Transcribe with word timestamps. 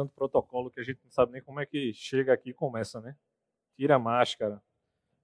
tanto 0.00 0.14
protocolo 0.14 0.70
que 0.70 0.80
a 0.80 0.82
gente 0.82 0.98
não 1.04 1.10
sabe 1.10 1.32
nem 1.32 1.42
como 1.42 1.60
é 1.60 1.66
que 1.66 1.92
chega 1.92 2.32
aqui 2.32 2.50
e 2.50 2.54
começa, 2.54 3.02
né? 3.02 3.14
Tira 3.76 3.96
a 3.96 3.98
máscara. 3.98 4.62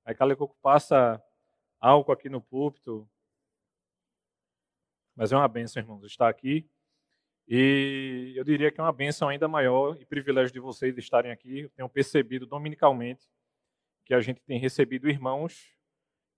Aí 0.04 0.14
Calecoco 0.14 0.54
passa 0.60 1.22
álcool 1.80 2.12
aqui 2.12 2.28
no 2.28 2.42
púlpito. 2.42 3.08
Mas 5.14 5.32
é 5.32 5.36
uma 5.36 5.48
benção, 5.48 5.82
irmãos, 5.82 6.04
estar 6.04 6.28
aqui. 6.28 6.68
E 7.48 8.34
eu 8.36 8.44
diria 8.44 8.70
que 8.70 8.78
é 8.78 8.82
uma 8.82 8.92
benção 8.92 9.30
ainda 9.30 9.48
maior 9.48 9.96
e 9.98 10.04
privilégio 10.04 10.52
de 10.52 10.60
vocês 10.60 10.98
estarem 10.98 11.32
aqui. 11.32 11.60
Eu 11.60 11.70
tenho 11.70 11.88
percebido 11.88 12.44
dominicalmente 12.44 13.26
que 14.04 14.12
a 14.12 14.20
gente 14.20 14.42
tem 14.42 14.58
recebido 14.58 15.08
irmãos 15.08 15.74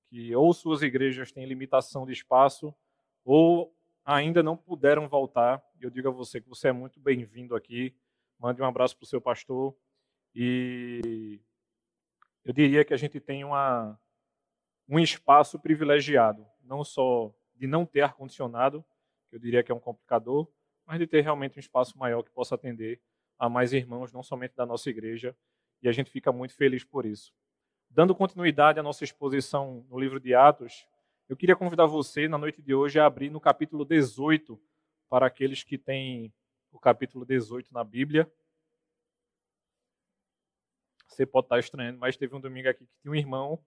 que 0.06 0.34
ou 0.36 0.54
suas 0.54 0.80
igrejas 0.82 1.32
têm 1.32 1.44
limitação 1.44 2.06
de 2.06 2.12
espaço 2.12 2.72
ou 3.24 3.74
ainda 4.04 4.44
não 4.44 4.56
puderam 4.56 5.08
voltar. 5.08 5.60
Eu 5.80 5.90
digo 5.90 6.08
a 6.08 6.12
você 6.12 6.40
que 6.40 6.48
você 6.48 6.68
é 6.68 6.72
muito 6.72 7.00
bem-vindo 7.00 7.56
aqui. 7.56 7.94
Mande 8.38 8.62
um 8.62 8.66
abraço 8.66 8.96
para 8.96 9.04
o 9.04 9.08
seu 9.08 9.20
pastor. 9.20 9.76
E 10.34 11.40
eu 12.44 12.52
diria 12.52 12.84
que 12.84 12.94
a 12.94 12.96
gente 12.96 13.18
tem 13.18 13.44
uma, 13.44 13.98
um 14.88 14.98
espaço 14.98 15.58
privilegiado, 15.58 16.46
não 16.62 16.84
só 16.84 17.34
de 17.54 17.66
não 17.66 17.84
ter 17.84 18.02
ar-condicionado, 18.02 18.84
que 19.28 19.36
eu 19.36 19.40
diria 19.40 19.62
que 19.62 19.72
é 19.72 19.74
um 19.74 19.80
complicador, 19.80 20.48
mas 20.86 20.98
de 20.98 21.06
ter 21.06 21.20
realmente 21.20 21.58
um 21.58 21.60
espaço 21.60 21.98
maior 21.98 22.22
que 22.22 22.30
possa 22.30 22.54
atender 22.54 23.00
a 23.38 23.48
mais 23.48 23.72
irmãos, 23.72 24.12
não 24.12 24.22
somente 24.22 24.54
da 24.54 24.64
nossa 24.64 24.88
igreja, 24.88 25.36
e 25.82 25.88
a 25.88 25.92
gente 25.92 26.10
fica 26.10 26.32
muito 26.32 26.54
feliz 26.54 26.84
por 26.84 27.04
isso. 27.04 27.32
Dando 27.90 28.14
continuidade 28.14 28.78
à 28.78 28.82
nossa 28.82 29.04
exposição 29.04 29.84
no 29.88 29.98
livro 29.98 30.20
de 30.20 30.34
Atos, 30.34 30.86
eu 31.28 31.36
queria 31.36 31.54
convidar 31.54 31.86
você, 31.86 32.26
na 32.26 32.38
noite 32.38 32.62
de 32.62 32.74
hoje, 32.74 32.98
a 32.98 33.06
abrir 33.06 33.30
no 33.30 33.40
capítulo 33.40 33.84
18, 33.84 34.58
para 35.08 35.26
aqueles 35.26 35.62
que 35.62 35.76
têm 35.76 36.32
o 36.72 36.78
capítulo 36.78 37.24
18 37.24 37.72
na 37.72 37.82
Bíblia. 37.84 38.30
Você 41.06 41.26
pode 41.26 41.46
estar 41.46 41.58
estranhando, 41.58 41.98
mas 41.98 42.16
teve 42.16 42.34
um 42.34 42.40
domingo 42.40 42.68
aqui 42.68 42.86
que 42.86 42.96
tinha 43.00 43.10
um 43.10 43.14
irmão 43.14 43.64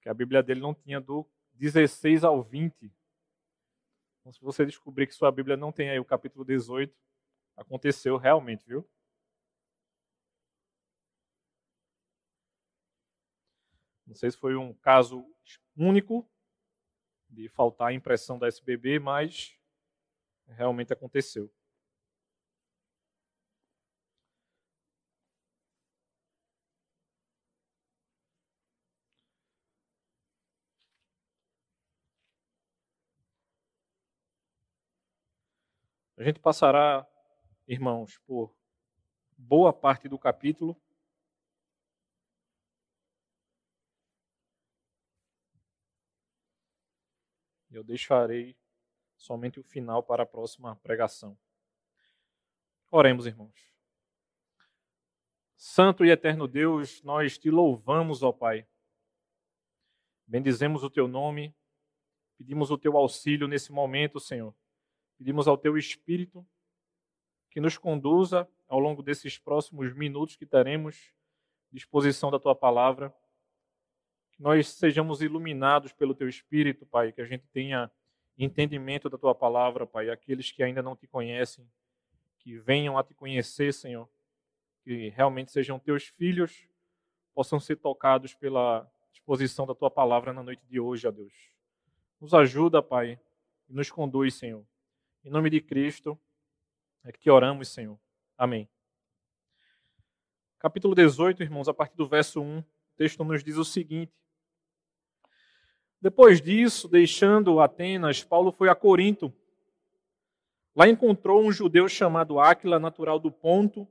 que 0.00 0.08
a 0.08 0.14
Bíblia 0.14 0.42
dele 0.42 0.60
não 0.60 0.74
tinha 0.74 1.00
do 1.00 1.26
16 1.54 2.24
ao 2.24 2.42
20. 2.42 2.92
Então, 4.20 4.32
se 4.32 4.40
você 4.40 4.64
descobrir 4.64 5.06
que 5.06 5.14
sua 5.14 5.30
Bíblia 5.30 5.56
não 5.56 5.72
tem 5.72 5.90
aí 5.90 5.98
o 5.98 6.04
capítulo 6.04 6.44
18, 6.44 6.94
aconteceu 7.56 8.16
realmente, 8.16 8.64
viu? 8.66 8.88
Não 14.06 14.14
sei 14.14 14.30
se 14.30 14.36
foi 14.36 14.54
um 14.56 14.72
caso 14.74 15.26
único 15.76 16.28
de 17.28 17.48
faltar 17.48 17.88
a 17.88 17.92
impressão 17.92 18.38
da 18.38 18.46
SBB, 18.46 18.98
mas 18.98 19.58
realmente 20.46 20.92
aconteceu. 20.92 21.50
A 36.24 36.26
gente 36.26 36.40
passará, 36.40 37.06
irmãos, 37.68 38.16
por 38.26 38.56
boa 39.36 39.74
parte 39.74 40.08
do 40.08 40.18
capítulo 40.18 40.74
Eu 47.70 47.84
deixarei 47.84 48.56
somente 49.18 49.60
o 49.60 49.62
final 49.62 50.02
para 50.02 50.22
a 50.22 50.26
próxima 50.26 50.76
pregação. 50.76 51.36
Oremos, 52.90 53.26
irmãos. 53.26 53.70
Santo 55.54 56.06
e 56.06 56.10
eterno 56.10 56.48
Deus, 56.48 57.02
nós 57.02 57.36
te 57.36 57.50
louvamos, 57.50 58.22
ó 58.22 58.32
Pai. 58.32 58.66
Bendizemos 60.26 60.82
o 60.82 60.88
teu 60.88 61.06
nome, 61.06 61.54
pedimos 62.38 62.70
o 62.70 62.78
teu 62.78 62.96
auxílio 62.96 63.46
nesse 63.46 63.70
momento, 63.70 64.18
Senhor. 64.18 64.54
Pedimos 65.18 65.48
ao 65.48 65.56
teu 65.56 65.76
Espírito 65.76 66.46
que 67.50 67.60
nos 67.60 67.78
conduza 67.78 68.48
ao 68.68 68.78
longo 68.78 69.02
desses 69.02 69.38
próximos 69.38 69.94
minutos 69.94 70.36
que 70.36 70.46
teremos 70.46 71.12
disposição 71.70 72.30
da 72.30 72.38
tua 72.38 72.54
palavra 72.54 73.14
que 74.34 74.42
nós 74.42 74.68
sejamos 74.68 75.22
iluminados 75.22 75.92
pelo 75.92 76.14
Teu 76.14 76.28
Espírito, 76.28 76.84
Pai, 76.84 77.12
que 77.12 77.20
a 77.20 77.24
gente 77.24 77.46
tenha 77.52 77.90
entendimento 78.36 79.08
da 79.08 79.16
Tua 79.16 79.34
palavra, 79.34 79.86
Pai. 79.86 80.10
Aqueles 80.10 80.50
que 80.50 80.62
ainda 80.62 80.82
não 80.82 80.96
Te 80.96 81.06
conhecem, 81.06 81.66
que 82.38 82.58
venham 82.58 82.98
a 82.98 83.04
Te 83.04 83.14
conhecer, 83.14 83.72
Senhor. 83.72 84.08
Que 84.82 85.08
realmente 85.10 85.52
sejam 85.52 85.78
Teus 85.78 86.06
filhos, 86.06 86.66
possam 87.32 87.60
ser 87.60 87.76
tocados 87.76 88.34
pela 88.34 88.90
exposição 89.12 89.66
da 89.66 89.74
Tua 89.74 89.90
palavra 89.90 90.32
na 90.32 90.42
noite 90.42 90.66
de 90.66 90.80
hoje, 90.80 91.06
ó 91.06 91.12
Deus. 91.12 91.32
Nos 92.20 92.34
ajuda, 92.34 92.82
Pai, 92.82 93.18
e 93.68 93.72
nos 93.72 93.90
conduz, 93.90 94.34
Senhor. 94.34 94.64
Em 95.24 95.30
nome 95.30 95.48
de 95.48 95.58
Cristo, 95.58 96.18
é 97.02 97.10
que 97.10 97.18
te 97.18 97.30
oramos, 97.30 97.68
Senhor. 97.68 97.98
Amém. 98.36 98.68
Capítulo 100.58 100.94
18, 100.94 101.42
irmãos, 101.42 101.66
a 101.66 101.72
partir 101.72 101.96
do 101.96 102.06
verso 102.06 102.42
1, 102.42 102.58
o 102.58 102.64
texto 102.94 103.24
nos 103.24 103.42
diz 103.42 103.56
o 103.56 103.64
seguinte: 103.64 104.12
depois 105.98 106.42
disso, 106.42 106.86
deixando 106.88 107.58
Atenas, 107.58 108.22
Paulo 108.22 108.52
foi 108.52 108.68
a 108.68 108.74
Corinto. 108.74 109.32
Lá 110.76 110.86
encontrou 110.86 111.42
um 111.42 111.50
judeu 111.50 111.88
chamado 111.88 112.38
Áquila, 112.38 112.78
natural 112.78 113.18
do 113.18 113.32
Ponto, 113.32 113.88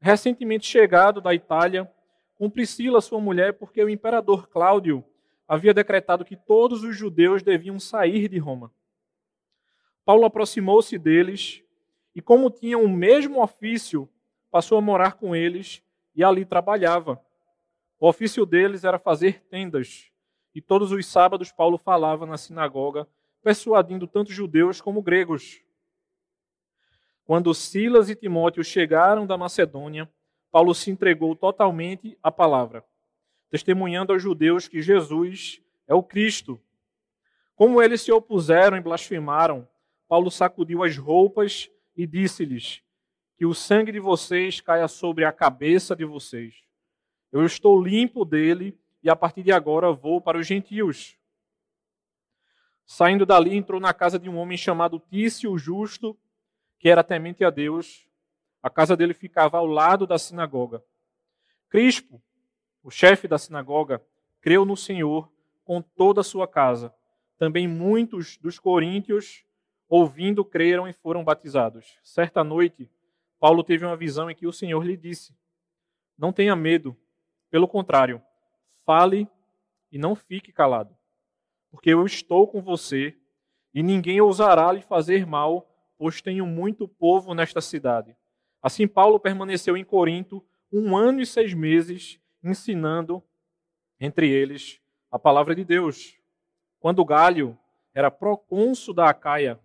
recentemente 0.00 0.68
chegado 0.68 1.20
da 1.20 1.34
Itália, 1.34 1.92
com 2.36 2.48
Priscila, 2.48 3.00
sua 3.00 3.20
mulher, 3.20 3.54
porque 3.54 3.82
o 3.82 3.88
imperador 3.88 4.46
Cláudio 4.46 5.04
havia 5.48 5.74
decretado 5.74 6.24
que 6.24 6.36
todos 6.36 6.84
os 6.84 6.96
judeus 6.96 7.42
deviam 7.42 7.80
sair 7.80 8.28
de 8.28 8.38
Roma. 8.38 8.72
Paulo 10.10 10.24
aproximou-se 10.24 10.98
deles 10.98 11.62
e, 12.16 12.20
como 12.20 12.50
tinham 12.50 12.82
o 12.82 12.88
mesmo 12.88 13.40
ofício, 13.40 14.10
passou 14.50 14.76
a 14.76 14.80
morar 14.80 15.12
com 15.12 15.36
eles 15.36 15.84
e 16.16 16.24
ali 16.24 16.44
trabalhava. 16.44 17.24
O 17.96 18.08
ofício 18.08 18.44
deles 18.44 18.82
era 18.82 18.98
fazer 18.98 19.40
tendas 19.44 20.10
e 20.52 20.60
todos 20.60 20.90
os 20.90 21.06
sábados 21.06 21.52
Paulo 21.52 21.78
falava 21.78 22.26
na 22.26 22.36
sinagoga, 22.36 23.06
persuadindo 23.40 24.04
tanto 24.08 24.32
judeus 24.32 24.80
como 24.80 25.00
gregos. 25.00 25.62
Quando 27.24 27.54
Silas 27.54 28.10
e 28.10 28.16
Timóteo 28.16 28.64
chegaram 28.64 29.28
da 29.28 29.38
Macedônia, 29.38 30.10
Paulo 30.50 30.74
se 30.74 30.90
entregou 30.90 31.36
totalmente 31.36 32.18
à 32.20 32.32
palavra, 32.32 32.84
testemunhando 33.48 34.12
aos 34.12 34.20
judeus 34.20 34.66
que 34.66 34.82
Jesus 34.82 35.62
é 35.86 35.94
o 35.94 36.02
Cristo. 36.02 36.60
Como 37.54 37.80
eles 37.80 38.00
se 38.00 38.10
opuseram 38.10 38.76
e 38.76 38.80
blasfemaram, 38.80 39.68
Paulo 40.10 40.28
sacudiu 40.28 40.82
as 40.82 40.96
roupas 40.96 41.70
e 41.94 42.04
disse-lhes: 42.04 42.82
Que 43.38 43.46
o 43.46 43.54
sangue 43.54 43.92
de 43.92 44.00
vocês 44.00 44.60
caia 44.60 44.88
sobre 44.88 45.24
a 45.24 45.30
cabeça 45.30 45.94
de 45.94 46.04
vocês. 46.04 46.64
Eu 47.30 47.46
estou 47.46 47.80
limpo 47.80 48.24
dele 48.24 48.76
e 49.04 49.08
a 49.08 49.14
partir 49.14 49.44
de 49.44 49.52
agora 49.52 49.92
vou 49.92 50.20
para 50.20 50.36
os 50.36 50.48
gentios. 50.48 51.16
Saindo 52.84 53.24
dali, 53.24 53.54
entrou 53.54 53.80
na 53.80 53.94
casa 53.94 54.18
de 54.18 54.28
um 54.28 54.36
homem 54.36 54.58
chamado 54.58 54.98
Tício 54.98 55.56
Justo, 55.56 56.18
que 56.76 56.88
era 56.88 57.04
temente 57.04 57.44
a 57.44 57.50
Deus. 57.50 58.04
A 58.60 58.68
casa 58.68 58.96
dele 58.96 59.14
ficava 59.14 59.58
ao 59.58 59.66
lado 59.66 60.08
da 60.08 60.18
sinagoga. 60.18 60.82
Crispo, 61.68 62.20
o 62.82 62.90
chefe 62.90 63.28
da 63.28 63.38
sinagoga, 63.38 64.04
creu 64.40 64.64
no 64.64 64.76
Senhor 64.76 65.32
com 65.62 65.80
toda 65.80 66.20
a 66.20 66.24
sua 66.24 66.48
casa. 66.48 66.92
Também 67.38 67.68
muitos 67.68 68.36
dos 68.38 68.58
coríntios, 68.58 69.44
ouvindo, 69.90 70.44
creram 70.44 70.86
e 70.86 70.92
foram 70.92 71.24
batizados. 71.24 71.98
Certa 72.04 72.44
noite, 72.44 72.88
Paulo 73.40 73.64
teve 73.64 73.84
uma 73.84 73.96
visão 73.96 74.30
em 74.30 74.34
que 74.34 74.46
o 74.46 74.52
Senhor 74.52 74.86
lhe 74.86 74.96
disse: 74.96 75.36
Não 76.16 76.32
tenha 76.32 76.54
medo, 76.54 76.96
pelo 77.50 77.66
contrário, 77.66 78.22
fale 78.86 79.28
e 79.90 79.98
não 79.98 80.14
fique 80.14 80.52
calado, 80.52 80.96
porque 81.70 81.90
eu 81.90 82.06
estou 82.06 82.46
com 82.46 82.62
você 82.62 83.16
e 83.74 83.82
ninguém 83.82 84.20
ousará 84.20 84.70
lhe 84.70 84.80
fazer 84.80 85.26
mal, 85.26 85.68
pois 85.98 86.22
tenho 86.22 86.46
muito 86.46 86.86
povo 86.86 87.34
nesta 87.34 87.60
cidade. 87.60 88.16
Assim, 88.62 88.86
Paulo 88.86 89.18
permaneceu 89.18 89.76
em 89.76 89.84
Corinto 89.84 90.44
um 90.72 90.96
ano 90.96 91.20
e 91.20 91.26
seis 91.26 91.52
meses, 91.52 92.20
ensinando 92.42 93.22
entre 93.98 94.30
eles 94.30 94.80
a 95.10 95.18
palavra 95.18 95.54
de 95.54 95.64
Deus. 95.64 96.16
Quando 96.78 97.04
Galho 97.04 97.58
era 97.92 98.10
procônsul 98.10 98.94
da 98.94 99.08
Acaia, 99.10 99.58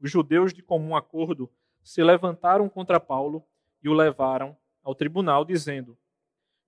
os 0.00 0.10
judeus 0.10 0.52
de 0.52 0.62
comum 0.62 0.96
acordo 0.96 1.50
se 1.82 2.02
levantaram 2.02 2.68
contra 2.68 2.98
Paulo 2.98 3.44
e 3.82 3.88
o 3.88 3.94
levaram 3.94 4.56
ao 4.82 4.94
tribunal, 4.94 5.44
dizendo: 5.44 5.96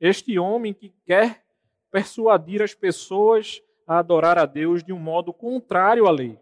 Este 0.01 0.39
homem 0.39 0.75
que 0.75 0.91
quer 1.05 1.45
persuadir 1.91 2.63
as 2.63 2.75
pessoas 2.75 3.63
a 3.87 3.99
adorar 3.99 4.39
a 4.39 4.47
Deus 4.47 4.83
de 4.83 4.93
um 4.93 4.99
modo 4.99 5.33
contrário 5.33 6.07
à 6.07 6.11
lei. 6.11 6.39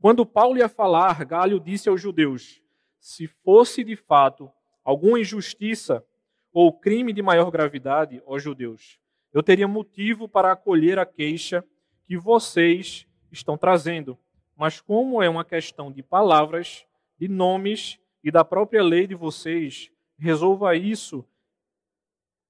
Quando 0.00 0.26
Paulo 0.26 0.58
ia 0.58 0.68
falar, 0.68 1.24
Galho 1.24 1.58
disse 1.58 1.88
aos 1.88 2.00
judeus: 2.00 2.62
se 3.00 3.26
fosse 3.26 3.82
de 3.84 3.96
fato 3.96 4.50
alguma 4.84 5.20
injustiça 5.20 6.04
ou 6.52 6.72
crime 6.72 7.12
de 7.12 7.22
maior 7.22 7.50
gravidade, 7.50 8.22
ó 8.26 8.38
judeus, 8.38 8.98
eu 9.32 9.42
teria 9.42 9.68
motivo 9.68 10.28
para 10.28 10.52
acolher 10.52 10.98
a 10.98 11.06
queixa 11.06 11.64
que 12.06 12.16
vocês 12.16 13.06
estão 13.30 13.56
trazendo. 13.56 14.18
Mas 14.58 14.80
como 14.80 15.22
é 15.22 15.28
uma 15.28 15.44
questão 15.44 15.92
de 15.92 16.02
palavras, 16.02 16.84
de 17.16 17.28
nomes 17.28 17.96
e 18.24 18.30
da 18.32 18.44
própria 18.44 18.82
lei 18.82 19.06
de 19.06 19.14
vocês, 19.14 19.88
resolva 20.18 20.74
isso 20.74 21.24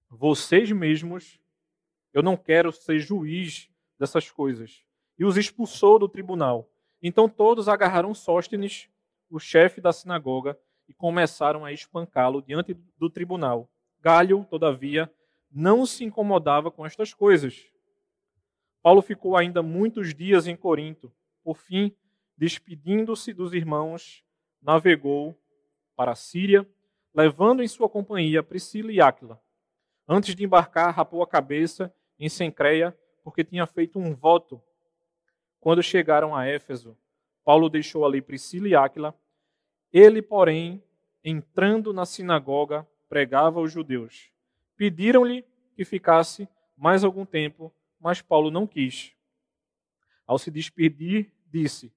vocês 0.08 0.72
mesmos. 0.72 1.38
Eu 2.14 2.22
não 2.22 2.34
quero 2.34 2.72
ser 2.72 2.98
juiz 2.98 3.68
dessas 3.98 4.30
coisas. 4.30 4.82
E 5.18 5.24
os 5.26 5.36
expulsou 5.36 5.98
do 5.98 6.08
tribunal. 6.08 6.70
Então 7.02 7.28
todos 7.28 7.68
agarraram 7.68 8.14
Sóstenes, 8.14 8.88
o 9.28 9.38
chefe 9.38 9.78
da 9.78 9.92
sinagoga, 9.92 10.58
e 10.88 10.94
começaram 10.94 11.62
a 11.62 11.74
espancá-lo 11.74 12.40
diante 12.40 12.72
do 12.96 13.10
tribunal. 13.10 13.68
Galho, 14.00 14.46
todavia, 14.48 15.12
não 15.52 15.84
se 15.84 16.04
incomodava 16.04 16.70
com 16.70 16.86
estas 16.86 17.12
coisas. 17.12 17.70
Paulo 18.82 19.02
ficou 19.02 19.36
ainda 19.36 19.62
muitos 19.62 20.14
dias 20.14 20.46
em 20.46 20.56
Corinto. 20.56 21.12
Por 21.48 21.56
fim, 21.56 21.96
despedindo-se 22.36 23.32
dos 23.32 23.54
irmãos, 23.54 24.22
navegou 24.60 25.34
para 25.96 26.12
a 26.12 26.14
Síria, 26.14 26.68
levando 27.14 27.62
em 27.62 27.66
sua 27.66 27.88
companhia 27.88 28.42
Priscila 28.42 28.92
e 28.92 29.00
Áquila. 29.00 29.42
Antes 30.06 30.34
de 30.34 30.44
embarcar, 30.44 30.94
rapou 30.94 31.22
a 31.22 31.26
cabeça 31.26 31.90
em 32.18 32.28
Sencreia, 32.28 32.94
porque 33.24 33.42
tinha 33.42 33.66
feito 33.66 33.98
um 33.98 34.14
voto. 34.14 34.62
Quando 35.58 35.82
chegaram 35.82 36.36
a 36.36 36.44
Éfeso, 36.44 36.94
Paulo 37.42 37.70
deixou 37.70 38.04
ali 38.04 38.20
Priscila 38.20 38.68
e 38.68 38.74
Áquila. 38.74 39.18
Ele, 39.90 40.20
porém, 40.20 40.84
entrando 41.24 41.94
na 41.94 42.04
sinagoga, 42.04 42.86
pregava 43.08 43.58
aos 43.58 43.72
judeus. 43.72 44.30
Pediram-lhe 44.76 45.46
que 45.74 45.82
ficasse 45.82 46.46
mais 46.76 47.04
algum 47.04 47.24
tempo, 47.24 47.74
mas 47.98 48.20
Paulo 48.20 48.50
não 48.50 48.66
quis. 48.66 49.14
Ao 50.26 50.38
se 50.38 50.50
despedir, 50.50 51.32
disse: 51.50 51.92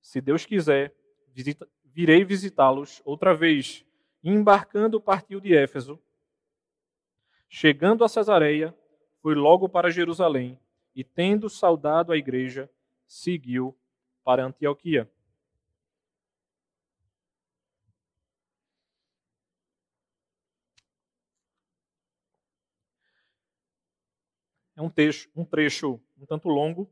Se 0.00 0.20
Deus 0.20 0.44
quiser, 0.44 0.94
visita, 1.32 1.68
virei 1.84 2.24
visitá-los 2.24 3.00
outra 3.04 3.34
vez. 3.34 3.84
Embarcando, 4.22 5.00
partiu 5.00 5.40
de 5.40 5.54
Éfeso. 5.54 6.00
Chegando 7.48 8.04
a 8.04 8.08
Cesareia, 8.08 8.76
foi 9.22 9.34
logo 9.34 9.68
para 9.68 9.90
Jerusalém 9.90 10.58
e, 10.94 11.04
tendo 11.04 11.48
saudado 11.48 12.12
a 12.12 12.16
igreja, 12.16 12.70
seguiu 13.06 13.76
para 14.24 14.44
Antioquia. 14.44 15.10
É 24.74 24.82
um, 24.82 24.90
texto, 24.90 25.30
um 25.34 25.44
trecho 25.44 25.98
um 26.18 26.26
tanto 26.26 26.48
longo, 26.48 26.90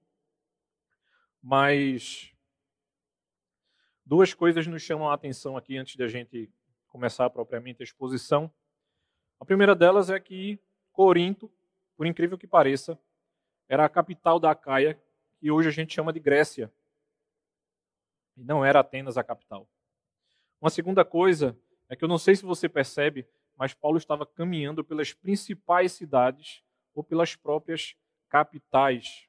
mas 1.46 2.32
duas 4.02 4.32
coisas 4.32 4.66
nos 4.66 4.80
chamam 4.80 5.10
a 5.10 5.14
atenção 5.14 5.58
aqui 5.58 5.76
antes 5.76 5.94
de 5.94 6.02
a 6.02 6.08
gente 6.08 6.50
começar 6.88 7.28
propriamente 7.28 7.82
a 7.82 7.84
exposição. 7.84 8.50
A 9.38 9.44
primeira 9.44 9.74
delas 9.74 10.08
é 10.08 10.18
que 10.18 10.58
Corinto, 10.90 11.52
por 11.98 12.06
incrível 12.06 12.38
que 12.38 12.46
pareça, 12.46 12.98
era 13.68 13.84
a 13.84 13.90
capital 13.90 14.40
da 14.40 14.52
Acaia, 14.52 14.98
que 15.38 15.50
hoje 15.50 15.68
a 15.68 15.70
gente 15.70 15.92
chama 15.92 16.14
de 16.14 16.18
Grécia. 16.18 16.72
E 18.38 18.42
não 18.42 18.64
era 18.64 18.80
Atenas 18.80 19.18
a 19.18 19.22
capital. 19.22 19.68
Uma 20.58 20.70
segunda 20.70 21.04
coisa 21.04 21.54
é 21.90 21.94
que 21.94 22.02
eu 22.02 22.08
não 22.08 22.16
sei 22.16 22.34
se 22.36 22.46
você 22.46 22.70
percebe, 22.70 23.28
mas 23.54 23.74
Paulo 23.74 23.98
estava 23.98 24.24
caminhando 24.24 24.82
pelas 24.82 25.12
principais 25.12 25.92
cidades 25.92 26.64
ou 26.94 27.04
pelas 27.04 27.36
próprias 27.36 27.94
capitais. 28.30 29.28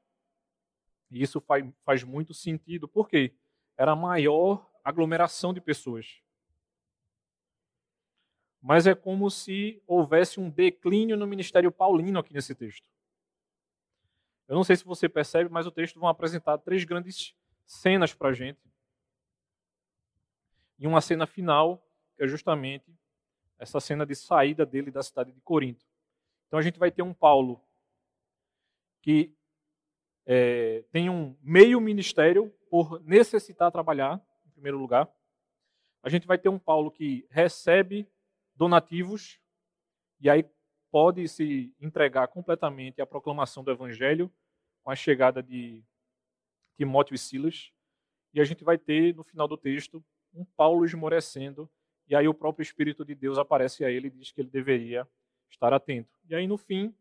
E 1.15 1.21
isso 1.21 1.39
faz, 1.39 1.65
faz 1.85 2.03
muito 2.03 2.33
sentido, 2.33 2.89
porque 2.89 3.33
era 3.77 3.95
maior 3.95 4.69
aglomeração 4.83 5.53
de 5.53 5.61
pessoas. 5.61 6.21
Mas 8.61 8.85
é 8.85 8.93
como 8.93 9.31
se 9.31 9.81
houvesse 9.87 10.41
um 10.41 10.49
declínio 10.49 11.15
no 11.15 11.25
ministério 11.25 11.71
paulino 11.71 12.19
aqui 12.19 12.33
nesse 12.33 12.53
texto. 12.53 12.89
Eu 14.45 14.55
não 14.55 14.63
sei 14.65 14.75
se 14.75 14.83
você 14.83 15.07
percebe, 15.07 15.49
mas 15.49 15.65
o 15.65 15.71
texto 15.71 16.01
vai 16.01 16.11
apresentar 16.11 16.57
três 16.57 16.83
grandes 16.83 17.33
cenas 17.65 18.13
para 18.13 18.31
a 18.31 18.33
gente. 18.33 18.59
E 20.77 20.85
uma 20.85 20.99
cena 20.99 21.25
final, 21.25 21.81
que 22.17 22.23
é 22.25 22.27
justamente 22.27 22.93
essa 23.57 23.79
cena 23.79 24.05
de 24.05 24.15
saída 24.15 24.65
dele 24.65 24.91
da 24.91 25.01
cidade 25.01 25.31
de 25.31 25.39
Corinto. 25.39 25.85
Então 26.47 26.59
a 26.59 26.61
gente 26.61 26.77
vai 26.77 26.91
ter 26.91 27.03
um 27.03 27.13
Paulo 27.13 27.63
que 29.01 29.33
é, 30.25 30.83
tem 30.91 31.09
um 31.09 31.35
meio 31.41 31.79
ministério 31.79 32.53
por 32.69 33.01
necessitar 33.03 33.71
trabalhar, 33.71 34.21
em 34.45 34.49
primeiro 34.51 34.77
lugar. 34.77 35.09
A 36.01 36.09
gente 36.09 36.27
vai 36.27 36.37
ter 36.37 36.49
um 36.49 36.59
Paulo 36.59 36.91
que 36.91 37.25
recebe 37.29 38.07
donativos 38.55 39.39
e 40.19 40.29
aí 40.29 40.45
pode 40.91 41.27
se 41.27 41.73
entregar 41.79 42.27
completamente 42.27 43.01
à 43.01 43.05
proclamação 43.05 43.63
do 43.63 43.71
evangelho 43.71 44.31
com 44.83 44.91
a 44.91 44.95
chegada 44.95 45.43
de 45.43 45.83
Timóteo 46.77 47.15
e 47.15 47.17
Silas. 47.17 47.71
E 48.33 48.39
a 48.39 48.43
gente 48.43 48.63
vai 48.63 48.77
ter 48.77 49.15
no 49.15 49.23
final 49.23 49.47
do 49.47 49.57
texto 49.57 50.03
um 50.33 50.45
Paulo 50.45 50.85
esmorecendo 50.85 51.69
e 52.07 52.15
aí 52.15 52.27
o 52.27 52.33
próprio 52.33 52.63
Espírito 52.63 53.03
de 53.03 53.15
Deus 53.15 53.37
aparece 53.37 53.83
a 53.83 53.89
ele 53.89 54.07
e 54.07 54.11
diz 54.11 54.31
que 54.31 54.41
ele 54.41 54.49
deveria 54.49 55.07
estar 55.49 55.73
atento. 55.73 56.17
E 56.29 56.35
aí, 56.35 56.45
no 56.45 56.57
fim, 56.57 56.93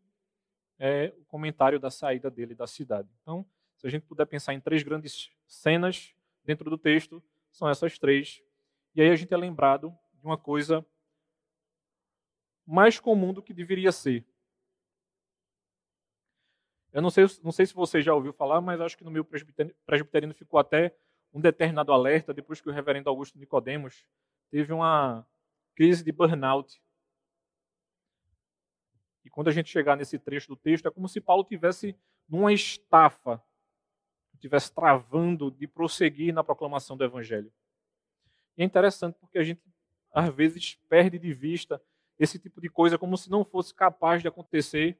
é 0.79 1.13
o 1.17 1.25
comentário 1.25 1.79
da 1.79 1.89
saída 1.89 2.29
dele 2.29 2.53
da 2.53 2.67
cidade. 2.67 3.09
Então, 3.21 3.45
se 3.77 3.87
a 3.87 3.89
gente 3.89 4.05
puder 4.05 4.25
pensar 4.25 4.53
em 4.53 4.59
três 4.59 4.83
grandes 4.83 5.31
cenas 5.47 6.13
dentro 6.43 6.69
do 6.69 6.77
texto, 6.77 7.23
são 7.51 7.69
essas 7.69 7.97
três. 7.97 8.41
E 8.93 9.01
aí 9.01 9.09
a 9.09 9.15
gente 9.15 9.33
é 9.33 9.37
lembrado 9.37 9.95
de 10.13 10.25
uma 10.25 10.37
coisa 10.37 10.85
mais 12.65 12.99
comum 12.99 13.33
do 13.33 13.41
que 13.41 13.53
deveria 13.53 13.91
ser. 13.91 14.25
Eu 16.91 17.01
não 17.01 17.09
sei, 17.09 17.25
não 17.43 17.51
sei 17.51 17.65
se 17.65 17.73
você 17.73 18.01
já 18.01 18.13
ouviu 18.13 18.31
falar, 18.31 18.61
mas 18.61 18.79
acho 18.79 18.97
que 18.97 19.03
no 19.03 19.11
meu 19.11 19.25
presbiteriano 19.25 20.33
ficou 20.33 20.59
até 20.59 20.95
um 21.33 21.41
determinado 21.41 21.91
alerta 21.91 22.33
depois 22.33 22.61
que 22.61 22.69
o 22.69 22.71
reverendo 22.71 23.09
Augusto 23.09 23.37
Nicodemos 23.37 24.05
teve 24.49 24.71
uma 24.71 25.27
crise 25.75 26.03
de 26.03 26.11
burnout. 26.13 26.81
E 29.25 29.29
quando 29.29 29.47
a 29.47 29.51
gente 29.51 29.69
chegar 29.69 29.97
nesse 29.97 30.19
trecho 30.19 30.49
do 30.49 30.55
texto, 30.55 30.87
é 30.87 30.91
como 30.91 31.09
se 31.09 31.19
Paulo 31.19 31.43
tivesse 31.43 31.95
numa 32.29 32.53
estafa, 32.53 33.43
tivesse 34.39 34.71
travando 34.71 35.49
de 35.49 35.67
prosseguir 35.67 36.31
na 36.31 36.43
proclamação 36.43 36.95
do 36.95 37.03
evangelho. 37.03 37.51
E 38.55 38.61
é 38.61 38.65
interessante 38.65 39.17
porque 39.19 39.39
a 39.39 39.43
gente 39.43 39.61
às 40.13 40.33
vezes 40.33 40.75
perde 40.87 41.17
de 41.17 41.33
vista 41.33 41.81
esse 42.19 42.37
tipo 42.37 42.61
de 42.61 42.69
coisa 42.69 42.97
como 42.97 43.17
se 43.17 43.29
não 43.29 43.43
fosse 43.43 43.73
capaz 43.73 44.21
de 44.21 44.27
acontecer 44.27 44.97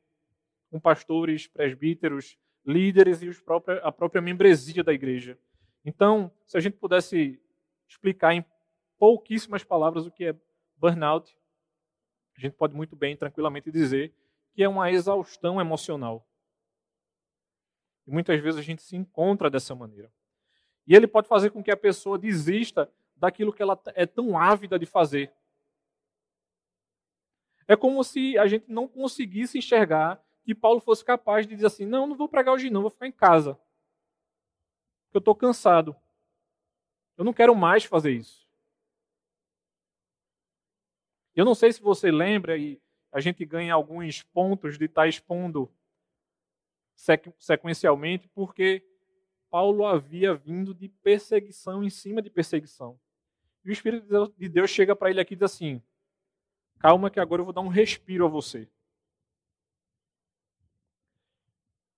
com 0.69 0.79
pastores, 0.79 1.47
presbíteros, 1.47 2.37
líderes 2.65 3.21
e 3.21 3.31
próprios, 3.41 3.79
a 3.83 3.91
própria 3.91 4.21
membresia 4.21 4.83
da 4.83 4.91
igreja. 4.91 5.37
Então, 5.85 6.31
se 6.47 6.57
a 6.57 6.59
gente 6.59 6.77
pudesse 6.77 7.39
explicar 7.87 8.33
em 8.33 8.43
pouquíssimas 8.97 9.63
palavras 9.63 10.07
o 10.07 10.11
que 10.11 10.25
é 10.25 10.35
burnout, 10.75 11.37
a 12.37 12.41
gente 12.41 12.53
pode 12.53 12.75
muito 12.75 12.95
bem, 12.95 13.15
tranquilamente 13.15 13.71
dizer 13.71 14.13
que 14.53 14.63
é 14.63 14.69
uma 14.69 14.91
exaustão 14.91 15.59
emocional. 15.59 16.25
E 18.07 18.11
muitas 18.11 18.39
vezes 18.39 18.59
a 18.59 18.63
gente 18.63 18.81
se 18.81 18.95
encontra 18.95 19.49
dessa 19.49 19.75
maneira. 19.75 20.11
E 20.87 20.95
ele 20.95 21.07
pode 21.07 21.27
fazer 21.27 21.49
com 21.49 21.63
que 21.63 21.71
a 21.71 21.77
pessoa 21.77 22.17
desista 22.17 22.91
daquilo 23.15 23.51
que 23.51 23.61
ela 23.61 23.79
é 23.95 24.05
tão 24.05 24.37
ávida 24.37 24.77
de 24.77 24.85
fazer. 24.85 25.33
É 27.67 27.75
como 27.75 28.03
se 28.03 28.37
a 28.37 28.45
gente 28.47 28.71
não 28.71 28.87
conseguisse 28.87 29.57
enxergar 29.57 30.23
que 30.43 30.53
Paulo 30.53 30.79
fosse 30.79 31.03
capaz 31.03 31.47
de 31.47 31.55
dizer 31.55 31.67
assim: 31.67 31.85
não, 31.85 32.05
não 32.05 32.15
vou 32.15 32.29
pregar 32.29 32.53
hoje, 32.53 32.69
não, 32.69 32.81
vou 32.81 32.91
ficar 32.91 33.07
em 33.07 33.11
casa. 33.11 33.55
Porque 35.05 35.17
eu 35.17 35.19
estou 35.19 35.35
cansado. 35.35 35.95
Eu 37.17 37.25
não 37.25 37.33
quero 37.33 37.55
mais 37.55 37.83
fazer 37.83 38.11
isso. 38.11 38.44
Eu 41.35 41.43
não 41.43 41.53
sei 41.53 41.73
se 41.73 41.81
você 41.81 42.11
lembra, 42.11 42.57
e 42.57 42.81
a 43.11 43.19
gente 43.19 43.45
ganha 43.45 43.73
alguns 43.73 44.23
pontos 44.23 44.77
de 44.77 44.85
estar 44.85 45.07
expondo 45.07 45.71
sequencialmente, 47.37 48.29
porque 48.29 48.85
Paulo 49.49 49.85
havia 49.85 50.33
vindo 50.33 50.73
de 50.73 50.87
perseguição 50.87 51.83
em 51.83 51.89
cima 51.89 52.21
de 52.21 52.29
perseguição. 52.29 52.99
E 53.63 53.69
o 53.69 53.73
Espírito 53.73 54.33
de 54.37 54.49
Deus 54.49 54.69
chega 54.69 54.95
para 54.95 55.09
ele 55.09 55.19
aqui 55.19 55.33
e 55.33 55.37
diz 55.37 55.43
assim: 55.43 55.81
Calma, 56.79 57.09
que 57.09 57.19
agora 57.19 57.41
eu 57.41 57.45
vou 57.45 57.53
dar 57.53 57.61
um 57.61 57.67
respiro 57.67 58.25
a 58.25 58.29
você. 58.29 58.67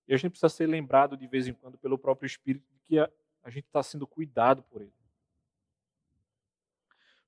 E 0.06 0.14
a 0.14 0.16
gente 0.16 0.30
precisa 0.30 0.48
ser 0.48 0.66
lembrado 0.66 1.16
de 1.16 1.26
vez 1.26 1.46
em 1.46 1.52
quando 1.52 1.76
pelo 1.76 1.98
próprio 1.98 2.26
Espírito 2.26 2.66
de 2.72 2.80
que 2.80 2.98
a, 2.98 3.10
a 3.42 3.50
gente 3.50 3.66
está 3.66 3.82
sendo 3.82 4.06
cuidado 4.06 4.62
por 4.62 4.80
ele. 4.80 4.94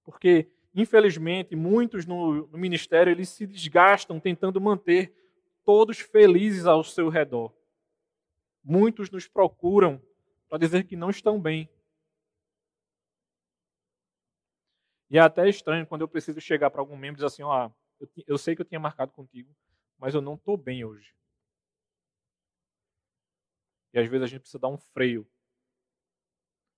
Porque, 0.03 0.51
infelizmente, 0.75 1.57
muitos 1.57 2.07
no, 2.07 2.47
no 2.47 2.59
ministério 2.59 3.11
eles 3.11 3.29
se 3.29 3.47
desgastam 3.47 4.21
tentando 4.21 4.61
manter 4.61 5.15
todos 5.65 5.99
felizes 5.99 6.67
ao 6.67 6.83
seu 6.83 7.09
redor. 7.09 7.55
Muitos 8.63 9.11
nos 9.11 9.27
procuram 9.27 10.03
para 10.49 10.59
dizer 10.59 10.85
que 10.85 10.97
não 10.97 11.11
estão 11.11 11.41
bem. 11.41 11.69
E 15.11 15.19
é 15.19 15.21
até 15.21 15.49
estranho 15.49 15.87
quando 15.87 16.03
eu 16.03 16.09
preciso 16.09 16.41
chegar 16.41 16.71
para 16.71 16.81
algum 16.81 16.97
membro 16.97 17.15
e 17.15 17.19
dizer 17.19 17.27
assim: 17.27 17.43
ó, 17.43 17.71
eu, 17.99 18.09
eu 18.27 18.39
sei 18.39 18.55
que 18.55 18.63
eu 18.63 18.67
tinha 18.67 18.79
marcado 18.79 19.13
contigo, 19.13 19.55
mas 19.99 20.15
eu 20.15 20.21
não 20.21 20.35
estou 20.35 20.57
bem 20.57 20.85
hoje. 20.85 21.15
E 23.93 23.99
às 23.99 24.09
vezes 24.09 24.25
a 24.25 24.27
gente 24.29 24.41
precisa 24.41 24.61
dar 24.61 24.69
um 24.69 24.79
freio. 24.79 25.27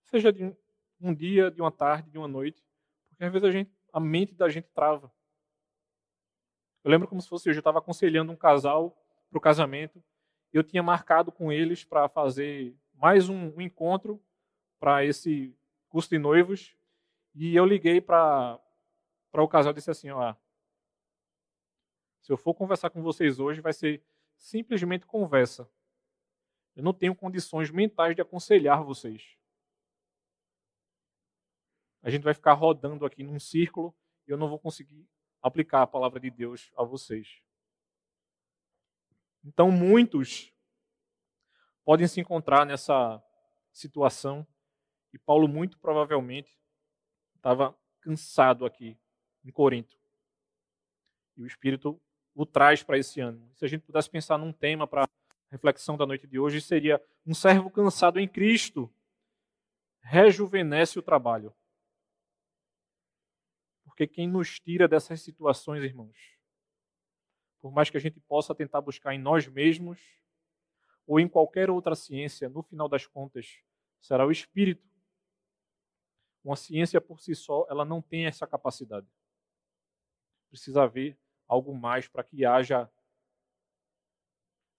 Seja 0.05 0.33
de 0.33 0.55
um 1.01 1.15
dia, 1.15 1.51
de 1.51 1.61
uma 1.61 1.71
tarde, 1.71 2.11
de 2.11 2.19
uma 2.19 2.29
noite, 2.29 2.63
porque 3.09 3.25
às 3.25 3.33
vezes 3.33 3.49
a, 3.49 3.51
gente, 3.51 3.71
a 3.93 4.01
mente 4.01 4.35
da 4.35 4.49
gente 4.49 4.69
trava. 4.75 5.13
Eu 6.83 6.91
lembro 6.91 7.07
como 7.07 7.21
se 7.21 7.29
fosse 7.29 7.49
hoje, 7.49 7.59
eu 7.59 7.61
estava 7.61 7.79
aconselhando 7.79 8.33
um 8.33 8.37
casal 8.37 8.97
para 9.31 9.39
o 9.39 9.41
casamento, 9.41 10.03
eu 10.53 10.63
tinha 10.63 10.83
marcado 10.83 11.31
com 11.31 11.53
eles 11.53 11.85
para 11.85 12.09
fazer 12.09 12.75
mais 12.95 13.29
um, 13.29 13.55
um 13.57 13.61
encontro 13.61 14.21
para 14.81 15.05
esse 15.05 15.57
curso 15.89 16.11
de 16.11 16.19
noivos, 16.19 16.77
e 17.35 17.55
eu 17.55 17.65
liguei 17.65 18.01
para 18.01 18.59
o 19.33 19.49
casal 19.49 19.73
e 19.73 19.75
disse 19.75 19.91
assim: 19.91 20.11
ó, 20.11 20.35
se 22.21 22.33
eu 22.33 22.37
for 22.37 22.55
conversar 22.55 22.91
com 22.91 23.03
vocês 23.03 23.39
hoje, 23.39 23.61
vai 23.61 23.73
ser 23.73 24.03
simplesmente 24.37 25.07
conversa. 25.07 25.69
Eu 26.75 26.83
não 26.83 26.93
tenho 26.93 27.15
condições 27.15 27.71
mentais 27.71 28.15
de 28.15 28.23
aconselhar 28.23 28.83
vocês. 28.83 29.37
A 32.03 32.11
gente 32.11 32.23
vai 32.23 32.35
ficar 32.35 32.55
rodando 32.55 33.07
aqui 33.07 33.23
num 33.23 33.39
círculo 33.39 33.95
e 34.27 34.31
eu 34.31 34.37
não 34.37 34.49
vou 34.49 34.59
conseguir 34.59 35.09
aplicar 35.41 35.83
a 35.83 35.87
palavra 35.87 36.21
de 36.21 36.31
Deus 36.31 36.71
a 36.77 36.85
vocês. 36.85 37.41
Então, 39.45 39.71
muitos 39.71 40.53
podem 41.85 42.07
se 42.07 42.21
encontrar 42.21 42.65
nessa 42.65 43.23
situação 43.73 44.47
e 45.13 45.19
Paulo, 45.19 45.47
muito 45.47 45.79
provavelmente, 45.79 46.59
estava 47.37 47.77
cansado 48.01 48.65
aqui 48.65 48.97
em 49.45 49.51
Corinto. 49.51 49.97
E 51.37 51.43
o 51.43 51.47
Espírito 51.47 52.01
o 52.35 52.47
traz 52.47 52.83
para 52.83 52.97
esse 52.97 53.21
ano. 53.21 53.51
Se 53.55 53.65
a 53.65 53.69
gente 53.69 53.83
pudesse 53.83 54.09
pensar 54.09 54.39
num 54.39 54.53
tema 54.53 54.87
para 54.87 55.09
reflexão 55.51 55.99
da 55.99 56.07
noite 56.07 56.27
de 56.27 56.39
hoje, 56.39 56.61
seria 56.63 57.03
um 57.27 57.35
servo 57.35 57.71
cansado 57.71 58.19
em 58.19 58.27
Cristo 58.27 58.91
rejuvenesce 60.01 60.99
o 60.99 61.03
trabalho. 61.03 61.55
Porque 63.93 64.07
quem 64.07 64.27
nos 64.27 64.59
tira 64.59 64.89
dessas 64.89 65.21
situações, 65.21 65.85
irmãos, 65.85 66.17
por 67.61 67.71
mais 67.71 67.91
que 67.91 67.97
a 67.99 68.01
gente 68.01 68.19
possa 68.21 68.55
tentar 68.55 68.81
buscar 68.81 69.15
em 69.15 69.19
nós 69.19 69.47
mesmos 69.47 70.01
ou 71.07 71.21
em 71.21 71.29
qualquer 71.29 71.69
outra 71.69 71.95
ciência, 71.95 72.49
no 72.49 72.63
final 72.63 72.89
das 72.89 73.07
contas, 73.07 73.59
será 74.01 74.27
o 74.27 74.33
Espírito 74.33 74.91
uma 76.43 76.57
ciência 76.57 77.03
por 77.03 77.21
si 77.21 77.35
só, 77.35 77.67
ela 77.69 77.85
não 77.85 78.01
tem 78.01 78.25
essa 78.25 78.47
capacidade. 78.47 79.07
Precisa 80.49 80.85
haver 80.85 81.17
algo 81.47 81.75
mais 81.75 82.09
para 82.09 82.25
que 82.25 82.47
haja 82.47 82.91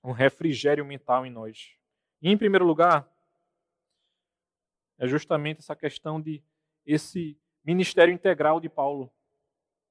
um 0.03 0.11
refrigério 0.11 0.83
mental 0.83 1.23
em 1.23 1.29
nós. 1.29 1.77
E, 2.19 2.29
em 2.29 2.37
primeiro 2.37 2.65
lugar, 2.65 3.07
é 4.97 5.07
justamente 5.07 5.59
essa 5.59 5.75
questão 5.75 6.19
de 6.19 6.43
esse 6.83 7.39
ministério 7.63 8.13
integral 8.13 8.59
de 8.59 8.69
Paulo. 8.69 9.11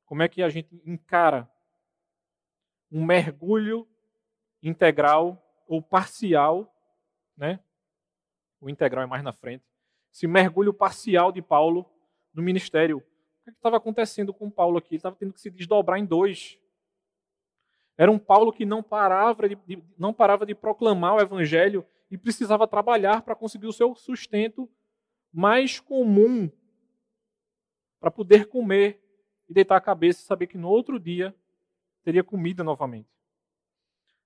Como 0.05 0.23
é 0.23 0.29
que 0.29 0.43
a 0.43 0.49
gente 0.49 0.81
encara 0.85 1.51
um 2.91 3.05
mergulho 3.05 3.89
integral 4.63 5.43
ou 5.67 5.81
parcial, 5.81 6.75
né? 7.37 7.61
O 8.61 8.69
integral 8.69 9.05
é 9.05 9.07
mais 9.07 9.23
na 9.23 9.33
frente 9.33 9.65
esse 10.13 10.27
mergulho 10.27 10.75
parcial 10.75 11.33
de 11.33 11.41
Paulo 11.41 11.91
no 12.35 12.43
ministério. 12.43 12.99
O 12.99 13.01
que 13.45 13.51
é 13.51 13.53
estava 13.53 13.79
acontecendo 13.79 14.33
com 14.33 14.51
Paulo 14.51 14.79
aqui? 14.79 14.91
Ele 14.91 14.97
estava 14.97 15.17
tendo 15.17 15.33
que 15.33 15.41
se 15.41 15.51
desdobrar 15.51 15.99
em 15.99 16.05
dois. 16.05 16.59
Era 17.97 18.11
um 18.11 18.19
Paulo 18.19 18.53
que 18.53 18.65
não 18.65 18.83
parava 18.83 19.49
de, 19.49 19.57
de, 19.67 19.83
não 19.99 20.13
parava 20.13 20.45
de 20.45 20.55
proclamar 20.55 21.15
o 21.15 21.21
evangelho 21.21 21.85
e 22.11 22.19
precisava 22.19 22.69
trabalhar 22.69 23.23
para 23.23 23.35
conseguir 23.35 23.67
o 23.67 23.73
seu 23.73 23.95
sustento 23.95 24.71
mais 25.33 25.81
comum 25.81 26.51
para 28.03 28.11
poder 28.11 28.49
comer 28.49 29.01
e 29.49 29.55
deitar 29.55 29.77
a 29.77 29.81
cabeça 29.81 30.21
e 30.21 30.25
saber 30.25 30.49
que 30.49 30.59
no 30.59 30.69
outro 30.69 30.99
dia 30.99 31.33
teria 32.03 32.25
comida 32.25 32.65
novamente. 32.65 33.09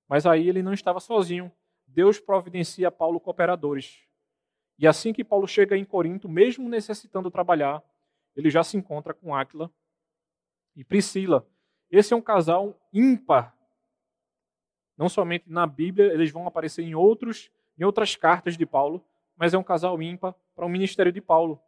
Mas 0.09 0.25
aí 0.25 0.49
ele 0.49 0.63
não 0.63 0.73
estava 0.73 0.99
sozinho. 0.99 1.53
Deus 1.87 2.19
providencia 2.19 2.91
Paulo 2.91 3.21
cooperadores. 3.21 4.03
E 4.79 4.87
assim 4.87 5.13
que 5.13 5.23
Paulo 5.23 5.47
chega 5.47 5.77
em 5.77 5.85
Corinto, 5.85 6.27
mesmo 6.27 6.71
necessitando 6.71 7.31
trabalhar, 7.31 7.83
ele 8.35 8.49
já 8.49 8.65
se 8.65 8.79
encontra 8.79 9.13
com 9.13 9.35
Áquila 9.35 9.71
e 10.75 10.83
Priscila. 10.83 11.47
Esse 11.91 12.15
é 12.15 12.17
um 12.17 12.23
casal 12.23 12.81
ímpar. 12.91 13.55
Não 14.97 15.11
somente 15.11 15.45
na 15.51 15.67
Bíblia, 15.67 16.15
eles 16.15 16.31
vão 16.31 16.47
aparecer 16.47 16.83
em 16.83 16.95
outros, 16.95 17.51
em 17.79 17.85
outras 17.85 18.17
cartas 18.17 18.57
de 18.57 18.65
Paulo, 18.65 19.05
mas 19.37 19.53
é 19.53 19.59
um 19.59 19.63
casal 19.63 20.01
ímpar 20.01 20.35
para 20.55 20.65
o 20.65 20.69
ministério 20.69 21.13
de 21.13 21.21
Paulo. 21.21 21.61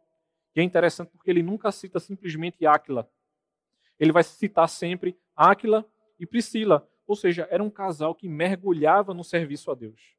É 0.59 0.63
interessante 0.63 1.09
porque 1.11 1.29
ele 1.29 1.41
nunca 1.41 1.71
cita 1.71 1.99
simplesmente 1.99 2.65
Áquila. 2.65 3.09
Ele 3.97 4.11
vai 4.11 4.23
citar 4.23 4.67
sempre 4.67 5.17
Áquila 5.35 5.89
e 6.19 6.25
Priscila, 6.25 6.85
ou 7.07 7.15
seja, 7.15 7.47
era 7.49 7.63
um 7.63 7.69
casal 7.69 8.13
que 8.13 8.27
mergulhava 8.27 9.13
no 9.13 9.23
serviço 9.23 9.71
a 9.71 9.75
Deus. 9.75 10.17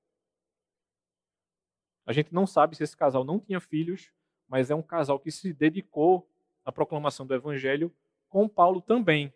A 2.07 2.13
gente 2.13 2.33
não 2.33 2.47
sabe 2.47 2.75
se 2.75 2.83
esse 2.83 2.97
casal 2.97 3.23
não 3.23 3.39
tinha 3.39 3.61
filhos, 3.61 4.11
mas 4.49 4.71
é 4.71 4.75
um 4.75 4.83
casal 4.83 5.21
que 5.21 5.31
se 5.31 5.53
dedicou 5.53 6.27
à 6.65 6.73
proclamação 6.73 7.27
do 7.27 7.35
evangelho 7.35 7.95
com 8.29 8.49
Paulo 8.49 8.81
também. 8.81 9.33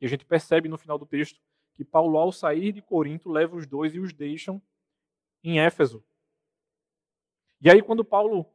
E 0.00 0.06
a 0.06 0.08
gente 0.08 0.24
percebe 0.24 0.68
no 0.68 0.78
final 0.78 0.98
do 0.98 1.04
texto 1.04 1.40
que 1.74 1.84
Paulo, 1.84 2.16
ao 2.16 2.32
sair 2.32 2.72
de 2.72 2.80
Corinto, 2.80 3.30
leva 3.30 3.54
os 3.54 3.66
dois 3.66 3.94
e 3.94 4.00
os 4.00 4.14
deixam 4.14 4.60
em 5.44 5.60
Éfeso. 5.60 6.02
E 7.60 7.70
aí, 7.70 7.80
quando 7.82 8.04
Paulo 8.04 8.50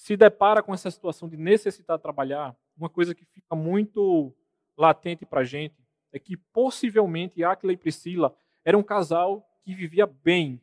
se 0.00 0.16
depara 0.16 0.62
com 0.62 0.72
essa 0.72 0.90
situação 0.90 1.28
de 1.28 1.36
necessitar 1.36 1.98
trabalhar, 1.98 2.56
uma 2.74 2.88
coisa 2.88 3.14
que 3.14 3.26
fica 3.26 3.54
muito 3.54 4.34
latente 4.74 5.26
para 5.26 5.42
a 5.42 5.44
gente 5.44 5.76
é 6.10 6.18
que 6.18 6.38
possivelmente 6.38 7.44
Aquila 7.44 7.74
e 7.74 7.76
Priscila 7.76 8.34
eram 8.64 8.78
um 8.78 8.82
casal 8.82 9.46
que 9.62 9.74
vivia 9.74 10.06
bem. 10.06 10.58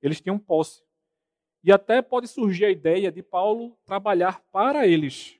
Eles 0.00 0.22
tinham 0.22 0.38
posse. 0.38 0.82
E 1.62 1.70
até 1.70 2.00
pode 2.00 2.28
surgir 2.28 2.64
a 2.64 2.70
ideia 2.70 3.12
de 3.12 3.22
Paulo 3.22 3.76
trabalhar 3.84 4.40
para 4.50 4.86
eles. 4.86 5.38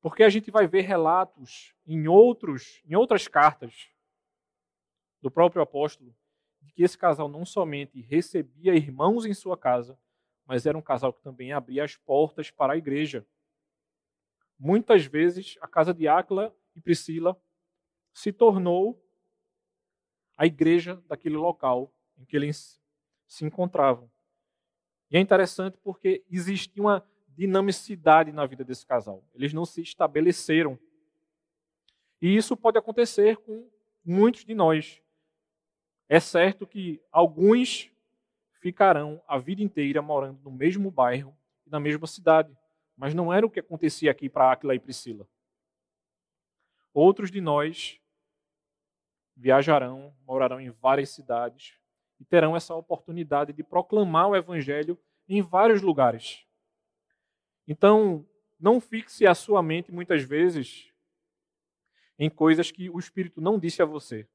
Porque 0.00 0.22
a 0.22 0.28
gente 0.28 0.52
vai 0.52 0.68
ver 0.68 0.82
relatos 0.82 1.74
em 1.84 2.06
outros, 2.06 2.80
em 2.86 2.94
outras 2.94 3.26
cartas 3.26 3.88
do 5.20 5.32
próprio 5.32 5.62
apóstolo 5.62 6.14
de 6.62 6.70
que 6.70 6.84
esse 6.84 6.96
casal 6.96 7.28
não 7.28 7.44
somente 7.44 8.00
recebia 8.00 8.76
irmãos 8.76 9.26
em 9.26 9.34
sua 9.34 9.58
casa, 9.58 9.98
mas 10.50 10.66
era 10.66 10.76
um 10.76 10.82
casal 10.82 11.12
que 11.12 11.22
também 11.22 11.52
abria 11.52 11.84
as 11.84 11.96
portas 11.96 12.50
para 12.50 12.72
a 12.72 12.76
igreja. 12.76 13.24
Muitas 14.58 15.06
vezes 15.06 15.56
a 15.60 15.68
casa 15.68 15.94
de 15.94 16.08
Áquila 16.08 16.52
e 16.74 16.80
Priscila 16.80 17.40
se 18.12 18.32
tornou 18.32 19.00
a 20.36 20.46
igreja 20.46 21.00
daquele 21.06 21.36
local 21.36 21.94
em 22.18 22.24
que 22.24 22.34
eles 22.34 22.82
se 23.28 23.44
encontravam. 23.44 24.10
E 25.08 25.16
é 25.16 25.20
interessante 25.20 25.78
porque 25.84 26.24
existia 26.28 26.82
uma 26.82 27.08
dinamicidade 27.28 28.32
na 28.32 28.44
vida 28.44 28.64
desse 28.64 28.84
casal. 28.84 29.24
Eles 29.32 29.52
não 29.52 29.64
se 29.64 29.80
estabeleceram. 29.80 30.76
E 32.20 32.34
isso 32.34 32.56
pode 32.56 32.76
acontecer 32.76 33.36
com 33.36 33.70
muitos 34.04 34.44
de 34.44 34.52
nós. 34.52 35.00
É 36.08 36.18
certo 36.18 36.66
que 36.66 37.00
alguns 37.12 37.88
ficarão 38.60 39.22
a 39.26 39.38
vida 39.38 39.62
inteira 39.62 40.00
morando 40.00 40.40
no 40.42 40.50
mesmo 40.50 40.90
bairro 40.90 41.36
e 41.66 41.70
na 41.70 41.80
mesma 41.80 42.06
cidade, 42.06 42.56
mas 42.96 43.14
não 43.14 43.32
era 43.32 43.44
o 43.44 43.50
que 43.50 43.60
acontecia 43.60 44.10
aqui 44.10 44.28
para 44.28 44.52
Aquila 44.52 44.74
e 44.74 44.78
Priscila. 44.78 45.26
Outros 46.92 47.30
de 47.30 47.40
nós 47.40 47.98
viajarão, 49.34 50.14
morarão 50.26 50.60
em 50.60 50.70
várias 50.70 51.08
cidades 51.10 51.78
e 52.18 52.24
terão 52.24 52.54
essa 52.54 52.74
oportunidade 52.74 53.52
de 53.52 53.64
proclamar 53.64 54.28
o 54.28 54.36
evangelho 54.36 54.98
em 55.26 55.40
vários 55.40 55.80
lugares. 55.80 56.44
Então, 57.66 58.26
não 58.58 58.80
fixe 58.80 59.26
a 59.26 59.34
sua 59.34 59.62
mente 59.62 59.90
muitas 59.90 60.22
vezes 60.22 60.92
em 62.18 62.28
coisas 62.28 62.70
que 62.70 62.90
o 62.90 62.98
Espírito 62.98 63.40
não 63.40 63.58
disse 63.58 63.80
a 63.80 63.86
você. 63.86 64.28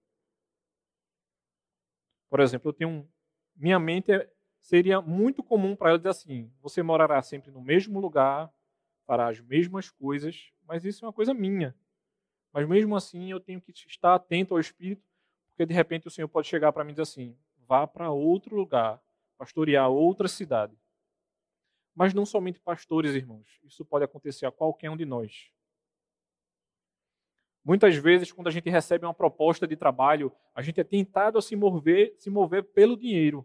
Por 2.27 2.39
exemplo, 2.39 2.69
eu 2.69 2.73
tenho 2.73 2.89
um, 2.89 3.07
minha 3.55 3.79
mente 3.79 4.11
é 4.11 4.29
seria 4.65 4.99
muito 4.99 5.43
comum 5.43 5.75
para 5.75 5.89
ela 5.89 5.97
dizer 5.97 6.09
assim: 6.09 6.51
você 6.61 6.81
morará 6.81 7.21
sempre 7.21 7.51
no 7.51 7.61
mesmo 7.61 7.99
lugar, 7.99 8.51
fará 9.05 9.27
as 9.29 9.39
mesmas 9.39 9.89
coisas, 9.89 10.51
mas 10.63 10.83
isso 10.83 11.05
é 11.05 11.07
uma 11.07 11.13
coisa 11.13 11.33
minha. 11.33 11.75
Mas 12.51 12.67
mesmo 12.67 12.95
assim 12.95 13.29
eu 13.31 13.39
tenho 13.39 13.61
que 13.61 13.71
estar 13.71 14.15
atento 14.15 14.53
ao 14.53 14.59
Espírito, 14.59 15.07
porque 15.49 15.65
de 15.65 15.73
repente 15.73 16.07
o 16.07 16.11
Senhor 16.11 16.27
pode 16.27 16.47
chegar 16.47 16.71
para 16.73 16.83
mim 16.83 16.91
e 16.91 16.93
dizer 16.93 17.03
assim: 17.03 17.37
vá 17.67 17.85
para 17.85 18.09
outro 18.09 18.55
lugar, 18.55 19.01
pastorear 19.37 19.89
outra 19.89 20.27
cidade. 20.27 20.75
Mas 21.93 22.13
não 22.13 22.25
somente 22.25 22.59
pastores, 22.59 23.15
irmãos. 23.15 23.59
Isso 23.63 23.85
pode 23.85 24.03
acontecer 24.03 24.45
a 24.45 24.51
qualquer 24.51 24.89
um 24.89 24.97
de 24.97 25.05
nós. 25.05 25.49
Muitas 27.65 27.95
vezes, 27.95 28.31
quando 28.31 28.47
a 28.47 28.51
gente 28.51 28.69
recebe 28.69 29.07
uma 29.07 29.13
proposta 29.13 29.65
de 29.65 29.75
trabalho, 29.75 30.31
a 30.53 30.61
gente 30.61 30.79
é 30.79 30.83
tentado 30.83 31.39
a 31.39 31.41
se 31.41 31.55
mover, 31.55 32.13
se 32.15 32.29
mover 32.29 32.63
pelo 32.63 32.95
dinheiro. 32.95 33.43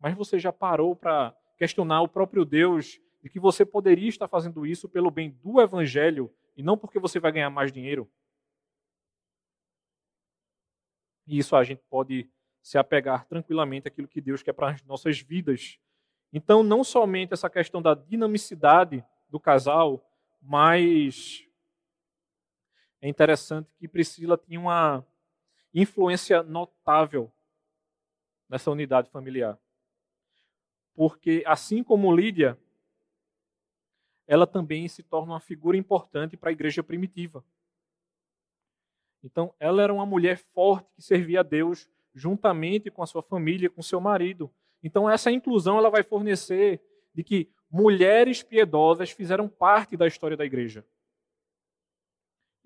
Mas 0.00 0.16
você 0.16 0.40
já 0.40 0.52
parou 0.52 0.96
para 0.96 1.32
questionar 1.56 2.02
o 2.02 2.08
próprio 2.08 2.44
Deus 2.44 3.00
de 3.22 3.30
que 3.30 3.38
você 3.38 3.64
poderia 3.64 4.08
estar 4.08 4.26
fazendo 4.26 4.66
isso 4.66 4.88
pelo 4.88 5.08
bem 5.08 5.30
do 5.30 5.60
Evangelho 5.60 6.34
e 6.56 6.64
não 6.64 6.76
porque 6.76 6.98
você 6.98 7.20
vai 7.20 7.30
ganhar 7.30 7.48
mais 7.48 7.70
dinheiro? 7.70 8.10
E 11.24 11.38
isso 11.38 11.54
a 11.54 11.62
gente 11.62 11.82
pode 11.88 12.28
se 12.60 12.76
apegar 12.76 13.24
tranquilamente 13.26 13.86
àquilo 13.86 14.08
que 14.08 14.20
Deus 14.20 14.42
quer 14.42 14.52
para 14.52 14.70
as 14.70 14.82
nossas 14.82 15.20
vidas. 15.20 15.78
Então, 16.32 16.64
não 16.64 16.82
somente 16.82 17.34
essa 17.34 17.48
questão 17.48 17.80
da 17.80 17.94
dinamicidade 17.94 19.04
do 19.28 19.38
casal, 19.38 20.04
mas 20.42 21.47
é 23.00 23.08
interessante 23.08 23.68
que 23.78 23.88
Priscila 23.88 24.36
tinha 24.36 24.58
uma 24.58 25.04
influência 25.72 26.42
notável 26.42 27.30
nessa 28.48 28.70
unidade 28.70 29.10
familiar. 29.10 29.58
Porque, 30.94 31.44
assim 31.46 31.82
como 31.84 32.14
Lídia, 32.14 32.58
ela 34.26 34.46
também 34.46 34.88
se 34.88 35.02
torna 35.02 35.34
uma 35.34 35.40
figura 35.40 35.76
importante 35.76 36.36
para 36.36 36.50
a 36.50 36.52
igreja 36.52 36.82
primitiva. 36.82 37.44
Então, 39.22 39.54
ela 39.58 39.82
era 39.82 39.92
uma 39.94 40.06
mulher 40.06 40.38
forte 40.38 40.90
que 40.94 41.02
servia 41.02 41.40
a 41.40 41.42
Deus 41.42 41.88
juntamente 42.14 42.90
com 42.90 43.02
a 43.02 43.06
sua 43.06 43.22
família, 43.22 43.70
com 43.70 43.82
seu 43.82 44.00
marido. 44.00 44.50
Então, 44.82 45.08
essa 45.08 45.30
inclusão 45.30 45.78
ela 45.78 45.90
vai 45.90 46.02
fornecer 46.02 46.80
de 47.14 47.22
que 47.22 47.48
mulheres 47.70 48.42
piedosas 48.42 49.10
fizeram 49.10 49.48
parte 49.48 49.96
da 49.96 50.06
história 50.06 50.36
da 50.36 50.44
igreja. 50.44 50.84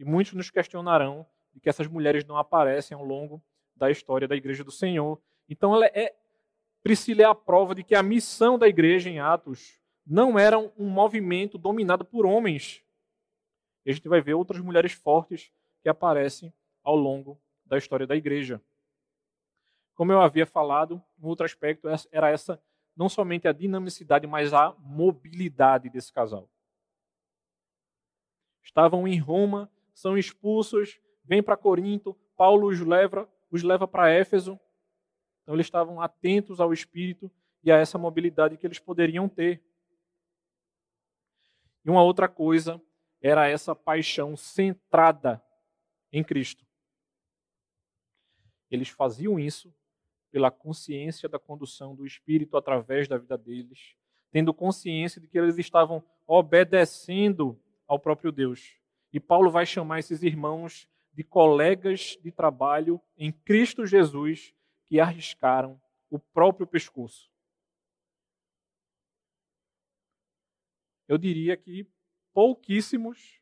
E 0.03 0.05
muitos 0.05 0.33
nos 0.33 0.51
questionarão 0.51 1.25
de 1.55 1.61
que 1.61 1.69
essas 1.69 1.87
mulheres 1.87 2.25
não 2.25 2.37
aparecem 2.37 2.97
ao 2.97 3.05
longo 3.05 3.41
da 3.77 3.89
história 3.89 4.27
da 4.27 4.35
Igreja 4.35 4.65
do 4.65 4.73
Senhor. 4.73 5.17
Então, 5.49 5.73
ela 5.73 5.87
é, 5.87 6.13
Priscila 6.83 7.23
é 7.23 7.25
a 7.25 7.37
prova 7.37 7.73
de 7.73 7.85
que 7.85 7.95
a 7.95 8.03
missão 8.03 8.59
da 8.59 8.67
igreja 8.67 9.09
em 9.09 9.21
Atos 9.21 9.79
não 10.05 10.37
era 10.37 10.59
um 10.59 10.89
movimento 10.89 11.57
dominado 11.57 12.05
por 12.05 12.27
homens. 12.27 12.83
E 13.87 13.93
a 13.93 13.95
gente 13.95 14.09
vai 14.09 14.21
ver 14.21 14.35
outras 14.35 14.61
mulheres 14.61 14.91
fortes 14.91 15.53
que 15.81 15.89
aparecem 15.89 16.53
ao 16.83 16.97
longo 16.97 17.41
da 17.65 17.79
história 17.79 18.05
da 18.05 18.17
igreja. 18.17 18.61
Como 19.95 20.11
eu 20.11 20.21
havia 20.21 20.47
falado, 20.47 21.01
um 21.23 21.29
outro 21.29 21.47
aspecto 21.47 21.87
era 22.11 22.29
essa 22.29 22.61
não 22.97 23.09
somente 23.09 23.47
a 23.47 23.53
dinamicidade, 23.53 24.27
mas 24.27 24.53
a 24.53 24.75
mobilidade 24.81 25.89
desse 25.89 26.13
casal. 26.13 26.49
Estavam 28.65 29.07
em 29.07 29.17
Roma 29.17 29.71
são 29.95 30.17
expulsos, 30.17 31.01
vêm 31.25 31.43
para 31.43 31.57
Corinto, 31.57 32.15
Paulo 32.37 32.69
os 32.69 32.81
leva, 32.81 33.29
os 33.51 33.63
leva 33.63 33.87
para 33.87 34.11
Éfeso. 34.11 34.59
Então 35.43 35.55
eles 35.55 35.67
estavam 35.67 36.01
atentos 36.01 36.61
ao 36.61 36.73
Espírito 36.73 37.31
e 37.63 37.71
a 37.71 37.77
essa 37.77 37.99
mobilidade 37.99 38.57
que 38.57 38.67
eles 38.67 38.79
poderiam 38.79 39.29
ter. 39.29 39.63
E 41.85 41.91
uma 41.91 42.03
outra 42.03 42.29
coisa 42.29 42.81
era 43.21 43.49
essa 43.49 43.75
paixão 43.75 44.37
centrada 44.37 45.43
em 46.13 46.23
Cristo. 46.23 46.65
Eles 48.71 48.89
faziam 48.89 49.39
isso 49.39 49.73
pela 50.31 50.51
consciência 50.51 51.29
da 51.29 51.39
condução 51.39 51.95
do 51.95 52.07
Espírito 52.07 52.57
através 52.57 53.07
da 53.07 53.19
vida 53.19 53.37
deles, 53.37 53.95
tendo 54.31 54.55
consciência 54.55 55.21
de 55.21 55.29
que 55.29 55.39
eles 55.39 55.59
estavam 55.59 56.03
obedecendo 56.27 57.61
ao 57.87 57.99
próprio 57.99 58.33
Deus. 58.33 58.82
E 59.13 59.21
Paulo 59.21 59.51
vai 59.51 59.67
chamar 59.67 59.99
esses 59.99 60.23
irmãos 60.23 60.89
de 61.13 61.23
colegas 61.23 62.17
de 62.23 62.33
trabalho 62.33 63.01
em 63.17 63.31
Cristo 63.31 63.87
Jesus 63.87 64.55
que 64.87 64.99
arriscaram 64.99 65.81
o 66.11 66.19
próprio 66.19 66.67
pescoço. 66.67 67.31
Eu 71.07 71.19
diria 71.19 71.57
que 71.57 71.87
pouquíssimos 72.33 73.41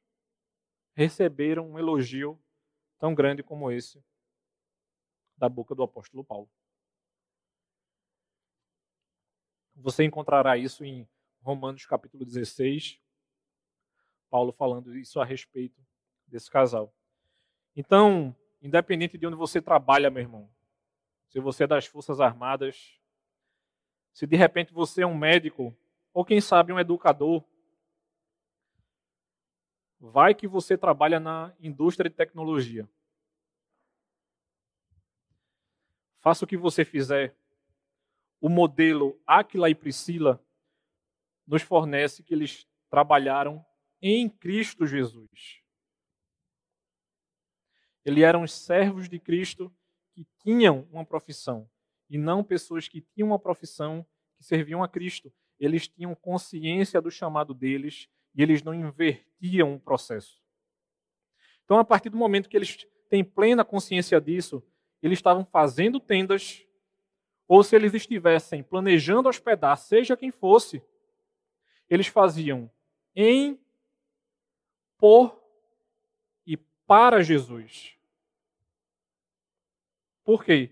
receberam 0.95 1.71
um 1.71 1.79
elogio 1.79 2.41
tão 2.99 3.15
grande 3.15 3.43
como 3.43 3.71
esse 3.71 4.03
da 5.37 5.49
boca 5.49 5.75
do 5.75 5.83
apóstolo 5.83 6.25
Paulo. 6.25 6.51
Você 9.77 10.05
encontrará 10.05 10.59
isso 10.59 10.85
em 10.85 11.09
Romanos 11.41 11.87
capítulo 11.87 12.25
16, 12.25 13.01
Paulo 14.31 14.53
falando 14.53 14.97
isso 14.97 15.21
a 15.21 15.25
respeito 15.25 15.85
desse 16.27 16.51
casal. 16.51 16.95
Então, 17.77 18.35
independente 18.63 19.19
de 19.19 19.27
onde 19.27 19.37
você 19.37 19.61
trabalha, 19.61 20.11
meu 20.11 20.23
irmão, 20.23 20.51
se 21.29 21.41
você 21.41 21.65
é 21.65 21.67
das 21.67 21.87
Forças 21.87 22.21
Armadas, 22.21 22.99
se 24.13 24.27
de 24.27 24.37
repente 24.37 24.73
você 24.73 25.03
é 25.03 25.07
um 25.07 25.17
médico, 25.17 25.77
ou 26.13 26.25
quem 26.25 26.41
sabe 26.41 26.73
um 26.73 26.79
educador, 26.79 27.45
vai 29.99 30.35
que 30.35 30.49
você 30.49 30.79
trabalha 30.79 31.21
na 31.21 31.55
indústria 31.61 32.09
de 32.09 32.17
tecnologia. 32.17 32.89
Faça 36.21 36.45
o 36.45 36.49
que 36.49 36.57
você 36.57 36.85
fizer. 36.85 37.35
O 38.41 38.49
modelo 38.49 39.21
Aquila 39.27 39.71
e 39.71 39.75
Priscila 39.75 40.43
nos 41.47 41.63
fornece 41.63 42.23
que 42.23 42.35
eles 42.35 42.67
trabalharam 42.89 43.65
em 44.01 44.29
Cristo 44.29 44.87
Jesus. 44.87 45.61
Eles 48.05 48.25
eram 48.25 48.43
os 48.43 48.53
servos 48.53 49.09
de 49.09 49.19
Cristo 49.19 49.73
que 50.13 50.27
tinham 50.43 50.89
uma 50.91 51.05
profissão 51.05 51.69
e 52.09 52.17
não 52.19 52.43
pessoas 52.43 52.89
que 52.89 53.01
tinham 53.01 53.29
uma 53.29 53.39
profissão 53.39 54.07
que 54.37 54.45
serviam 54.45 54.83
a 54.83 54.89
Cristo. 54.89 55.33
Eles 55.59 55.87
tinham 55.87 56.15
consciência 56.15 57.01
do 57.01 57.11
chamado 57.11 57.53
deles 57.53 58.09
e 58.35 58.43
eles 58.43 58.63
não 58.63 58.75
invertiam 58.75 59.75
o 59.75 59.81
processo. 59.81 60.41
Então, 61.65 61.79
a 61.79 61.85
partir 61.85 62.09
do 62.09 62.17
momento 62.17 62.49
que 62.49 62.57
eles 62.57 62.87
têm 63.09 63.23
plena 63.23 63.65
consciência 63.65 64.21
disso, 64.21 64.63
eles 65.03 65.19
estavam 65.19 65.45
fazendo 65.45 66.01
tendas, 66.01 66.67
ou 67.47 67.63
se 67.63 67.77
eles 67.77 67.95
estivessem 67.95 68.63
planejando 68.63 69.29
hospedar, 69.29 69.77
seja 69.77 70.17
quem 70.17 70.31
fosse, 70.31 70.83
eles 71.89 72.07
faziam 72.07 72.71
em 73.15 73.60
por 75.01 75.43
e 76.47 76.57
para 76.87 77.23
Jesus. 77.23 77.97
Por 80.23 80.45
quê? 80.45 80.71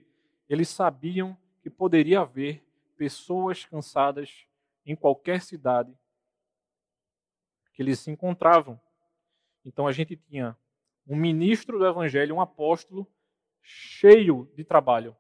Eles 0.49 0.69
sabiam 0.69 1.37
que 1.63 1.71
poderia 1.71 2.21
haver 2.21 2.63
pessoas 2.97 3.65
cansadas 3.65 4.47
em 4.85 4.95
qualquer 4.95 5.41
cidade 5.41 5.97
que 7.73 7.83
eles 7.83 7.99
se 8.01 8.11
encontravam. 8.11 8.81
Então 9.65 9.87
a 9.87 9.93
gente 9.93 10.17
tinha 10.17 10.57
um 11.07 11.17
ministro 11.17 11.79
do 11.79 11.87
evangelho, 11.87 12.35
um 12.35 12.41
apóstolo, 12.41 13.11
cheio 13.63 14.51
de 14.55 14.65
trabalho, 14.65 15.17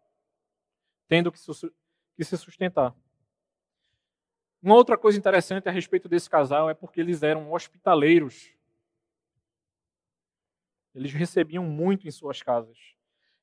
tendo 1.06 1.32
que 1.32 1.38
se 1.38 2.36
sustentar. 2.36 2.94
Uma 4.62 4.74
outra 4.74 4.98
coisa 4.98 5.18
interessante 5.18 5.68
a 5.68 5.72
respeito 5.72 6.08
desse 6.08 6.28
casal 6.28 6.68
é 6.68 6.74
porque 6.74 7.00
eles 7.00 7.22
eram 7.22 7.52
hospitaleiros. 7.52 8.52
Eles 10.98 11.12
recebiam 11.12 11.64
muito 11.64 12.08
em 12.08 12.10
suas 12.10 12.42
casas. 12.42 12.76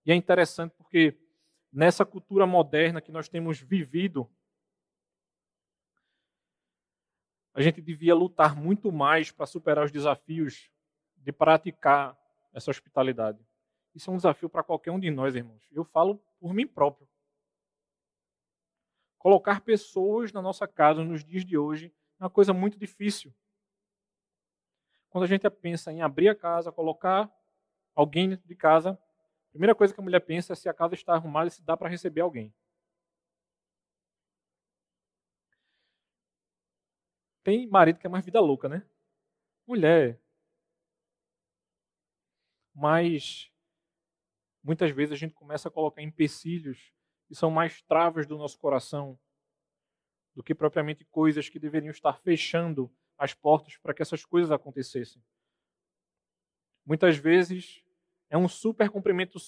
E 0.06 0.12
é 0.12 0.16
interessante 0.16 0.74
porque 0.78 1.18
nessa 1.72 2.06
cultura 2.06 2.46
moderna 2.46 3.00
que 3.00 3.14
nós 3.14 3.30
temos 3.30 3.62
vivido, 3.62 4.30
a 7.54 7.62
gente 7.62 7.82
devia 7.82 8.14
lutar 8.14 8.58
muito 8.58 8.92
mais 8.92 9.32
para 9.32 9.46
superar 9.46 9.86
os 9.86 9.92
desafios 9.92 10.70
de 11.16 11.32
praticar 11.32 12.18
essa 12.54 12.70
hospitalidade. 12.70 13.40
Isso 13.94 14.12
é 14.12 14.14
um 14.14 14.18
desafio 14.18 14.50
para 14.50 14.62
qualquer 14.62 14.92
um 14.92 15.00
de 15.00 15.10
nós, 15.10 15.34
irmãos. 15.34 15.66
Eu 15.72 15.86
falo 15.86 16.22
por 16.38 16.54
mim 16.54 16.68
próprio. 16.68 17.08
Colocar 19.18 19.62
pessoas 19.62 20.34
na 20.34 20.42
nossa 20.42 20.68
casa 20.68 21.06
nos 21.06 21.24
dias 21.24 21.46
de 21.46 21.58
hoje 21.58 21.94
é 22.20 22.24
uma 22.26 22.30
coisa 22.30 22.54
muito 22.54 22.78
difícil. 22.78 23.34
Quando 25.10 25.24
a 25.24 25.28
gente 25.28 25.50
pensa 25.50 25.94
em 25.94 26.02
abrir 26.02 26.28
a 26.28 26.36
casa, 26.36 26.74
colocar 26.74 27.34
alguém 27.96 28.30
dentro 28.30 28.48
de 28.48 28.56
casa, 28.56 28.92
a 28.92 29.52
primeira 29.52 29.74
coisa 29.74 29.94
que 29.94 30.00
a 30.00 30.04
mulher 30.04 30.20
pensa 30.20 30.54
é 30.54 30.56
se 30.56 30.68
a 30.68 30.74
casa 30.74 30.94
está 30.94 31.14
arrumada 31.14 31.48
e 31.48 31.52
se 31.52 31.64
dá 31.64 31.78
para 31.78 31.90
receber 31.90 32.22
alguém. 32.22 32.54
Tem 37.44 37.68
marido 37.68 38.00
que 38.00 38.08
é 38.08 38.10
mais 38.10 38.26
vida 38.26 38.40
louca, 38.40 38.68
né? 38.68 38.84
Mulher. 39.68 40.20
Mas 42.74 43.52
muitas 44.64 44.92
vezes 44.92 45.14
a 45.14 45.16
gente 45.16 45.34
começa 45.34 45.70
a 45.70 45.72
colocar 45.72 46.02
empecilhos 46.02 46.92
que 47.28 47.36
são 47.36 47.50
mais 47.50 47.82
travas 47.84 48.26
do 48.26 48.38
nosso 48.38 48.60
coração 48.60 49.18
do 50.36 50.44
que 50.44 50.54
propriamente 50.54 51.06
coisas 51.06 51.48
que 51.48 51.60
deveriam 51.60 51.92
estar 51.92 52.20
fechando 52.20 52.92
as 53.18 53.34
portas 53.34 53.78
para 53.78 53.94
que 53.94 54.02
essas 54.02 54.26
coisas 54.26 54.52
acontecessem. 54.52 55.24
Muitas 56.86 57.16
vezes 57.16 57.85
é 58.30 58.38
um 58.38 58.48
super 58.48 58.90
comprometimento, 58.90 59.40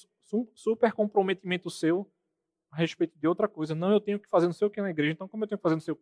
super 0.54 0.92
comprometimento 0.94 1.70
seu 1.70 2.10
a 2.72 2.78
respeito 2.78 3.18
de 3.18 3.28
outra 3.28 3.48
coisa. 3.48 3.74
Não, 3.74 3.92
eu 3.92 4.00
tenho 4.00 4.20
que 4.20 4.30
fazer 4.30 4.46
não 4.46 4.54
sei 4.54 4.68
o 4.68 4.72
que 4.72 4.82
na 4.82 4.90
igreja, 4.90 5.12
então 5.14 5.28
como 5.28 5.44
eu 5.44 5.48
tenho 5.48 5.58
que 5.58 5.64
fazer 5.64 5.76
não 5.76 5.82
sei 5.82 5.94
o, 5.94 6.00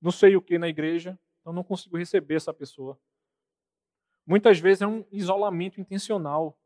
não 0.00 0.10
sei 0.10 0.36
o 0.36 0.42
que 0.42 0.58
na 0.58 0.68
igreja, 0.68 1.18
então 1.40 1.52
não 1.52 1.64
consigo 1.64 1.96
receber 1.96 2.36
essa 2.36 2.52
pessoa. 2.52 2.98
Muitas 4.26 4.58
vezes 4.58 4.82
é 4.82 4.86
um 4.86 5.04
isolamento 5.10 5.80
intencional. 5.80 6.58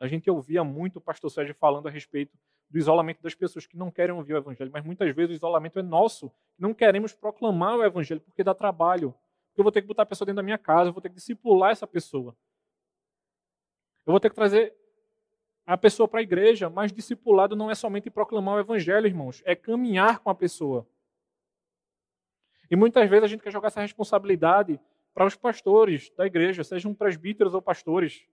A 0.00 0.08
gente 0.08 0.30
ouvia 0.30 0.64
muito 0.64 0.96
o 0.96 1.00
pastor 1.00 1.30
Sérgio 1.30 1.54
falando 1.54 1.86
a 1.86 1.90
respeito 1.90 2.36
do 2.70 2.78
isolamento 2.78 3.22
das 3.22 3.34
pessoas 3.34 3.66
que 3.66 3.76
não 3.76 3.90
querem 3.90 4.14
ouvir 4.14 4.32
o 4.32 4.38
evangelho, 4.38 4.70
mas 4.72 4.82
muitas 4.82 5.14
vezes 5.14 5.32
o 5.32 5.36
isolamento 5.36 5.78
é 5.78 5.82
nosso. 5.82 6.32
Não 6.58 6.72
queremos 6.72 7.12
proclamar 7.12 7.76
o 7.76 7.84
evangelho 7.84 8.20
porque 8.20 8.42
dá 8.42 8.54
trabalho. 8.54 9.14
Eu 9.54 9.62
vou 9.62 9.70
ter 9.70 9.82
que 9.82 9.88
botar 9.88 10.04
a 10.04 10.06
pessoa 10.06 10.24
dentro 10.24 10.36
da 10.36 10.42
minha 10.42 10.56
casa, 10.56 10.88
eu 10.88 10.92
vou 10.92 11.02
ter 11.02 11.10
que 11.10 11.16
discipular 11.16 11.70
essa 11.70 11.86
pessoa. 11.86 12.34
Eu 14.06 14.12
vou 14.12 14.18
ter 14.18 14.30
que 14.30 14.34
trazer 14.34 14.74
a 15.66 15.76
pessoa 15.76 16.08
para 16.08 16.20
a 16.20 16.22
igreja, 16.22 16.68
mas 16.68 16.92
discipulado 16.92 17.54
não 17.54 17.70
é 17.70 17.74
somente 17.74 18.10
proclamar 18.10 18.56
o 18.56 18.60
evangelho, 18.60 19.06
irmãos, 19.06 19.42
é 19.44 19.54
caminhar 19.54 20.18
com 20.18 20.30
a 20.30 20.34
pessoa. 20.34 20.86
E 22.70 22.76
muitas 22.76 23.08
vezes 23.08 23.24
a 23.24 23.28
gente 23.28 23.42
quer 23.42 23.52
jogar 23.52 23.68
essa 23.68 23.80
responsabilidade 23.80 24.80
para 25.14 25.26
os 25.26 25.36
pastores 25.36 26.10
da 26.16 26.26
igreja, 26.26 26.64
sejam 26.64 26.94
presbíteros 26.94 27.54
ou 27.54 27.62
pastores. 27.62 28.26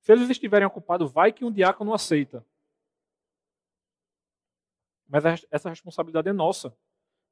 Se 0.00 0.12
eles 0.12 0.30
estiverem 0.30 0.66
ocupados, 0.66 1.12
vai 1.12 1.32
que 1.32 1.44
um 1.44 1.52
diácono 1.52 1.92
aceita. 1.92 2.44
Mas 5.08 5.24
essa 5.50 5.68
responsabilidade 5.68 6.28
é 6.28 6.32
nossa. 6.32 6.76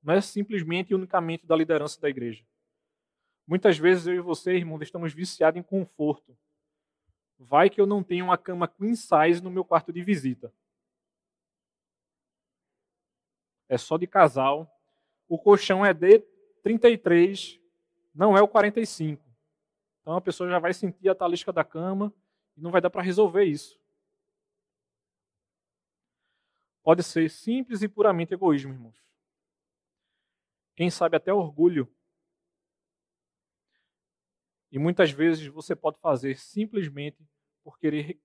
Não 0.03 0.15
é 0.15 0.21
simplesmente 0.21 0.91
e 0.91 0.95
unicamente 0.95 1.47
da 1.47 1.57
liderança 1.57 2.01
da 2.01 2.09
igreja. 2.09 2.45
Muitas 3.47 3.79
vezes 3.79 4.07
eu 4.07 4.15
e 4.15 4.21
você, 4.21 4.55
irmãos, 4.55 4.83
estamos 4.83 5.13
viciados 5.13 5.59
em 5.59 5.63
conforto. 5.63 6.37
Vai 7.47 7.69
que 7.69 7.81
eu 7.81 7.87
não 7.87 8.03
tenho 8.03 8.25
uma 8.25 8.39
cama 8.39 8.67
queen 8.67 8.95
size 8.97 9.43
no 9.43 9.51
meu 9.51 9.65
quarto 9.65 9.93
de 9.93 10.03
visita. 10.03 10.53
É 13.69 13.77
só 13.77 13.99
de 13.99 14.07
casal. 14.07 14.71
O 15.29 15.39
colchão 15.39 15.85
é 15.85 15.93
de 15.93 16.21
33, 16.63 17.61
não 18.15 18.37
é 18.37 18.43
o 18.43 18.49
45. 18.49 19.23
Então 20.01 20.17
a 20.17 20.21
pessoa 20.21 20.49
já 20.49 20.59
vai 20.59 20.73
sentir 20.73 21.09
a 21.09 21.15
talisca 21.15 21.53
da 21.53 21.65
cama 21.65 22.13
e 22.57 22.61
não 22.61 22.71
vai 22.71 22.81
dar 22.81 22.91
para 22.91 23.03
resolver 23.03 23.45
isso. 23.45 23.79
Pode 26.83 27.03
ser 27.03 27.31
simples 27.31 27.83
e 27.83 27.89
puramente 27.89 28.35
egoísmo, 28.35 28.73
irmãos. 28.73 29.03
Quem 30.75 30.91
sabe 30.91 31.17
até 31.17 31.33
orgulho. 31.33 31.91
E 34.71 34.79
muitas 34.79 35.11
vezes 35.11 35.47
você 35.47 35.75
pode 35.75 35.99
fazer 36.01 36.39
simplesmente 36.39 37.19
por 37.65 37.79
querer 37.79 38.21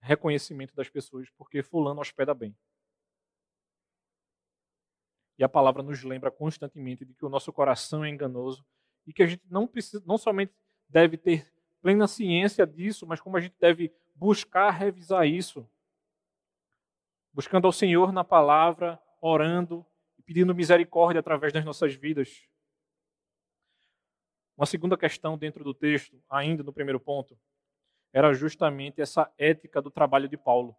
reconhecimento 0.00 0.74
das 0.74 0.88
pessoas, 0.88 1.28
porque 1.36 1.62
fulano 1.62 2.00
hospeda 2.00 2.34
bem. 2.34 2.56
E 5.38 5.44
a 5.44 5.48
palavra 5.48 5.82
nos 5.82 6.02
lembra 6.02 6.30
constantemente 6.30 7.04
de 7.04 7.14
que 7.14 7.24
o 7.24 7.28
nosso 7.28 7.52
coração 7.52 8.04
é 8.04 8.08
enganoso 8.08 8.66
e 9.06 9.12
que 9.12 9.22
a 9.22 9.26
gente 9.26 9.44
não 9.48 9.66
precisa, 9.66 10.02
não 10.04 10.18
somente 10.18 10.52
deve 10.88 11.16
ter 11.16 11.52
plena 11.80 12.08
ciência 12.08 12.66
disso, 12.66 13.06
mas 13.06 13.20
como 13.20 13.36
a 13.36 13.40
gente 13.40 13.54
deve 13.58 13.92
buscar 14.14 14.70
revisar 14.70 15.26
isso 15.26 15.68
buscando 17.32 17.66
ao 17.66 17.72
Senhor 17.72 18.12
na 18.12 18.22
palavra, 18.22 19.00
orando 19.20 19.84
e 20.18 20.22
pedindo 20.22 20.54
misericórdia 20.54 21.20
através 21.20 21.52
das 21.52 21.64
nossas 21.64 21.94
vidas. 21.94 22.46
Uma 24.56 24.66
segunda 24.66 24.96
questão 24.96 25.36
dentro 25.36 25.64
do 25.64 25.72
texto, 25.72 26.22
ainda 26.28 26.62
no 26.62 26.72
primeiro 26.72 27.00
ponto, 27.00 27.38
era 28.12 28.32
justamente 28.34 29.00
essa 29.00 29.32
ética 29.38 29.80
do 29.80 29.90
trabalho 29.90 30.28
de 30.28 30.36
Paulo. 30.36 30.76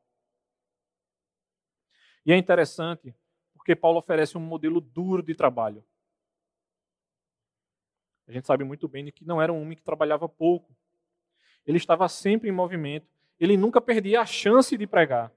E 2.25 2.31
é 2.31 2.37
interessante 2.37 3.15
porque 3.53 3.75
Paulo 3.75 3.97
oferece 3.97 4.37
um 4.37 4.41
modelo 4.41 4.79
duro 4.79 5.23
de 5.23 5.33
trabalho. 5.33 5.83
A 8.27 8.31
gente 8.31 8.47
sabe 8.47 8.63
muito 8.63 8.87
bem 8.87 9.11
que 9.11 9.25
não 9.25 9.41
era 9.41 9.51
um 9.51 9.61
homem 9.61 9.75
que 9.75 9.83
trabalhava 9.83 10.29
pouco. 10.29 10.75
Ele 11.65 11.77
estava 11.77 12.07
sempre 12.07 12.49
em 12.49 12.51
movimento. 12.51 13.07
Ele 13.39 13.57
nunca 13.57 13.81
perdia 13.81 14.21
a 14.21 14.25
chance 14.25 14.77
de 14.77 14.87
pregar. 14.87 15.31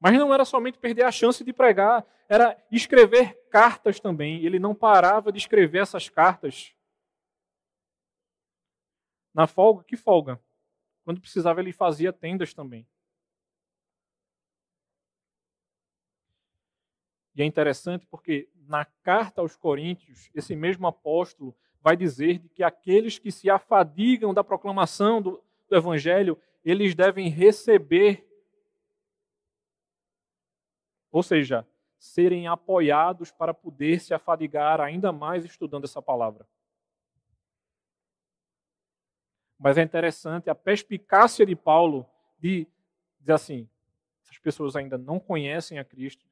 Mas 0.00 0.14
não 0.14 0.32
era 0.32 0.44
somente 0.44 0.78
perder 0.78 1.04
a 1.04 1.12
chance 1.12 1.44
de 1.44 1.52
pregar, 1.52 2.06
era 2.28 2.56
escrever 2.72 3.34
cartas 3.50 4.00
também. 4.00 4.44
Ele 4.44 4.58
não 4.58 4.74
parava 4.74 5.30
de 5.30 5.38
escrever 5.38 5.82
essas 5.82 6.08
cartas. 6.08 6.74
Na 9.32 9.46
folga, 9.46 9.84
que 9.84 9.96
folga? 9.96 10.40
Quando 11.04 11.20
precisava, 11.20 11.60
ele 11.60 11.72
fazia 11.72 12.12
tendas 12.12 12.52
também. 12.52 12.86
E 17.34 17.42
é 17.42 17.44
interessante 17.44 18.06
porque 18.06 18.48
na 18.66 18.84
carta 18.84 19.40
aos 19.40 19.56
Coríntios, 19.56 20.28
esse 20.34 20.54
mesmo 20.54 20.86
apóstolo 20.86 21.56
vai 21.80 21.96
dizer 21.96 22.38
de 22.38 22.48
que 22.48 22.62
aqueles 22.62 23.18
que 23.18 23.32
se 23.32 23.48
afadigam 23.48 24.34
da 24.34 24.44
proclamação 24.44 25.22
do, 25.22 25.42
do 25.68 25.76
Evangelho, 25.76 26.38
eles 26.64 26.94
devem 26.94 27.28
receber 27.28 28.26
ou 31.10 31.22
seja, 31.22 31.66
serem 31.98 32.46
apoiados 32.46 33.30
para 33.30 33.52
poder 33.52 34.00
se 34.00 34.14
afadigar 34.14 34.80
ainda 34.80 35.12
mais 35.12 35.44
estudando 35.44 35.84
essa 35.84 36.00
palavra. 36.00 36.46
Mas 39.60 39.76
é 39.76 39.82
interessante 39.82 40.48
a 40.48 40.54
perspicácia 40.54 41.44
de 41.44 41.54
Paulo 41.54 42.06
de 42.38 42.66
dizer 43.20 43.34
assim: 43.34 43.68
essas 44.24 44.38
pessoas 44.38 44.74
ainda 44.74 44.96
não 44.96 45.20
conhecem 45.20 45.78
a 45.78 45.84
Cristo, 45.84 46.26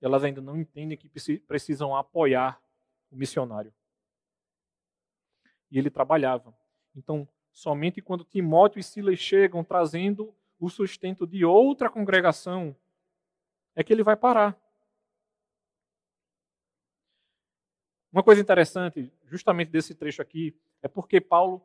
elas 0.00 0.24
ainda 0.24 0.40
não 0.40 0.56
entendem 0.56 0.98
que 0.98 1.08
precisam 1.38 1.94
apoiar 1.94 2.60
o 3.08 3.16
missionário. 3.16 3.72
E 5.70 5.78
ele 5.78 5.90
trabalhava. 5.90 6.52
Então, 6.96 7.26
somente 7.52 8.02
quando 8.02 8.24
Timóteo 8.24 8.80
e 8.80 8.82
Silas 8.82 9.20
chegam 9.20 9.62
trazendo 9.62 10.34
o 10.58 10.68
sustento 10.68 11.24
de 11.24 11.44
outra 11.44 11.88
congregação, 11.88 12.74
é 13.76 13.84
que 13.84 13.92
ele 13.92 14.02
vai 14.02 14.16
parar. 14.16 14.60
Uma 18.12 18.24
coisa 18.24 18.40
interessante, 18.42 19.10
justamente 19.24 19.70
desse 19.70 19.94
trecho 19.94 20.20
aqui, 20.20 20.54
é 20.82 20.88
porque 20.88 21.20
Paulo, 21.20 21.64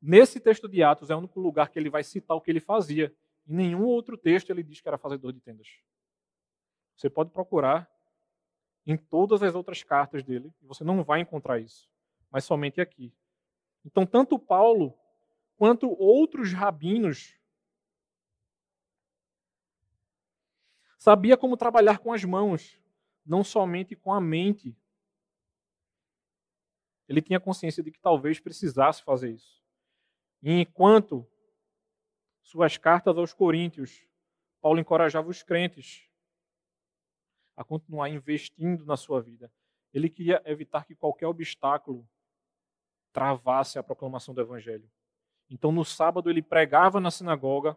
nesse 0.00 0.40
texto 0.40 0.68
de 0.68 0.82
Atos, 0.82 1.10
é 1.10 1.14
o 1.14 1.18
único 1.18 1.40
lugar 1.40 1.68
que 1.70 1.78
ele 1.78 1.90
vai 1.90 2.04
citar 2.04 2.36
o 2.36 2.40
que 2.40 2.50
ele 2.50 2.60
fazia. 2.60 3.14
Em 3.46 3.54
nenhum 3.54 3.84
outro 3.84 4.16
texto 4.16 4.50
ele 4.50 4.62
diz 4.62 4.80
que 4.80 4.88
era 4.88 4.98
fazedor 4.98 5.32
de 5.32 5.40
tendas. 5.40 5.68
Você 6.96 7.10
pode 7.10 7.30
procurar 7.30 7.90
em 8.86 8.96
todas 8.96 9.42
as 9.42 9.54
outras 9.54 9.82
cartas 9.82 10.22
dele, 10.22 10.52
e 10.62 10.66
você 10.66 10.84
não 10.84 11.02
vai 11.02 11.20
encontrar 11.20 11.58
isso, 11.58 11.90
mas 12.30 12.44
somente 12.44 12.80
aqui. 12.80 13.12
Então, 13.84 14.06
tanto 14.06 14.38
Paulo 14.38 14.96
quanto 15.56 15.90
outros 16.00 16.52
rabinos 16.52 17.36
Sabia 21.06 21.36
como 21.36 21.56
trabalhar 21.56 22.00
com 22.00 22.12
as 22.12 22.24
mãos, 22.24 22.76
não 23.24 23.44
somente 23.44 23.94
com 23.94 24.12
a 24.12 24.20
mente. 24.20 24.76
Ele 27.08 27.22
tinha 27.22 27.38
consciência 27.38 27.80
de 27.80 27.92
que 27.92 28.00
talvez 28.00 28.40
precisasse 28.40 29.04
fazer 29.04 29.30
isso. 29.30 29.62
E 30.42 30.60
enquanto 30.60 31.26
suas 32.42 32.76
cartas 32.76 33.16
aos 33.18 33.32
Coríntios, 33.32 34.06
Paulo 34.60 34.78
encorajava 34.78 35.28
os 35.28 35.42
crentes 35.42 36.08
a 37.56 37.64
continuar 37.64 38.08
investindo 38.08 38.84
na 38.84 38.96
sua 38.96 39.20
vida. 39.20 39.52
Ele 39.92 40.10
queria 40.10 40.42
evitar 40.44 40.84
que 40.84 40.94
qualquer 40.94 41.26
obstáculo 41.26 42.08
travasse 43.12 43.78
a 43.78 43.82
proclamação 43.82 44.34
do 44.34 44.40
evangelho. 44.40 44.90
Então, 45.48 45.72
no 45.72 45.84
sábado, 45.84 46.28
ele 46.28 46.42
pregava 46.42 47.00
na 47.00 47.10
sinagoga, 47.10 47.76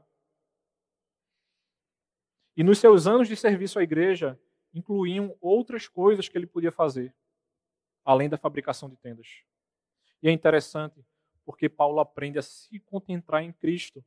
e 2.58 2.64
nos 2.64 2.78
seus 2.78 3.08
anos 3.08 3.28
de 3.28 3.38
serviço 3.38 3.80
à 3.80 3.84
igreja, 3.84 4.38
incluíam 4.74 5.38
outras 5.40 5.88
coisas 5.88 6.28
que 6.28 6.38
ele 6.38 6.46
podia 6.46 6.74
fazer, 6.74 7.16
além 8.04 8.28
da 8.28 8.38
fabricação 8.38 8.90
de 8.90 8.98
tendas. 8.98 9.46
E 10.22 10.28
é 10.28 10.32
interessante, 10.32 11.06
porque 11.50 11.68
Paulo 11.68 12.00
aprende 12.00 12.38
a 12.38 12.44
se 12.44 12.80
contentar 12.80 13.42
em 13.42 13.52
Cristo, 13.52 14.06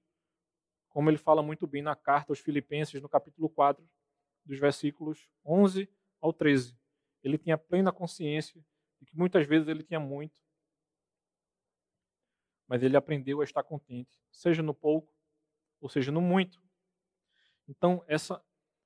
como 0.88 1.11
ele 1.11 1.18
fala 1.18 1.42
muito 1.42 1.66
bem 1.66 1.83
na 1.83 1.96
carta 1.96 2.31
aos 2.31 2.38
Filipenses, 2.38 3.02
no 3.02 3.09
capítulo 3.09 3.48
4, 3.48 3.85
dos 4.44 4.61
versículos 4.61 5.28
11 5.44 5.90
ao 6.20 6.33
13. 6.33 6.78
ele 7.20 7.37
tinha 7.37 7.59
plena 7.59 7.90
consciência 7.90 8.64
de 9.00 9.07
que 9.07 9.16
muitas 9.16 9.44
vezes 9.44 9.66
ele 9.66 9.83
tinha 9.83 9.98
muito, 9.98 10.40
mas 12.68 12.81
ele 12.81 12.96
aprendeu 12.96 13.40
a 13.40 13.44
estar 13.44 13.64
contente, 13.64 14.22
seja 14.31 14.62
no 14.62 14.72
pouco 14.72 15.12
ou 15.81 15.88
seja 15.88 16.12
no 16.12 16.20
muito. 16.20 16.62
Então, 17.66 18.05
essa 18.07 18.40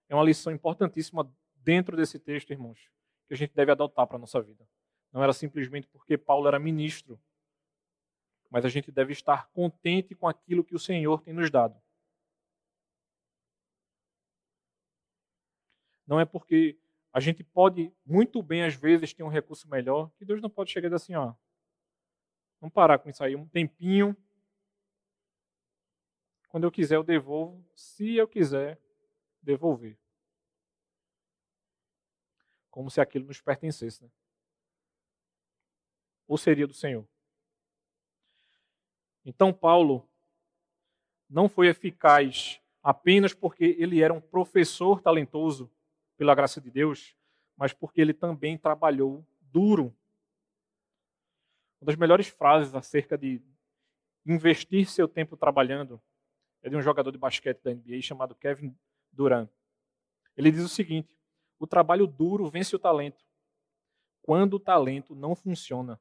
é 0.09 0.15
uma 0.15 0.25
lição 0.25 0.51
importantíssima 0.51 1.31
dentro 1.57 1.95
desse 1.95 2.19
texto, 2.19 2.53
irmãos, 2.53 2.91
que 3.29 3.35
a 3.35 3.37
gente 3.37 3.55
deve 3.55 3.71
adotar 3.71 4.07
para 4.07 4.17
a 4.17 4.21
nossa 4.21 4.41
vida. 4.41 4.67
Não 5.13 5.23
era 5.23 5.35
simplesmente 5.35 5.87
porque 5.89 6.17
Paulo 6.17 6.49
era 6.49 6.59
ministro, 6.59 7.21
mas 8.57 8.65
a 8.65 8.71
gente 8.71 8.91
deve 8.91 9.13
estar 9.13 9.51
contente 9.51 10.15
com 10.15 10.27
aquilo 10.27 10.65
que 10.65 10.75
o 10.75 10.79
Senhor 10.79 11.21
tem 11.21 11.35
nos 11.35 11.51
dado. 11.51 11.79
Não 16.07 16.19
é 16.19 16.25
porque 16.25 16.79
a 17.13 17.21
gente 17.21 17.45
pode 17.45 17.93
muito 18.03 18.43
bem, 18.43 18.65
às 18.65 18.75
vezes, 18.75 19.13
ter 19.13 19.23
um 19.23 19.29
recurso 19.29 19.69
melhor, 19.69 20.11
que 20.13 20.25
Deus 20.25 20.41
não 20.41 20.49
pode 20.49 20.71
chegar 20.71 20.87
e 20.87 20.89
dizer 20.89 20.97
assim, 20.97 21.15
ó, 21.15 21.35
vamos 22.59 22.73
parar 22.73 22.99
com 22.99 23.11
isso 23.11 23.23
aí 23.23 23.37
um 23.37 23.47
tempinho. 23.47 24.17
Quando 26.49 26.65
eu 26.65 26.73
quiser, 26.73 26.97
eu 26.97 27.05
devolvo, 27.05 27.63
se 27.75 28.17
eu 28.17 28.27
quiser 28.27 28.81
devolver. 29.43 29.99
Como 32.71 32.91
se 32.91 33.03
aquilo 33.03 33.27
nos 33.27 33.39
pertencesse, 33.39 34.03
né? 34.03 34.11
Ou 36.27 36.39
seria 36.39 36.67
do 36.67 36.73
Senhor. 36.73 37.07
Então, 39.27 39.53
Paulo 39.53 40.09
não 41.29 41.49
foi 41.49 41.67
eficaz 41.67 42.63
apenas 42.81 43.35
porque 43.35 43.77
ele 43.77 44.01
era 44.01 44.15
um 44.15 44.21
professor 44.21 45.03
talentoso, 45.03 45.69
pela 46.17 46.35
graça 46.35 46.61
de 46.61 46.71
Deus, 46.71 47.15
mas 47.57 47.73
porque 47.73 48.01
ele 48.01 48.15
também 48.15 48.57
trabalhou 48.57 49.27
duro. 49.41 49.95
Uma 51.81 51.87
das 51.87 51.97
melhores 51.97 52.29
frases 52.29 52.75
acerca 52.75 53.19
de 53.19 53.43
investir 54.25 54.87
seu 54.87 55.09
tempo 55.09 55.37
trabalhando 55.37 56.01
é 56.63 56.71
de 56.71 56.77
um 56.77 56.81
jogador 56.81 57.11
de 57.11 57.19
basquete 57.19 57.61
da 57.63 57.75
NBA 57.75 58.01
chamado 58.03 58.35
Kevin 58.35 58.75
Durant. 59.13 59.51
Ele 60.37 60.53
diz 60.53 60.65
o 60.65 60.69
seguinte: 60.69 61.13
o 61.59 61.67
trabalho 61.67 62.07
duro 62.07 62.49
vence 62.49 62.75
o 62.75 62.79
talento 62.79 63.25
quando 64.23 64.55
o 64.55 64.61
talento 64.61 65.15
não 65.15 65.35
funciona. 65.35 66.01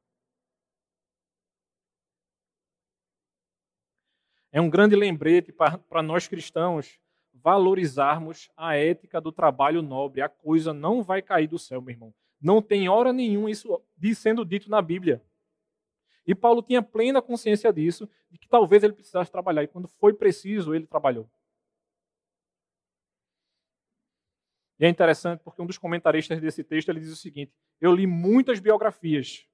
É 4.56 4.60
um 4.62 4.70
grande 4.70 4.96
lembrete 4.96 5.52
para 5.52 6.02
nós 6.02 6.26
cristãos 6.26 6.98
valorizarmos 7.30 8.50
a 8.56 8.74
ética 8.74 9.20
do 9.20 9.30
trabalho 9.30 9.82
nobre. 9.82 10.22
A 10.22 10.30
coisa 10.30 10.72
não 10.72 11.02
vai 11.02 11.20
cair 11.20 11.46
do 11.46 11.58
céu, 11.58 11.82
meu 11.82 11.92
irmão. 11.92 12.14
Não 12.40 12.62
tem 12.62 12.88
hora 12.88 13.12
nenhuma 13.12 13.50
isso 13.50 13.78
sendo 14.14 14.46
dito 14.46 14.70
na 14.70 14.80
Bíblia. 14.80 15.22
E 16.26 16.34
Paulo 16.34 16.62
tinha 16.62 16.80
plena 16.80 17.20
consciência 17.20 17.70
disso, 17.70 18.08
de 18.30 18.38
que 18.38 18.48
talvez 18.48 18.82
ele 18.82 18.94
precisasse 18.94 19.30
trabalhar. 19.30 19.62
E 19.62 19.68
quando 19.68 19.88
foi 19.88 20.14
preciso, 20.14 20.74
ele 20.74 20.86
trabalhou. 20.86 21.30
E 24.80 24.86
é 24.86 24.88
interessante 24.88 25.40
porque 25.40 25.60
um 25.60 25.66
dos 25.66 25.76
comentaristas 25.76 26.40
desse 26.40 26.64
texto 26.64 26.88
ele 26.88 27.00
diz 27.00 27.12
o 27.12 27.16
seguinte: 27.16 27.52
Eu 27.78 27.94
li 27.94 28.06
muitas 28.06 28.58
biografias 28.58 29.46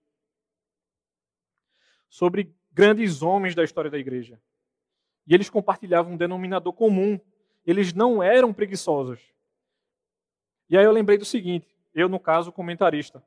sobre 2.09 2.55
grandes 2.71 3.21
homens 3.21 3.57
da 3.57 3.65
história 3.65 3.91
da 3.91 3.99
igreja. 3.99 4.41
E 5.27 5.35
eles 5.35 5.49
compartilhavam 5.49 6.13
um 6.13 6.17
denominador 6.17 6.73
comum 6.73 7.19
eles 7.65 7.93
não 7.93 8.23
eram 8.23 8.53
preguiçosos. 8.53 9.21
E 10.69 10.77
aí 10.77 10.85
eu 10.85 10.93
lembrei 10.93 11.19
do 11.19 11.25
seguinte, 11.25 11.77
eu 11.95 12.09
no 12.09 12.19
caso 12.19 12.51
comentarista, 12.51 13.25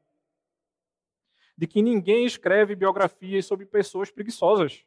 de 1.57 1.67
que 1.67 1.81
ninguém 1.81 2.25
escreve 2.25 2.75
biografias 2.75 3.45
sobre 3.45 3.65
pessoas 3.65 4.11
preguiçosas. 4.11 4.85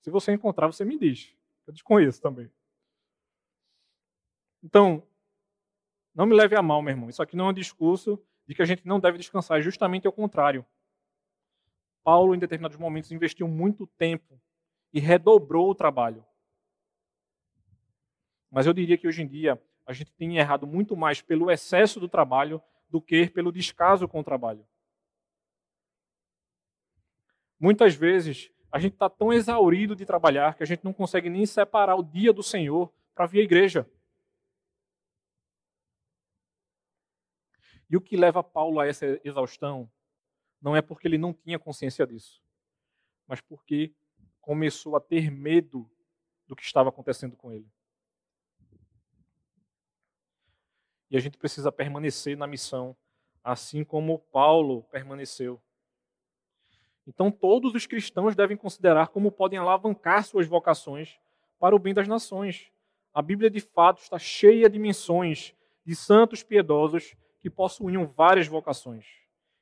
Se 0.00 0.10
você 0.10 0.32
encontrar, 0.32 0.66
você 0.66 0.84
me 0.84 0.98
diz. 0.98 1.34
Eu 1.66 1.72
desconheço 1.72 2.20
também. 2.20 2.50
Então, 4.62 5.02
não 6.14 6.26
me 6.26 6.34
leve 6.34 6.54
a 6.54 6.62
mal, 6.62 6.82
meu 6.82 6.92
irmão. 6.92 7.08
Isso 7.08 7.22
aqui 7.22 7.36
não 7.36 7.46
é 7.46 7.50
um 7.50 7.54
discurso 7.54 8.22
de 8.46 8.54
que 8.54 8.62
a 8.62 8.66
gente 8.66 8.86
não 8.86 9.00
deve 9.00 9.18
descansar, 9.18 9.58
é 9.58 9.62
justamente 9.62 10.06
ao 10.06 10.12
contrário. 10.12 10.64
Paulo, 12.04 12.34
em 12.34 12.38
determinados 12.38 12.76
momentos, 12.76 13.10
investiu 13.10 13.48
muito 13.48 13.86
tempo 13.86 14.40
e 14.96 14.98
redobrou 14.98 15.68
o 15.68 15.74
trabalho. 15.74 16.24
Mas 18.50 18.64
eu 18.64 18.72
diria 18.72 18.96
que 18.96 19.06
hoje 19.06 19.20
em 19.20 19.28
dia 19.28 19.62
a 19.84 19.92
gente 19.92 20.10
tem 20.14 20.38
errado 20.38 20.66
muito 20.66 20.96
mais 20.96 21.20
pelo 21.20 21.50
excesso 21.50 22.00
do 22.00 22.08
trabalho 22.08 22.62
do 22.88 22.98
que 22.98 23.28
pelo 23.28 23.52
descaso 23.52 24.08
com 24.08 24.20
o 24.20 24.24
trabalho. 24.24 24.66
Muitas 27.60 27.94
vezes 27.94 28.50
a 28.72 28.78
gente 28.78 28.94
está 28.94 29.10
tão 29.10 29.34
exaurido 29.34 29.94
de 29.94 30.06
trabalhar 30.06 30.54
que 30.54 30.62
a 30.62 30.66
gente 30.66 30.82
não 30.82 30.94
consegue 30.94 31.28
nem 31.28 31.44
separar 31.44 31.96
o 31.96 32.02
dia 32.02 32.32
do 32.32 32.42
Senhor 32.42 32.90
para 33.14 33.26
vir 33.26 33.40
à 33.40 33.44
igreja. 33.44 33.86
E 37.90 37.98
o 37.98 38.00
que 38.00 38.16
leva 38.16 38.42
Paulo 38.42 38.80
a 38.80 38.86
essa 38.86 39.20
exaustão 39.22 39.92
não 40.58 40.74
é 40.74 40.80
porque 40.80 41.06
ele 41.06 41.18
não 41.18 41.34
tinha 41.34 41.58
consciência 41.58 42.06
disso, 42.06 42.42
mas 43.26 43.42
porque 43.42 43.94
começou 44.46 44.94
a 44.94 45.00
ter 45.00 45.28
medo 45.28 45.90
do 46.46 46.54
que 46.54 46.62
estava 46.62 46.90
acontecendo 46.90 47.36
com 47.36 47.52
ele. 47.52 47.66
E 51.10 51.16
a 51.16 51.20
gente 51.20 51.36
precisa 51.36 51.72
permanecer 51.72 52.36
na 52.36 52.46
missão, 52.46 52.96
assim 53.42 53.82
como 53.82 54.20
Paulo 54.20 54.84
permaneceu. 54.84 55.60
Então, 57.04 57.28
todos 57.28 57.74
os 57.74 57.86
cristãos 57.86 58.36
devem 58.36 58.56
considerar 58.56 59.08
como 59.08 59.32
podem 59.32 59.58
alavancar 59.58 60.24
suas 60.24 60.46
vocações 60.46 61.18
para 61.58 61.74
o 61.74 61.78
bem 61.80 61.92
das 61.92 62.06
nações. 62.06 62.70
A 63.12 63.20
Bíblia, 63.20 63.50
de 63.50 63.60
fato, 63.60 64.00
está 64.00 64.18
cheia 64.18 64.70
de 64.70 64.78
menções 64.78 65.56
de 65.84 65.96
santos 65.96 66.44
piedosos 66.44 67.16
que 67.40 67.50
possuíam 67.50 68.06
várias 68.06 68.46
vocações. 68.46 69.06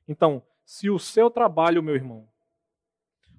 Então, 0.07 0.43
se 0.63 0.91
o 0.91 0.99
seu 0.99 1.31
trabalho, 1.31 1.81
meu 1.81 1.95
irmão, 1.95 2.29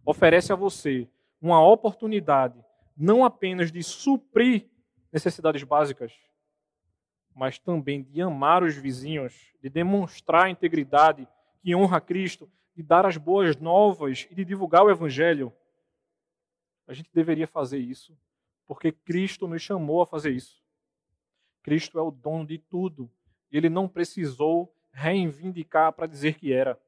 oferece 0.05 0.53
a 0.53 0.57
você 0.57 1.09
uma 1.41 1.65
oportunidade 1.65 2.65
não 2.97 3.25
apenas 3.25 3.71
de 3.71 3.83
suprir 3.83 4.69
necessidades 5.13 5.63
básicas, 5.63 6.13
mas 7.35 7.59
também 7.59 8.03
de 8.03 8.23
amar 8.23 8.63
os 8.63 8.75
vizinhos, 8.75 9.53
de 9.63 9.69
demonstrar 9.69 10.45
a 10.45 10.51
integridade 10.51 11.29
que 11.61 11.75
honra 11.75 12.01
Cristo, 12.01 12.51
de 12.75 12.83
dar 12.83 13.05
as 13.05 13.17
boas 13.17 13.57
novas 13.57 14.27
e 14.31 14.35
de 14.35 14.45
divulgar 14.45 14.85
o 14.85 14.91
Evangelho. 14.91 15.53
A 16.87 16.95
gente 16.95 17.11
deveria 17.13 17.47
fazer 17.47 17.79
isso, 17.79 18.17
porque 18.67 18.91
Cristo 18.91 19.47
nos 19.47 19.61
chamou 19.61 20.01
a 20.01 20.07
fazer 20.07 20.31
isso. 20.31 20.63
Cristo 21.63 21.99
é 21.99 22.03
o 22.03 22.11
dono 22.11 22.47
de 22.47 22.59
tudo. 22.59 23.11
Ele 23.51 23.69
não 23.69 23.89
precisou 23.89 24.75
reivindicar 24.93 25.93
para 25.93 26.07
dizer 26.07 26.39
que 26.39 26.53
era. 26.53 26.81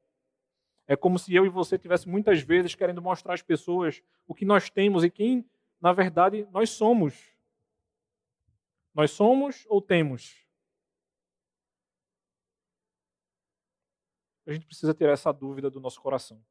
É 0.89 0.95
como 0.95 1.19
se 1.19 1.35
eu 1.35 1.45
e 1.45 1.49
você 1.49 1.77
tivesse 1.77 2.09
muitas 2.09 2.41
vezes 2.41 2.73
querendo 2.73 2.99
mostrar 2.99 3.35
às 3.35 3.43
pessoas 3.43 4.01
o 4.27 4.33
que 4.33 4.43
nós 4.43 4.71
temos 4.71 5.03
e 5.03 5.11
quem, 5.11 5.47
na 5.79 5.93
verdade, 5.93 6.47
nós 6.49 6.71
somos. 6.71 7.31
Nós 8.91 9.11
somos 9.11 9.67
ou 9.69 9.83
temos? 9.83 10.43
A 14.47 14.51
gente 14.51 14.65
precisa 14.65 14.91
ter 14.95 15.07
essa 15.09 15.31
dúvida 15.31 15.69
do 15.69 15.79
nosso 15.79 16.01
coração. 16.01 16.43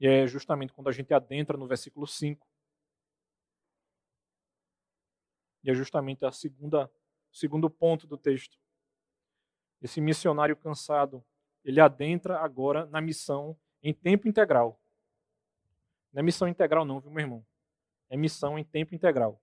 E 0.00 0.08
é 0.08 0.26
justamente 0.26 0.72
quando 0.72 0.88
a 0.88 0.92
gente 0.92 1.14
adentra 1.14 1.56
no 1.56 1.68
versículo 1.68 2.08
5. 2.08 2.44
E 5.62 5.70
é 5.70 5.74
justamente 5.74 6.24
a 6.24 6.32
segunda, 6.32 6.90
o 7.32 7.36
segundo 7.36 7.70
ponto 7.70 8.04
do 8.04 8.18
texto. 8.18 8.58
Esse 9.80 10.00
missionário 10.00 10.56
cansado, 10.56 11.24
ele 11.66 11.80
adentra 11.80 12.38
agora 12.38 12.86
na 12.86 13.00
missão 13.00 13.58
em 13.82 13.92
tempo 13.92 14.28
integral. 14.28 14.80
Não 16.12 16.20
é 16.20 16.22
missão 16.22 16.46
integral 16.46 16.84
não, 16.84 17.00
viu, 17.00 17.10
meu 17.10 17.20
irmão? 17.20 17.46
É 18.08 18.16
missão 18.16 18.56
em 18.56 18.62
tempo 18.62 18.94
integral. 18.94 19.42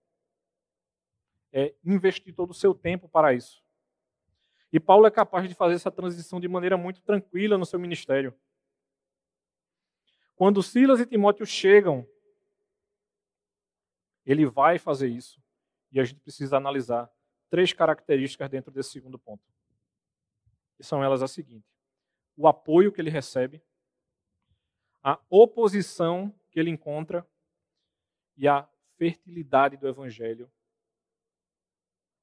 É 1.51 1.75
investir 1.83 2.33
todo 2.33 2.51
o 2.51 2.53
seu 2.53 2.73
tempo 2.73 3.09
para 3.09 3.33
isso. 3.33 3.61
E 4.71 4.79
Paulo 4.79 5.05
é 5.05 5.11
capaz 5.11 5.49
de 5.49 5.53
fazer 5.53 5.75
essa 5.75 5.91
transição 5.91 6.39
de 6.39 6.47
maneira 6.47 6.77
muito 6.77 7.01
tranquila 7.01 7.57
no 7.57 7.65
seu 7.65 7.77
ministério. 7.77 8.33
Quando 10.33 10.63
Silas 10.63 11.01
e 11.01 11.05
Timóteo 11.05 11.45
chegam, 11.45 12.07
ele 14.25 14.45
vai 14.45 14.79
fazer 14.79 15.09
isso. 15.09 15.43
E 15.91 15.99
a 15.99 16.05
gente 16.05 16.21
precisa 16.21 16.55
analisar 16.55 17.11
três 17.49 17.73
características 17.73 18.49
dentro 18.49 18.71
desse 18.71 18.91
segundo 18.91 19.19
ponto. 19.19 19.43
E 20.79 20.83
são 20.83 21.03
elas 21.03 21.21
as 21.21 21.31
seguintes: 21.31 21.72
o 22.35 22.47
apoio 22.47 22.91
que 22.91 22.99
ele 22.99 23.09
recebe, 23.09 23.63
a 25.03 25.19
oposição 25.29 26.33
que 26.49 26.59
ele 26.59 26.69
encontra 26.69 27.27
e 28.37 28.47
a 28.47 28.67
fertilidade 28.97 29.77
do 29.77 29.87
evangelho 29.87 30.51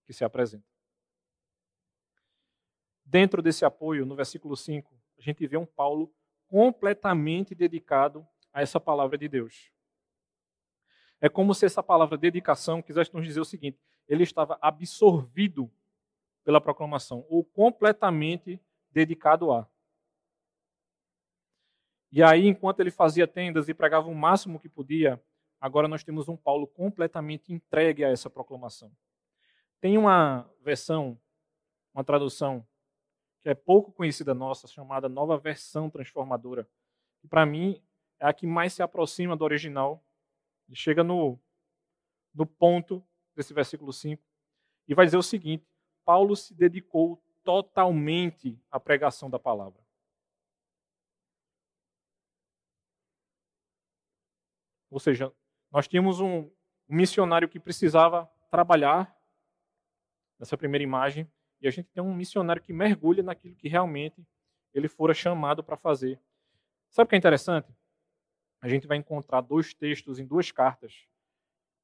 que 0.05 0.13
se 0.13 0.25
apresenta. 0.25 0.67
dentro 3.05 3.43
desse 3.43 3.65
apoio, 3.65 4.07
no 4.07 4.15
versículo 4.15 4.57
5, 4.57 4.95
a 5.19 5.21
gente 5.21 5.45
vê 5.47 5.57
um 5.57 5.67
Paulo 5.67 6.15
completamente 6.47 7.55
dedicado 7.55 8.27
a 8.53 8.63
essa 8.63 8.81
palavra 8.81 9.19
de 9.19 9.29
Deus. 9.29 9.73
É 11.21 11.29
como 11.29 11.55
se 11.55 11.67
essa 11.67 11.83
palavra 11.83 12.17
dedicação 12.17 12.81
quisesse 12.81 13.13
nos 13.13 13.25
dizer 13.25 13.41
o 13.41 13.45
seguinte: 13.45 13.79
ele 14.09 14.23
estava 14.23 14.59
absorvido 14.63 15.71
pela 16.43 16.61
proclamação, 16.61 17.27
ou 17.29 17.45
completamente 17.45 18.61
dedicado 18.91 19.53
a. 19.53 19.69
E 22.13 22.23
aí, 22.23 22.49
enquanto 22.49 22.81
ele 22.81 22.91
fazia 22.91 23.27
tendas 23.27 23.69
e 23.69 23.75
pregava 23.75 24.09
o 24.09 24.15
máximo 24.15 24.59
que 24.59 24.69
podia, 24.69 25.23
agora 25.61 25.87
nós 25.87 26.03
temos 26.03 26.29
um 26.29 26.37
Paulo 26.37 26.67
completamente 26.67 27.53
entregue 27.53 28.05
a 28.05 28.09
essa 28.09 28.29
proclamação. 28.29 28.91
Tem 29.81 29.97
uma 29.97 30.51
versão, 30.61 31.19
uma 31.95 32.03
tradução, 32.03 32.67
que 33.41 33.49
é 33.49 33.55
pouco 33.55 33.93
conhecida 33.93 34.35
nossa, 34.35 34.67
chamada 34.67 35.09
Nova 35.09 35.39
Versão 35.39 35.89
Transformadora, 35.89 36.69
para 37.29 37.47
mim 37.47 37.81
é 38.19 38.27
a 38.27 38.33
que 38.33 38.47
mais 38.47 38.73
se 38.73 38.83
aproxima 38.83 39.37
do 39.37 39.45
original. 39.45 40.05
Ele 40.69 40.77
chega 40.77 41.03
no, 41.03 41.39
no 42.35 42.47
ponto 42.47 43.05
desse 43.35 43.55
versículo 43.55 43.93
5 43.93 44.23
e 44.87 44.95
vai 44.95 45.07
dizer 45.07 45.17
o 45.17 45.23
seguinte: 45.23 45.67
Paulo 46.05 46.37
se 46.37 46.55
dedicou 46.55 47.23
totalmente 47.43 48.59
à 48.71 48.79
pregação 48.79 49.31
da 49.31 49.39
palavra. 49.39 49.80
Ou 54.91 54.99
seja, 54.99 55.33
nós 55.71 55.87
tínhamos 55.87 56.21
um, 56.21 56.51
missionário 56.91 57.49
que 57.49 57.61
precisava 57.61 58.29
trabalhar 58.51 59.17
nessa 60.39 60.57
primeira 60.57 60.83
imagem, 60.83 61.31
e 61.61 61.69
a 61.69 61.71
gente 61.71 61.89
tem 61.91 62.03
um 62.03 62.15
missionário 62.15 62.61
que 62.61 62.73
mergulha 62.73 63.23
naquilo 63.23 63.55
que 63.55 63.69
realmente 63.69 64.27
ele 64.75 64.89
fora 64.89 65.15
chamado 65.15 65.63
para 65.63 65.77
fazer. 65.77 66.21
Sabe 66.89 67.07
o 67.07 67.09
que 67.09 67.15
é 67.15 67.19
interessante? 67.19 67.73
A 68.61 68.69
gente 68.69 68.87
vai 68.87 68.97
encontrar 68.97 69.41
dois 69.41 69.73
textos 69.73 70.19
em 70.19 70.27
duas 70.27 70.51
cartas 70.51 71.07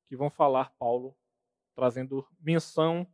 que 0.08 0.16
vão 0.16 0.28
falar 0.28 0.70
Paulo 0.78 1.16
trazendo 1.74 2.26
menção 2.40 3.06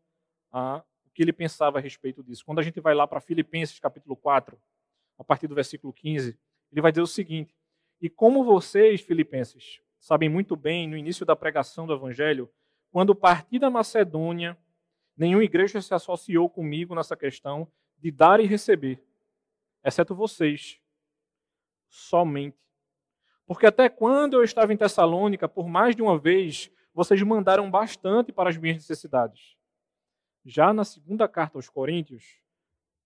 a 0.50 0.82
o 1.04 1.10
que 1.10 1.22
ele 1.22 1.32
pensava 1.32 1.78
a 1.78 1.80
respeito 1.80 2.22
disso. 2.22 2.44
Quando 2.44 2.60
a 2.60 2.62
gente 2.62 2.80
vai 2.80 2.94
lá 2.94 3.06
para 3.06 3.20
Filipenses 3.20 3.78
capítulo 3.78 4.16
4, 4.16 4.58
a 5.18 5.24
partir 5.24 5.46
do 5.46 5.54
versículo 5.54 5.92
15, 5.92 6.38
ele 6.70 6.80
vai 6.80 6.90
dizer 6.90 7.02
o 7.02 7.06
seguinte: 7.06 7.54
"E 8.00 8.08
como 8.08 8.44
vocês, 8.44 9.00
filipenses, 9.02 9.81
sabem 10.02 10.28
muito 10.28 10.56
bem, 10.56 10.88
no 10.88 10.96
início 10.96 11.24
da 11.24 11.36
pregação 11.36 11.86
do 11.86 11.94
evangelho, 11.94 12.50
quando 12.90 13.14
parti 13.14 13.56
da 13.56 13.70
Macedônia, 13.70 14.58
nenhuma 15.16 15.44
igreja 15.44 15.80
se 15.80 15.94
associou 15.94 16.50
comigo 16.50 16.92
nessa 16.92 17.16
questão 17.16 17.70
de 17.98 18.10
dar 18.10 18.40
e 18.40 18.44
receber, 18.44 19.00
exceto 19.84 20.12
vocês, 20.12 20.80
somente. 21.88 22.58
Porque 23.46 23.64
até 23.64 23.88
quando 23.88 24.34
eu 24.34 24.42
estava 24.42 24.72
em 24.72 24.76
Tessalônica, 24.76 25.48
por 25.48 25.68
mais 25.68 25.94
de 25.94 26.02
uma 26.02 26.18
vez, 26.18 26.68
vocês 26.92 27.22
mandaram 27.22 27.70
bastante 27.70 28.32
para 28.32 28.50
as 28.50 28.56
minhas 28.56 28.78
necessidades. 28.78 29.56
Já 30.44 30.72
na 30.72 30.84
segunda 30.84 31.28
carta 31.28 31.58
aos 31.58 31.68
Coríntios, 31.68 32.40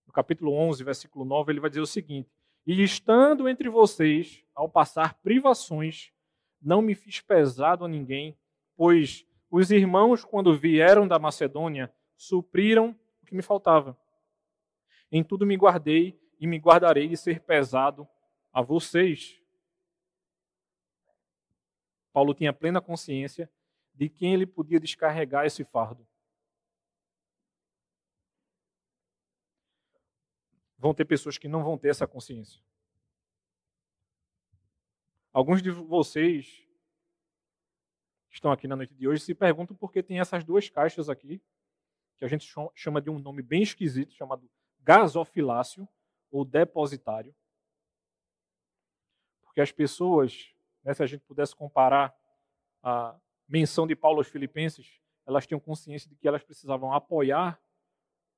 no 0.07 0.11
capítulo 0.11 0.51
11, 0.51 0.83
versículo 0.83 1.23
9, 1.25 1.51
ele 1.51 1.59
vai 1.59 1.69
dizer 1.69 1.81
o 1.81 1.85
seguinte: 1.85 2.27
E 2.65 2.81
estando 2.81 3.47
entre 3.47 3.69
vocês, 3.69 4.43
ao 4.55 4.67
passar 4.67 5.13
privações, 5.21 6.11
não 6.61 6.81
me 6.81 6.95
fiz 6.95 7.21
pesado 7.21 7.85
a 7.85 7.87
ninguém, 7.87 8.37
pois 8.75 9.25
os 9.49 9.71
irmãos, 9.71 10.23
quando 10.23 10.57
vieram 10.57 11.07
da 11.07 11.17
Macedônia, 11.17 11.93
supriram 12.15 12.97
o 13.21 13.25
que 13.25 13.35
me 13.35 13.41
faltava. 13.41 13.97
Em 15.11 15.23
tudo 15.23 15.45
me 15.45 15.55
guardei 15.55 16.19
e 16.39 16.45
me 16.45 16.57
guardarei 16.57 17.07
de 17.07 17.15
ser 17.15 17.39
pesado 17.39 18.07
a 18.51 18.61
vocês. 18.61 19.41
Paulo 22.11 22.33
tinha 22.33 22.51
plena 22.51 22.81
consciência 22.81 23.49
de 23.93 24.09
quem 24.09 24.33
ele 24.33 24.45
podia 24.45 24.79
descarregar 24.79 25.45
esse 25.45 25.63
fardo. 25.63 26.05
Vão 30.77 30.93
ter 30.93 31.05
pessoas 31.05 31.37
que 31.37 31.47
não 31.47 31.63
vão 31.63 31.77
ter 31.77 31.89
essa 31.89 32.05
consciência. 32.05 32.61
Alguns 35.37 35.61
de 35.61 35.69
vocês 35.69 36.67
que 38.27 38.33
estão 38.33 38.51
aqui 38.51 38.67
na 38.67 38.75
noite 38.75 38.95
de 38.95 39.07
hoje 39.07 39.21
se 39.21 39.35
perguntam 39.35 39.77
por 39.77 39.91
que 39.91 40.01
tem 40.01 40.19
essas 40.19 40.43
duas 40.43 40.67
caixas 40.67 41.09
aqui, 41.09 41.39
que 42.17 42.25
a 42.25 42.27
gente 42.27 42.51
chama 42.73 42.99
de 42.99 43.11
um 43.11 43.19
nome 43.19 43.43
bem 43.43 43.61
esquisito, 43.61 44.15
chamado 44.15 44.49
gasofilácio 44.79 45.87
ou 46.31 46.43
depositário. 46.43 47.35
Porque 49.43 49.61
as 49.61 49.71
pessoas, 49.71 50.55
né, 50.83 50.95
se 50.95 51.03
a 51.03 51.05
gente 51.05 51.21
pudesse 51.21 51.55
comparar 51.55 52.17
a 52.81 53.15
menção 53.47 53.85
de 53.85 53.95
Paulo 53.95 54.17
aos 54.17 54.27
Filipenses, 54.27 54.99
elas 55.23 55.45
tinham 55.45 55.59
consciência 55.59 56.09
de 56.09 56.15
que 56.15 56.27
elas 56.27 56.43
precisavam 56.43 56.91
apoiar 56.91 57.61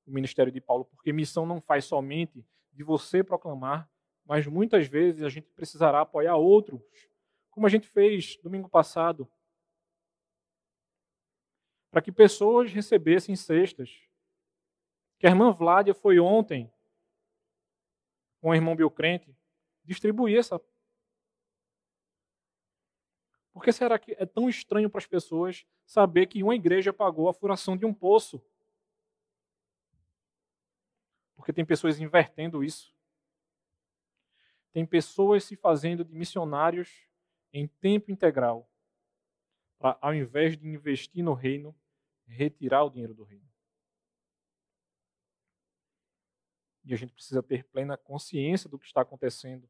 o 0.06 0.10
ministério 0.10 0.52
de 0.52 0.60
Paulo, 0.60 0.84
porque 0.84 1.14
missão 1.14 1.46
não 1.46 1.62
faz 1.62 1.86
somente 1.86 2.46
de 2.70 2.84
você 2.84 3.24
proclamar, 3.24 3.89
mas 4.30 4.46
muitas 4.46 4.86
vezes 4.86 5.24
a 5.24 5.28
gente 5.28 5.50
precisará 5.50 6.02
apoiar 6.02 6.36
outros, 6.36 6.80
como 7.50 7.66
a 7.66 7.68
gente 7.68 7.88
fez 7.88 8.36
domingo 8.36 8.68
passado, 8.68 9.28
para 11.90 12.00
que 12.00 12.12
pessoas 12.12 12.72
recebessem 12.72 13.34
cestas. 13.34 14.08
Que 15.18 15.26
a 15.26 15.30
irmã 15.30 15.50
Vládia 15.50 15.92
foi 15.92 16.20
ontem 16.20 16.72
com 18.40 18.50
o 18.50 18.54
irmão 18.54 18.76
Biocrente 18.76 19.36
distribuir 19.84 20.38
essa. 20.38 20.60
Por 23.52 23.64
que 23.64 23.72
será 23.72 23.98
que 23.98 24.12
é 24.12 24.24
tão 24.24 24.48
estranho 24.48 24.88
para 24.88 25.00
as 25.00 25.08
pessoas 25.08 25.66
saber 25.84 26.28
que 26.28 26.40
uma 26.44 26.54
igreja 26.54 26.92
pagou 26.92 27.28
a 27.28 27.34
furação 27.34 27.76
de 27.76 27.84
um 27.84 27.92
poço? 27.92 28.40
Porque 31.34 31.52
tem 31.52 31.66
pessoas 31.66 31.98
invertendo 31.98 32.62
isso. 32.62 32.94
Tem 34.72 34.86
pessoas 34.86 35.44
se 35.44 35.56
fazendo 35.56 36.04
de 36.04 36.14
missionários 36.14 37.08
em 37.52 37.66
tempo 37.66 38.10
integral, 38.10 38.70
para, 39.78 39.98
ao 40.00 40.14
invés 40.14 40.56
de 40.56 40.68
investir 40.68 41.24
no 41.24 41.34
reino, 41.34 41.74
retirar 42.26 42.84
o 42.84 42.90
dinheiro 42.90 43.14
do 43.14 43.24
reino. 43.24 43.48
E 46.84 46.94
a 46.94 46.96
gente 46.96 47.12
precisa 47.12 47.42
ter 47.42 47.64
plena 47.64 47.96
consciência 47.96 48.68
do 48.68 48.78
que 48.78 48.86
está 48.86 49.02
acontecendo. 49.02 49.68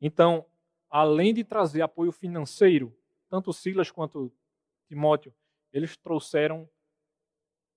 Então, 0.00 0.46
além 0.88 1.34
de 1.34 1.44
trazer 1.44 1.82
apoio 1.82 2.10
financeiro, 2.10 2.96
tanto 3.28 3.52
Silas 3.52 3.90
quanto 3.90 4.32
Timóteo, 4.88 5.34
eles 5.72 5.96
trouxeram 5.96 6.68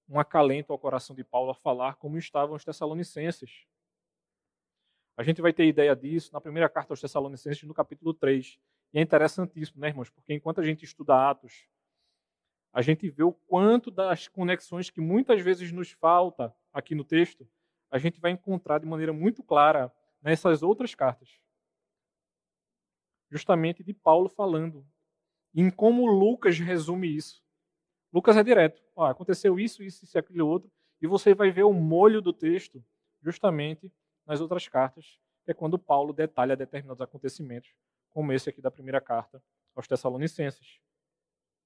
um 0.08 0.20
acalento 0.20 0.72
ao 0.72 0.80
coração 0.80 1.16
de 1.16 1.24
Paulo 1.24 1.52
a 1.52 1.56
falar 1.56 1.96
como 1.96 2.18
estavam 2.18 2.56
os 2.56 2.64
tessalonicenses. 2.64 3.68
A 5.16 5.24
gente 5.24 5.42
vai 5.42 5.54
ter 5.54 5.66
ideia 5.66 5.96
disso 5.96 6.32
na 6.34 6.42
primeira 6.42 6.68
carta 6.68 6.94
aos 6.94 7.02
Tessalonicenses, 7.02 7.64
no 7.64 7.74
capítulo 7.74 8.14
3. 8.14 8.60
E 8.94 9.00
é 9.00 9.02
interessantíssimo, 9.02 9.80
né, 9.80 9.90
irmãos? 9.90 10.10
Porque 10.10 10.34
enquanto 10.34 10.60
a 10.60 10.64
gente 10.64 10.84
estuda 10.84 11.30
Atos, 11.30 11.68
a 12.72 12.82
gente 12.82 13.08
vê 13.10 13.24
o 13.24 13.32
quanto 13.32 13.92
das 13.92 14.28
conexões 14.28 14.90
que 14.90 15.00
muitas 15.00 15.40
vezes 15.42 15.72
nos 15.72 15.92
falta 15.92 16.56
aqui 16.72 16.96
no 16.96 17.04
texto, 17.04 17.48
a 17.92 18.00
gente 18.00 18.20
vai 18.20 18.32
encontrar 18.32 18.80
de 18.80 18.88
maneira 18.88 19.14
muito 19.14 19.44
clara 19.44 19.94
nessas 20.20 20.64
outras 20.64 20.96
cartas. 20.96 21.40
Justamente 23.30 23.84
de 23.84 23.94
Paulo 23.94 24.28
falando. 24.28 24.84
Em 25.54 25.70
como 25.70 26.08
Lucas 26.08 26.58
resume 26.58 27.16
isso. 27.16 27.44
Lucas 28.12 28.36
é 28.36 28.44
direto. 28.44 28.82
Ó, 28.96 29.06
aconteceu 29.06 29.60
isso, 29.60 29.84
isso, 29.84 30.06
isso 30.06 30.18
e 30.18 30.20
aquilo 30.20 30.48
outro. 30.48 30.72
E 31.00 31.06
você 31.06 31.36
vai 31.36 31.52
ver 31.52 31.64
o 31.64 31.74
molho 31.74 32.22
do 32.22 32.34
texto 32.34 32.84
justamente 33.22 33.92
nas 34.26 34.42
outras 34.42 34.68
cartas, 34.68 35.20
é 35.46 35.54
quando 35.54 35.78
Paulo 35.78 36.14
detalha 36.14 36.56
determinados 36.56 37.02
acontecimentos, 37.02 37.74
como 38.10 38.32
esse 38.32 38.50
aqui 38.50 38.62
da 38.62 38.72
primeira 38.72 39.02
carta 39.02 39.44
aos 39.76 39.88
Tessalonicenses. 39.88 40.80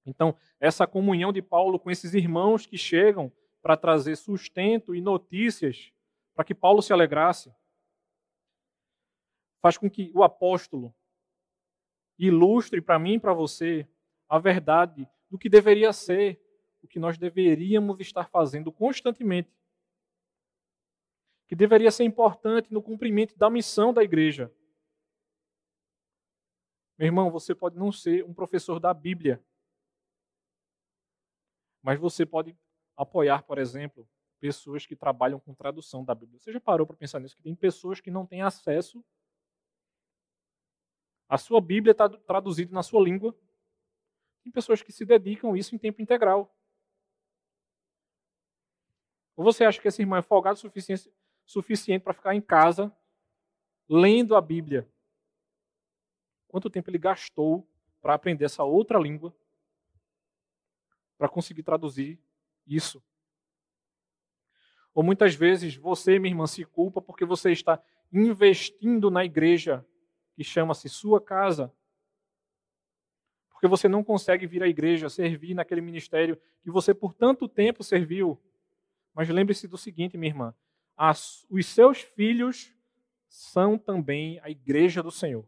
Então, 0.05 0.35
essa 0.59 0.87
comunhão 0.87 1.33
de 1.33 1.41
Paulo 1.41 1.77
com 1.79 1.91
esses 1.91 2.13
irmãos 2.13 2.65
que 2.65 2.77
chegam 2.77 3.31
para 3.61 3.75
trazer 3.75 4.15
sustento 4.15 4.95
e 4.95 5.01
notícias 5.01 5.91
para 6.33 6.45
que 6.45 6.55
Paulo 6.55 6.81
se 6.81 6.93
alegrasse, 6.93 7.53
faz 9.59 9.77
com 9.77 9.89
que 9.89 10.11
o 10.13 10.23
apóstolo 10.23 10.93
ilustre 12.17 12.81
para 12.81 12.97
mim 12.97 13.15
e 13.15 13.19
para 13.19 13.33
você 13.33 13.87
a 14.29 14.39
verdade 14.39 15.07
do 15.29 15.37
que 15.37 15.49
deveria 15.49 15.91
ser, 15.91 16.39
o 16.81 16.87
que 16.87 16.99
nós 16.99 17.17
deveríamos 17.17 17.99
estar 17.99 18.29
fazendo 18.29 18.71
constantemente 18.71 19.51
que 21.47 21.55
deveria 21.55 21.89
ser 21.89 22.03
importante 22.03 22.73
no 22.73 22.83
cumprimento 22.83 23.37
da 23.37 23.49
missão 23.49 23.93
da 23.93 24.03
igreja. 24.03 24.53
Meu 26.97 27.07
irmão, 27.07 27.31
você 27.31 27.55
pode 27.55 27.77
não 27.77 27.91
ser 27.91 28.25
um 28.25 28.33
professor 28.33 28.79
da 28.79 28.93
Bíblia, 28.93 29.43
mas 31.81 31.99
você 31.99 32.25
pode 32.25 32.57
apoiar, 32.97 33.43
por 33.43 33.57
exemplo, 33.59 34.07
pessoas 34.39 34.85
que 34.85 34.95
trabalham 34.95 35.39
com 35.39 35.53
tradução 35.53 36.03
da 36.03 36.13
Bíblia. 36.13 36.39
Você 36.39 36.51
já 36.51 36.59
parou 36.59 36.85
para 36.85 36.97
pensar 36.97 37.19
nisso? 37.19 37.35
Que 37.35 37.43
tem 37.43 37.55
pessoas 37.55 38.01
que 38.01 38.11
não 38.11 38.25
têm 38.25 38.41
acesso. 38.41 39.03
A 41.29 41.37
sua 41.37 41.61
Bíblia 41.61 41.91
está 41.91 42.09
traduzida 42.09 42.73
na 42.73 42.83
sua 42.83 43.01
língua. 43.01 43.35
Tem 44.43 44.51
pessoas 44.51 44.81
que 44.81 44.91
se 44.91 45.05
dedicam 45.05 45.53
a 45.53 45.57
isso 45.57 45.75
em 45.75 45.77
tempo 45.77 46.01
integral. 46.01 46.53
Ou 49.35 49.43
você 49.43 49.63
acha 49.63 49.79
que 49.79 49.87
esse 49.87 50.01
irmão 50.01 50.17
é 50.17 50.21
folgado 50.21 50.57
o 50.57 50.59
suficiente, 50.59 51.11
suficiente 51.47 52.03
para 52.03 52.13
ficar 52.13 52.35
em 52.35 52.41
casa 52.41 52.95
lendo 53.89 54.35
a 54.35 54.41
Bíblia? 54.41 54.87
Quanto 56.47 56.69
tempo 56.69 56.89
ele 56.91 56.99
gastou 56.99 57.67
para 58.01 58.13
aprender 58.13 58.45
essa 58.45 58.63
outra 58.63 58.99
língua 58.99 59.35
para 61.17 61.27
conseguir 61.27 61.63
traduzir 61.63 62.21
isso? 62.67 63.03
Ou 64.93 65.03
muitas 65.03 65.33
vezes 65.33 65.75
você, 65.75 66.19
minha 66.19 66.31
irmã, 66.31 66.45
se 66.45 66.65
culpa 66.65 67.01
porque 67.01 67.25
você 67.25 67.51
está 67.51 67.81
investindo 68.11 69.09
na 69.09 69.23
igreja 69.23 69.85
que 70.35 70.43
chama-se 70.43 70.89
sua 70.89 71.21
casa. 71.21 71.71
Porque 73.49 73.67
você 73.67 73.87
não 73.87 74.03
consegue 74.03 74.45
vir 74.45 74.61
à 74.61 74.67
igreja, 74.67 75.09
servir 75.09 75.53
naquele 75.53 75.81
ministério 75.81 76.39
que 76.61 76.69
você 76.69 76.93
por 76.93 77.13
tanto 77.13 77.47
tempo 77.47 77.83
serviu. 77.83 78.39
Mas 79.13 79.29
lembre-se 79.29 79.67
do 79.67 79.77
seguinte, 79.77 80.17
minha 80.17 80.31
irmã: 80.31 80.55
as, 80.97 81.45
os 81.49 81.65
seus 81.67 82.01
filhos 82.01 82.73
são 83.29 83.77
também 83.77 84.39
a 84.41 84.49
igreja 84.49 85.03
do 85.03 85.11
Senhor. 85.11 85.47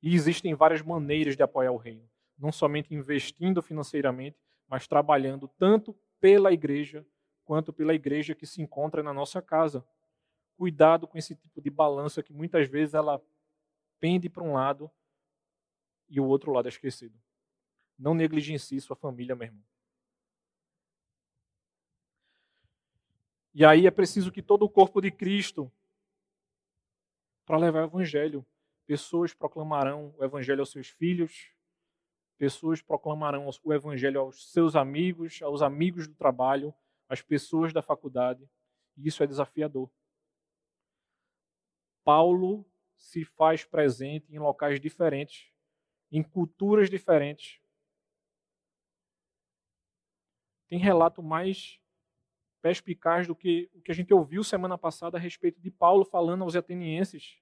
E 0.00 0.14
existem 0.14 0.54
várias 0.54 0.82
maneiras 0.82 1.36
de 1.36 1.42
apoiar 1.42 1.72
o 1.72 1.76
reino. 1.76 2.08
Não 2.38 2.52
somente 2.52 2.94
investindo 2.94 3.60
financeiramente, 3.60 4.38
mas 4.68 4.86
trabalhando 4.86 5.48
tanto 5.48 5.98
pela 6.20 6.52
igreja 6.52 7.04
quanto 7.44 7.72
pela 7.72 7.94
igreja 7.94 8.34
que 8.34 8.46
se 8.46 8.62
encontra 8.62 9.02
na 9.02 9.12
nossa 9.12 9.42
casa. 9.42 9.84
Cuidado 10.56 11.08
com 11.08 11.18
esse 11.18 11.34
tipo 11.34 11.60
de 11.60 11.70
balança 11.70 12.22
que 12.22 12.32
muitas 12.32 12.68
vezes 12.68 12.94
ela 12.94 13.20
pende 13.98 14.28
para 14.28 14.44
um 14.44 14.52
lado 14.52 14.90
e 16.08 16.20
o 16.20 16.24
outro 16.24 16.52
lado 16.52 16.66
é 16.66 16.68
esquecido. 16.68 17.18
Não 17.98 18.14
negligencie 18.14 18.80
sua 18.80 18.94
família, 18.94 19.34
meu 19.34 19.46
irmão. 19.46 19.64
E 23.56 23.64
aí 23.64 23.88
é 23.88 23.90
preciso 23.90 24.30
que 24.30 24.40
todo 24.40 24.64
o 24.64 24.70
corpo 24.70 25.00
de 25.00 25.10
Cristo, 25.10 25.72
para 27.44 27.56
levar 27.56 27.80
o 27.80 27.86
evangelho, 27.86 28.46
pessoas 28.86 29.34
proclamarão 29.34 30.14
o 30.16 30.24
evangelho 30.24 30.60
aos 30.60 30.70
seus 30.70 30.88
filhos, 30.88 31.56
Pessoas 32.38 32.82
proclamarão 32.82 33.48
o 33.64 33.72
evangelho 33.72 34.20
aos 34.20 34.50
seus 34.50 34.76
amigos, 34.76 35.40
aos 35.40 35.62
amigos 35.62 36.06
do 36.06 36.14
trabalho, 36.14 36.74
às 37.08 37.22
pessoas 37.22 37.72
da 37.72 37.80
faculdade. 37.80 38.46
E 38.96 39.08
isso 39.08 39.22
é 39.22 39.26
desafiador. 39.26 39.90
Paulo 42.04 42.64
se 42.94 43.24
faz 43.24 43.64
presente 43.64 44.32
em 44.34 44.38
locais 44.38 44.78
diferentes, 44.78 45.50
em 46.12 46.22
culturas 46.22 46.90
diferentes. 46.90 47.58
Tem 50.68 50.78
relato 50.78 51.22
mais 51.22 51.80
perspicaz 52.66 53.28
do 53.28 53.36
que 53.36 53.70
o 53.72 53.80
que 53.80 53.92
a 53.92 53.94
gente 53.94 54.12
ouviu 54.12 54.42
semana 54.42 54.76
passada 54.76 55.16
a 55.16 55.20
respeito 55.20 55.60
de 55.60 55.70
Paulo 55.70 56.04
falando 56.04 56.42
aos 56.42 56.56
atenienses 56.56 57.40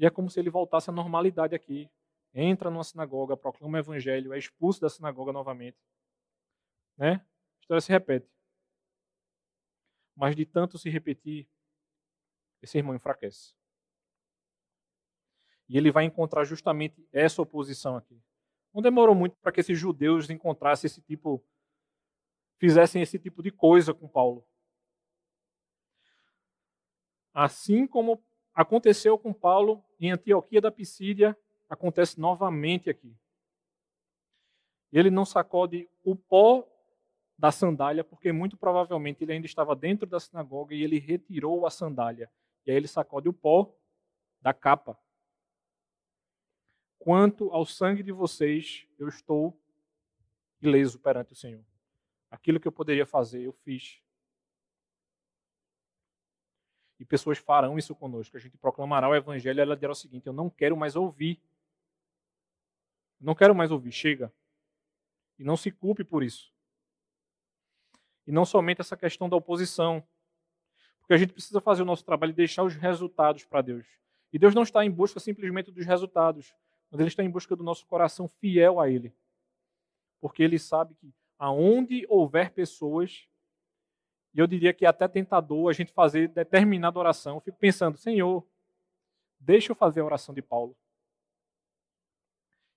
E 0.00 0.06
é 0.06 0.10
como 0.10 0.30
se 0.30 0.38
ele 0.38 0.50
voltasse 0.50 0.90
à 0.90 0.92
normalidade 0.92 1.54
aqui. 1.54 1.90
Entra 2.32 2.70
numa 2.70 2.84
sinagoga, 2.84 3.36
proclama 3.36 3.78
o 3.78 3.80
evangelho, 3.80 4.32
é 4.32 4.38
expulso 4.38 4.80
da 4.80 4.88
sinagoga 4.88 5.32
novamente. 5.32 5.76
Né? 6.96 7.14
A 7.14 7.60
história 7.60 7.80
se 7.80 7.90
repete. 7.90 8.30
Mas 10.14 10.36
de 10.36 10.46
tanto 10.46 10.78
se 10.78 10.88
repetir, 10.88 11.48
esse 12.62 12.78
irmão 12.78 12.94
enfraquece. 12.94 13.54
E 15.68 15.76
ele 15.76 15.90
vai 15.90 16.04
encontrar 16.04 16.44
justamente 16.44 17.08
essa 17.12 17.42
oposição 17.42 17.96
aqui. 17.96 18.22
Não 18.72 18.82
demorou 18.82 19.14
muito 19.14 19.36
para 19.38 19.50
que 19.50 19.60
esses 19.60 19.78
judeus 19.78 20.30
encontrassem 20.30 20.86
esse 20.86 21.02
tipo, 21.02 21.44
fizessem 22.58 23.00
esse 23.02 23.18
tipo 23.18 23.42
de 23.42 23.50
coisa 23.50 23.94
com 23.94 24.08
Paulo. 24.08 24.44
Assim 27.32 27.86
como 27.86 28.22
Aconteceu 28.58 29.16
com 29.16 29.32
Paulo 29.32 29.84
em 30.00 30.10
Antioquia 30.10 30.60
da 30.60 30.68
Pisídia, 30.68 31.38
acontece 31.68 32.18
novamente 32.18 32.90
aqui. 32.90 33.16
Ele 34.92 35.12
não 35.12 35.24
sacode 35.24 35.88
o 36.02 36.16
pó 36.16 36.68
da 37.38 37.52
sandália, 37.52 38.02
porque 38.02 38.32
muito 38.32 38.56
provavelmente 38.56 39.22
ele 39.22 39.34
ainda 39.34 39.46
estava 39.46 39.76
dentro 39.76 40.08
da 40.08 40.18
sinagoga 40.18 40.74
e 40.74 40.82
ele 40.82 40.98
retirou 40.98 41.68
a 41.68 41.70
sandália. 41.70 42.28
E 42.66 42.72
aí 42.72 42.76
ele 42.76 42.88
sacode 42.88 43.28
o 43.28 43.32
pó 43.32 43.72
da 44.42 44.52
capa. 44.52 44.98
Quanto 46.98 47.52
ao 47.52 47.64
sangue 47.64 48.02
de 48.02 48.10
vocês, 48.10 48.88
eu 48.98 49.06
estou 49.06 49.56
ileso 50.60 50.98
perante 50.98 51.32
o 51.32 51.36
Senhor. 51.36 51.64
Aquilo 52.30 52.60
que 52.60 52.68
eu 52.68 52.72
poderia 52.72 53.06
fazer, 53.06 53.42
eu 53.42 53.52
fiz. 53.52 54.00
E 56.98 57.04
pessoas 57.04 57.38
farão 57.38 57.78
isso 57.78 57.94
conosco. 57.94 58.36
A 58.36 58.40
gente 58.40 58.58
proclamará 58.58 59.08
o 59.08 59.14
evangelho 59.14 59.58
e 59.58 59.62
ela 59.62 59.76
dirá 59.76 59.92
o 59.92 59.94
seguinte: 59.94 60.26
Eu 60.26 60.32
não 60.32 60.50
quero 60.50 60.76
mais 60.76 60.96
ouvir. 60.96 61.40
Não 63.20 63.34
quero 63.34 63.54
mais 63.54 63.70
ouvir. 63.70 63.92
Chega. 63.92 64.32
E 65.38 65.44
não 65.44 65.56
se 65.56 65.70
culpe 65.70 66.02
por 66.04 66.22
isso. 66.22 66.52
E 68.26 68.32
não 68.32 68.44
somente 68.44 68.80
essa 68.80 68.96
questão 68.96 69.28
da 69.28 69.36
oposição. 69.36 70.06
Porque 70.98 71.14
a 71.14 71.16
gente 71.16 71.32
precisa 71.32 71.60
fazer 71.60 71.82
o 71.82 71.86
nosso 71.86 72.04
trabalho 72.04 72.30
e 72.30 72.34
deixar 72.34 72.64
os 72.64 72.74
resultados 72.74 73.44
para 73.44 73.62
Deus. 73.62 73.86
E 74.32 74.38
Deus 74.38 74.54
não 74.54 74.62
está 74.62 74.84
em 74.84 74.90
busca 74.90 75.18
simplesmente 75.18 75.70
dos 75.70 75.86
resultados, 75.86 76.54
mas 76.90 77.00
Ele 77.00 77.08
está 77.08 77.24
em 77.24 77.30
busca 77.30 77.56
do 77.56 77.64
nosso 77.64 77.86
coração 77.86 78.28
fiel 78.28 78.78
a 78.78 78.90
Ele. 78.90 79.14
Porque 80.20 80.42
Ele 80.42 80.58
sabe 80.58 80.94
que 80.96 81.10
aonde 81.38 82.04
houver 82.08 82.50
pessoas 82.50 83.28
e 84.34 84.40
eu 84.40 84.46
diria 84.46 84.74
que 84.74 84.84
é 84.84 84.88
até 84.88 85.08
tentador 85.08 85.68
a 85.68 85.72
gente 85.72 85.92
fazer 85.92 86.28
determinada 86.28 86.98
oração. 86.98 87.36
Eu 87.36 87.40
fico 87.40 87.58
pensando, 87.58 87.96
Senhor, 87.96 88.46
deixa 89.40 89.72
eu 89.72 89.76
fazer 89.76 90.00
a 90.00 90.04
oração 90.04 90.34
de 90.34 90.42
Paulo. 90.42 90.76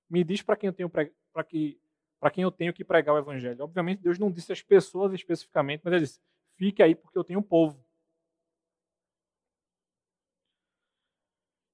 Me 0.09 0.23
diz 0.23 0.41
para 0.41 0.55
quem 0.55 0.67
eu 0.67 0.73
tenho 0.73 0.89
para 0.89 1.05
que 1.43 1.79
para 2.19 2.29
quem 2.29 2.43
eu 2.43 2.51
tenho 2.51 2.73
que 2.73 2.83
pregar 2.83 3.15
o 3.15 3.17
evangelho. 3.17 3.63
Obviamente 3.63 4.01
Deus 4.01 4.19
não 4.19 4.31
disse 4.31 4.51
as 4.51 4.61
pessoas 4.61 5.13
especificamente, 5.13 5.81
mas 5.83 5.93
ele 5.93 6.05
disse: 6.05 6.19
"Fique 6.55 6.83
aí 6.83 6.95
porque 6.95 7.17
eu 7.17 7.23
tenho 7.23 7.39
um 7.39 7.43
povo". 7.43 7.83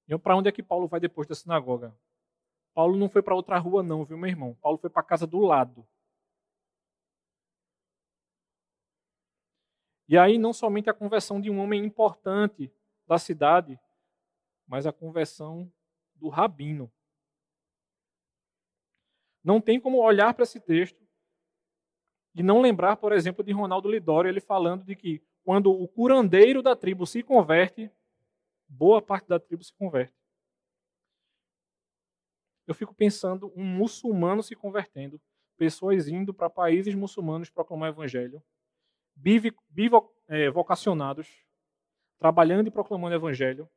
E 0.08 0.16
para 0.18 0.36
onde 0.36 0.48
é 0.48 0.52
que 0.52 0.62
Paulo 0.62 0.88
vai 0.88 1.00
depois 1.00 1.26
da 1.26 1.34
sinagoga? 1.34 1.94
Paulo 2.74 2.96
não 2.96 3.08
foi 3.08 3.22
para 3.22 3.34
outra 3.34 3.58
rua 3.58 3.82
não, 3.82 4.04
viu, 4.04 4.16
meu 4.16 4.28
irmão? 4.28 4.54
Paulo 4.62 4.78
foi 4.78 4.88
para 4.88 5.00
a 5.00 5.04
casa 5.04 5.26
do 5.26 5.38
lado. 5.40 5.86
E 10.08 10.16
aí, 10.16 10.38
não 10.38 10.54
somente 10.54 10.88
a 10.88 10.94
conversão 10.94 11.38
de 11.38 11.50
um 11.50 11.58
homem 11.58 11.84
importante 11.84 12.72
da 13.06 13.18
cidade, 13.18 13.78
mas 14.66 14.86
a 14.86 14.92
conversão 14.92 15.70
do 16.14 16.30
rabino. 16.30 16.90
Não 19.44 19.60
tem 19.60 19.78
como 19.78 19.98
olhar 19.98 20.32
para 20.32 20.44
esse 20.44 20.58
texto 20.58 21.06
e 22.34 22.42
não 22.42 22.60
lembrar, 22.60 22.96
por 22.96 23.12
exemplo, 23.12 23.44
de 23.44 23.52
Ronaldo 23.52 23.90
Lidório, 23.90 24.28
ele 24.28 24.40
falando 24.40 24.84
de 24.84 24.96
que 24.96 25.22
quando 25.44 25.70
o 25.70 25.86
curandeiro 25.86 26.62
da 26.62 26.74
tribo 26.74 27.06
se 27.06 27.22
converte, 27.22 27.90
boa 28.66 29.02
parte 29.02 29.28
da 29.28 29.38
tribo 29.38 29.62
se 29.62 29.72
converte. 29.74 30.14
Eu 32.66 32.74
fico 32.74 32.94
pensando 32.94 33.52
um 33.56 33.64
muçulmano 33.64 34.42
se 34.42 34.54
convertendo, 34.54 35.20
pessoas 35.56 36.08
indo 36.08 36.32
para 36.32 36.50
países 36.50 36.94
muçulmanos 36.94 37.50
proclamar 37.50 37.90
o 37.90 37.92
evangelho 37.92 38.42
bivocacionados, 39.18 41.28
é, 41.28 41.32
trabalhando 42.18 42.68
e 42.68 42.70
proclamando 42.70 43.14
o 43.14 43.18
evangelho, 43.18 43.68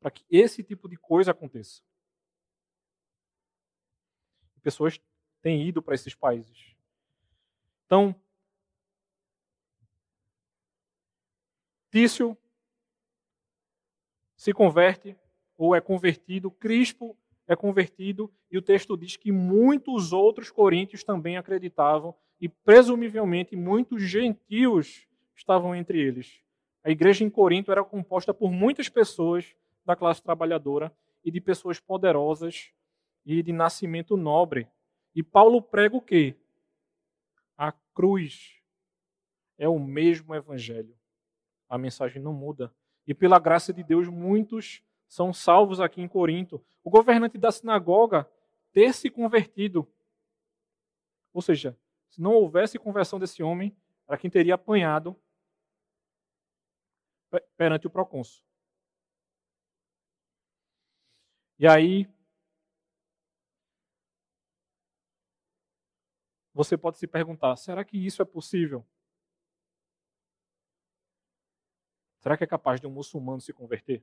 para 0.00 0.10
que 0.10 0.24
esse 0.30 0.62
tipo 0.62 0.88
de 0.88 0.96
coisa 0.96 1.32
aconteça. 1.32 1.82
Pessoas 4.62 5.00
têm 5.40 5.66
ido 5.66 5.80
para 5.80 5.94
esses 5.94 6.14
países. 6.14 6.76
Então, 7.86 8.14
Tício 11.90 12.36
se 14.36 14.52
converte 14.52 15.16
ou 15.56 15.74
é 15.74 15.80
convertido, 15.80 16.50
Crispo 16.50 17.16
é 17.46 17.54
convertido, 17.54 18.32
e 18.50 18.58
o 18.58 18.62
texto 18.62 18.96
diz 18.96 19.16
que 19.16 19.30
muitos 19.30 20.12
outros 20.12 20.50
coríntios 20.50 21.04
também 21.04 21.36
acreditavam, 21.36 22.14
e 22.40 22.48
presumivelmente 22.48 23.56
muitos 23.56 24.02
gentios 24.02 25.06
estavam 25.34 25.74
entre 25.74 26.00
eles. 26.00 26.40
A 26.84 26.90
igreja 26.90 27.24
em 27.24 27.30
Corinto 27.30 27.72
era 27.72 27.84
composta 27.84 28.32
por 28.32 28.50
muitas 28.50 28.88
pessoas 28.88 29.54
da 29.84 29.96
classe 29.96 30.22
trabalhadora 30.22 30.92
e 31.24 31.30
de 31.30 31.40
pessoas 31.40 31.80
poderosas 31.80 32.70
e 33.24 33.42
de 33.42 33.52
nascimento 33.52 34.16
nobre. 34.16 34.68
E 35.14 35.22
Paulo 35.22 35.60
prega 35.62 35.96
o 35.96 36.00
quê? 36.00 36.36
A 37.56 37.72
cruz 37.94 38.60
é 39.58 39.68
o 39.68 39.78
mesmo 39.78 40.34
evangelho. 40.34 40.94
A 41.68 41.78
mensagem 41.78 42.22
não 42.22 42.32
muda. 42.32 42.72
E 43.06 43.14
pela 43.14 43.38
graça 43.38 43.72
de 43.72 43.82
Deus, 43.82 44.08
muitos 44.08 44.82
são 45.08 45.32
salvos 45.32 45.80
aqui 45.80 46.00
em 46.00 46.08
Corinto. 46.08 46.64
O 46.82 46.90
governante 46.90 47.38
da 47.38 47.50
sinagoga 47.50 48.28
ter 48.72 48.92
se 48.92 49.10
convertido. 49.10 49.90
Ou 51.32 51.42
seja, 51.42 51.78
se 52.08 52.20
não 52.20 52.32
houvesse 52.32 52.78
conversão 52.78 53.18
desse 53.18 53.42
homem, 53.42 53.76
era 54.06 54.18
quem 54.18 54.30
teria 54.30 54.54
apanhado 54.54 55.18
perante 57.56 57.86
o 57.86 57.90
procônsul. 57.90 58.44
E 61.58 61.66
aí, 61.66 62.06
você 66.52 66.76
pode 66.76 66.98
se 66.98 67.06
perguntar: 67.06 67.56
será 67.56 67.84
que 67.84 67.96
isso 67.96 68.22
é 68.22 68.24
possível? 68.24 68.86
Será 72.18 72.36
que 72.36 72.44
é 72.44 72.46
capaz 72.46 72.80
de 72.80 72.86
um 72.86 72.90
muçulmano 72.90 73.40
se 73.40 73.52
converter? 73.52 74.02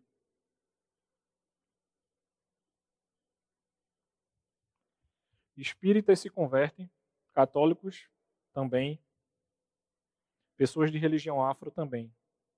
Espíritas 5.56 6.20
se 6.20 6.30
convertem, 6.30 6.90
católicos 7.34 8.10
também, 8.54 9.00
pessoas 10.58 10.92
de 10.92 10.98
religião 10.98 11.44
afro 11.44 11.70
também. 11.70 12.12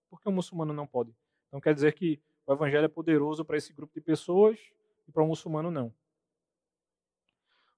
Por 0.10 0.22
que 0.22 0.30
o 0.30 0.32
muçulmano 0.32 0.74
não 0.74 0.88
pode? 0.88 1.16
Então 1.48 1.60
quer 1.60 1.74
dizer 1.74 1.94
que 1.94 2.22
o 2.46 2.54
evangelho 2.54 2.86
é 2.86 2.90
poderoso 2.90 3.44
para 3.44 3.58
esse 3.58 3.74
grupo 3.74 3.94
de 3.94 4.02
pessoas 4.02 4.60
e 5.08 5.12
para 5.12 5.24
o 5.24 5.28
muçulmano 5.28 5.72
não. 5.72 5.94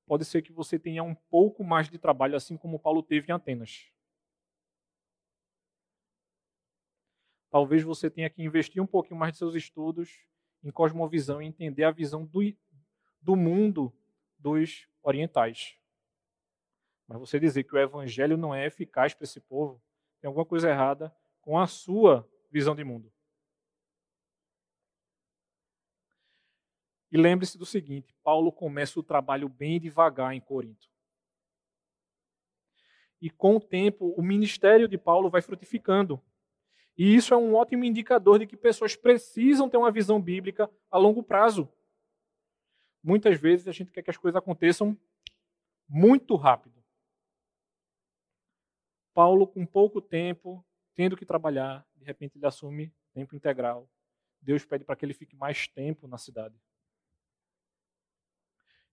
Pode 0.05 0.23
ser 0.23 0.41
que 0.41 0.53
você 0.53 0.79
tenha 0.79 1.03
um 1.03 1.13
pouco 1.13 1.63
mais 1.63 1.89
de 1.89 1.97
trabalho, 1.97 2.35
assim 2.35 2.55
como 2.55 2.79
Paulo 2.79 3.03
teve 3.03 3.29
em 3.29 3.35
Atenas. 3.35 3.91
Talvez 7.49 7.83
você 7.83 8.09
tenha 8.09 8.29
que 8.29 8.41
investir 8.41 8.81
um 8.81 8.87
pouquinho 8.87 9.19
mais 9.19 9.33
de 9.33 9.39
seus 9.39 9.55
estudos 9.55 10.25
em 10.63 10.71
cosmovisão 10.71 11.41
e 11.41 11.45
entender 11.45 11.83
a 11.83 11.91
visão 11.91 12.25
do, 12.25 12.41
do 13.21 13.35
mundo 13.35 13.93
dos 14.37 14.87
orientais. 15.07 15.77
Mas 17.07 17.17
você 17.19 17.39
dizer 17.39 17.63
que 17.63 17.73
o 17.73 17.79
evangelho 17.79 18.35
não 18.35 18.53
é 18.53 18.65
eficaz 18.65 19.13
para 19.13 19.23
esse 19.23 19.39
povo, 19.39 19.81
tem 20.19 20.27
alguma 20.27 20.45
coisa 20.45 20.69
errada 20.69 21.15
com 21.41 21.57
a 21.57 21.65
sua 21.65 22.29
visão 22.51 22.75
de 22.75 22.83
mundo. 22.83 23.11
E 27.09 27.17
lembre-se 27.17 27.57
do 27.57 27.65
seguinte: 27.65 28.13
Paulo 28.21 28.51
começa 28.51 28.99
o 28.99 29.03
trabalho 29.03 29.47
bem 29.47 29.79
devagar 29.79 30.33
em 30.33 30.41
Corinto. 30.41 30.89
E 33.21 33.29
com 33.29 33.55
o 33.55 33.61
tempo, 33.61 34.13
o 34.17 34.21
ministério 34.21 34.87
de 34.87 34.97
Paulo 34.97 35.29
vai 35.29 35.41
frutificando. 35.41 36.21
E 36.97 37.15
isso 37.15 37.33
é 37.33 37.37
um 37.37 37.55
ótimo 37.55 37.85
indicador 37.85 38.39
de 38.39 38.45
que 38.45 38.57
pessoas 38.57 38.95
precisam 38.95 39.69
ter 39.69 39.77
uma 39.77 39.91
visão 39.91 40.21
bíblica 40.21 40.69
a 40.91 40.97
longo 40.97 41.23
prazo. 41.23 41.71
Muitas 43.07 43.39
vezes 43.39 43.65
a 43.69 43.71
gente 43.71 43.89
quer 43.89 44.03
que 44.03 44.09
as 44.09 44.17
coisas 44.17 44.37
aconteçam 44.37 44.99
muito 45.87 46.35
rápido. 46.35 46.83
Paulo, 49.13 49.47
com 49.47 49.65
pouco 49.65 50.01
tempo, 50.01 50.61
tendo 50.93 51.15
que 51.15 51.25
trabalhar, 51.25 51.87
de 51.95 52.03
repente 52.03 52.37
ele 52.37 52.45
assume 52.45 52.93
tempo 53.13 53.33
integral. 53.33 53.89
Deus 54.41 54.65
pede 54.65 54.83
para 54.83 54.93
que 54.97 55.05
ele 55.05 55.13
fique 55.13 55.37
mais 55.37 55.69
tempo 55.69 56.05
na 56.05 56.17
cidade. 56.17 56.61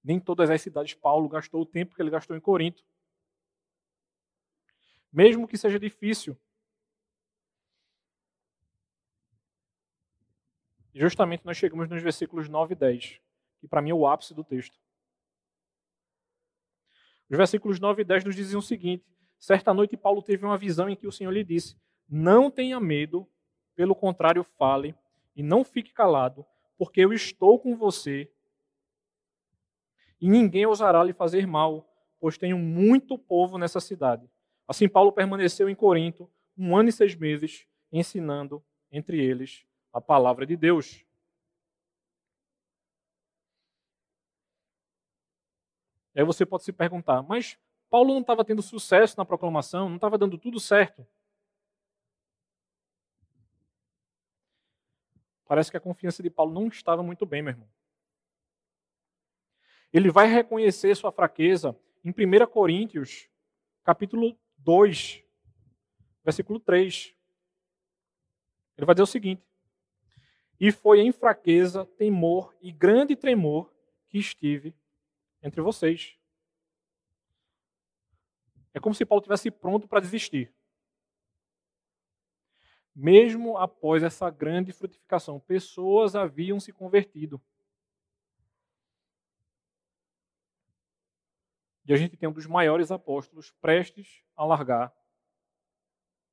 Nem 0.01 0.21
todas 0.21 0.49
as 0.49 0.63
cidades 0.63 0.95
Paulo 0.95 1.29
gastou 1.29 1.63
o 1.63 1.67
tempo 1.67 1.97
que 1.97 2.01
ele 2.01 2.11
gastou 2.11 2.37
em 2.37 2.41
Corinto. 2.41 2.85
Mesmo 5.13 5.49
que 5.49 5.59
seja 5.59 5.77
difícil. 5.81 6.39
Justamente 10.95 11.45
nós 11.45 11.57
chegamos 11.57 11.89
nos 11.89 12.01
versículos 12.01 12.49
9 12.49 12.75
e 12.75 12.77
10, 12.77 13.24
que 13.65 13.69
para 13.69 13.81
mim 13.81 13.89
é 13.89 13.95
o 13.95 14.07
ápice 14.07 14.35
do 14.35 14.45
texto. 14.45 14.79
Os 17.31 17.37
versículos 17.39 17.81
9 17.81 18.03
e 18.03 18.05
10 18.05 18.25
nos 18.25 18.37
dizem 18.37 18.59
o 18.59 18.63
seguinte: 18.63 19.07
Certa 19.39 19.73
noite 19.73 19.97
Paulo 19.97 20.21
teve 20.21 20.45
uma 20.45 20.59
visão 20.59 20.87
em 20.87 20.95
que 20.95 21.07
o 21.07 21.13
Senhor 21.13 21.31
lhe 21.31 21.43
disse: 21.43 21.79
Não 22.07 22.51
tenha 22.51 22.79
medo, 22.79 23.27
pelo 23.75 23.95
contrário, 23.95 24.45
fale 24.59 24.95
e 25.35 25.43
não 25.43 25.65
fique 25.65 25.95
calado, 25.95 26.45
porque 26.77 27.01
eu 27.01 27.11
estou 27.11 27.59
com 27.59 27.75
você 27.75 28.31
e 30.21 30.29
ninguém 30.29 30.67
ousará 30.67 31.03
lhe 31.03 31.15
fazer 31.15 31.47
mal, 31.47 31.91
pois 32.21 32.37
tenho 32.37 32.59
muito 32.59 33.19
povo 33.19 33.57
nessa 33.57 33.81
cidade. 33.81 34.31
Assim, 34.69 34.89
Paulo 34.89 35.11
permaneceu 35.11 35.71
em 35.71 35.75
Corinto 35.75 36.31
um 36.57 36.77
ano 36.77 36.91
e 36.91 36.93
seis 36.93 37.15
meses, 37.15 37.67
ensinando 37.91 38.63
entre 38.93 39.19
eles 39.23 39.65
a 39.91 40.03
palavra 40.03 40.45
de 40.45 40.55
Deus. 40.55 41.04
E 46.15 46.21
aí 46.21 46.25
você 46.25 46.47
pode 46.47 46.63
se 46.63 46.73
perguntar, 46.73 47.23
mas 47.23 47.59
Paulo 47.91 48.15
não 48.15 48.21
estava 48.21 48.45
tendo 48.45 48.63
sucesso 48.63 49.17
na 49.17 49.25
proclamação, 49.25 49.89
não 49.89 49.97
estava 49.97 50.17
dando 50.17 50.39
tudo 50.39 50.61
certo? 50.61 51.07
Parece 55.47 55.71
que 55.71 55.77
a 55.77 55.81
confiança 55.81 56.23
de 56.23 56.31
Paulo 56.31 56.53
não 56.53 56.69
estava 56.69 57.03
muito 57.03 57.27
bem, 57.27 57.43
meu 57.43 57.53
irmão. 57.53 57.69
Ele 59.93 60.11
vai 60.11 60.27
reconhecer 60.27 60.95
sua 60.97 61.13
fraqueza 61.13 61.77
em 62.05 62.11
1 62.11 62.47
Coríntios, 62.47 63.29
capítulo 63.85 64.37
2, 64.59 65.23
versículo 66.25 66.59
3. 66.59 67.15
Ele 68.77 68.87
vai 68.87 68.95
dizer 68.95 69.05
o 69.05 69.07
seguinte: 69.07 69.43
E 70.59 70.73
foi 70.73 71.01
em 71.01 71.13
fraqueza, 71.13 71.85
temor 71.85 72.55
e 72.61 72.73
grande 72.73 73.15
tremor 73.15 73.73
que 74.09 74.19
estive 74.19 74.75
entre 75.45 75.61
vocês. 75.61 76.19
É 78.73 78.81
como 78.81 78.95
se 78.95 79.05
Paulo 79.05 79.23
tivesse 79.23 79.51
pronto 79.51 79.87
para 79.87 80.01
desistir. 80.01 80.53
Mesmo 82.97 83.59
após 83.59 84.03
essa 84.03 84.31
grande 84.31 84.73
frutificação, 84.73 85.39
pessoas 85.39 86.17
haviam 86.17 86.59
se 86.59 86.73
convertido. 86.73 87.41
E 91.87 91.93
a 91.93 91.97
gente 91.97 92.17
tem 92.17 92.29
um 92.29 92.33
dos 92.33 92.47
maiores 92.47 92.91
apóstolos 92.91 93.51
prestes 93.61 94.25
a 94.35 94.45
largar 94.45 94.93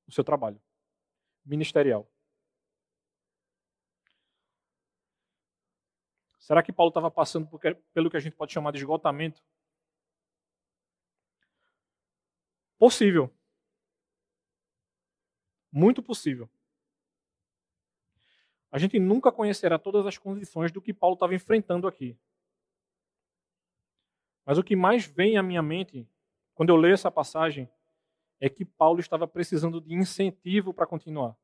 o 0.08 0.12
seu 0.12 0.24
trabalho 0.24 0.62
ministerial. 1.44 2.10
Será 6.42 6.64
que 6.64 6.74
Paulo 6.74 6.90
estava 6.90 7.12
passando 7.12 7.48
pelo 7.94 8.10
que 8.10 8.18
a 8.18 8.20
gente 8.20 8.36
pode 8.36 8.52
chamar 8.52 8.72
de 8.72 8.80
esgotamento? 8.80 9.44
Possível. 12.80 13.32
Muito 15.72 16.02
possível. 16.02 16.50
A 18.72 18.80
gente 18.80 18.98
nunca 18.98 19.32
conhecerá 19.32 19.78
todas 19.78 20.08
as 20.08 20.18
condições 20.18 20.72
do 20.72 20.82
que 20.82 20.92
Paulo 20.92 21.14
estava 21.14 21.36
enfrentando 21.36 21.88
aqui. 21.88 22.18
Mas 24.44 24.58
o 24.58 24.64
que 24.64 24.76
mais 24.76 25.06
vem 25.06 25.38
à 25.38 25.44
minha 25.44 25.62
mente 25.62 26.10
quando 26.56 26.70
eu 26.70 26.76
leio 26.76 26.96
essa 26.96 27.12
passagem 27.12 27.70
é 28.40 28.50
que 28.50 28.66
Paulo 28.66 29.00
estava 29.00 29.28
precisando 29.28 29.80
de 29.80 29.94
incentivo 29.94 30.74
para 30.74 30.88
continuar. 30.88 31.38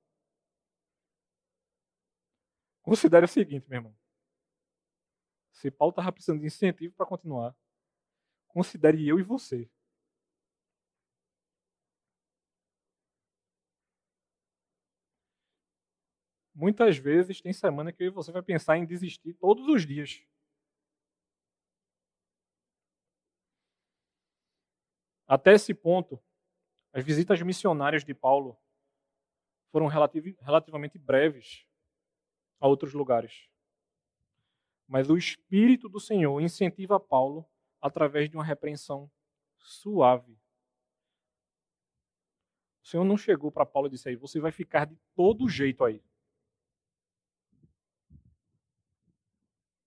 Considere 2.81 3.25
o 3.25 3.29
seguinte, 3.29 3.69
meu 3.69 3.77
irmão. 3.77 4.06
Se 5.57 5.71
Paulo 5.71 5.89
estava 5.89 6.11
precisando 6.11 6.39
de 6.39 6.45
incentivo 6.45 6.93
para 6.93 7.05
continuar, 7.07 7.55
considere 8.47 9.07
eu 9.07 9.19
e 9.19 9.23
você. 9.23 9.67
Muitas 16.53 16.97
vezes 16.97 17.41
tem 17.41 17.51
semana 17.53 17.91
que 17.91 18.07
você 18.11 18.31
vai 18.31 18.43
pensar 18.43 18.77
em 18.77 18.85
desistir 18.85 19.33
todos 19.33 19.67
os 19.67 19.83
dias. 19.83 20.21
Até 25.27 25.53
esse 25.53 25.73
ponto, 25.73 26.21
as 26.93 27.03
visitas 27.03 27.41
missionárias 27.41 28.05
de 28.05 28.13
Paulo 28.13 28.55
foram 29.71 29.87
relativamente 29.87 30.99
breves 30.99 31.65
a 32.59 32.67
outros 32.67 32.93
lugares. 32.93 33.49
Mas 34.87 35.09
o 35.09 35.17
Espírito 35.17 35.89
do 35.89 35.99
Senhor 35.99 36.39
incentiva 36.41 36.99
Paulo 36.99 37.45
através 37.81 38.29
de 38.29 38.37
uma 38.37 38.43
repreensão 38.43 39.11
suave. 39.57 40.33
O 42.81 42.87
Senhor 42.87 43.03
não 43.03 43.17
chegou 43.17 43.51
para 43.51 43.65
Paulo 43.65 43.87
e 43.87 43.91
disse 43.91 44.07
aí, 44.07 44.15
você 44.15 44.39
vai 44.39 44.51
ficar 44.51 44.85
de 44.85 44.95
todo 45.13 45.49
jeito 45.49 45.83
aí. 45.83 46.01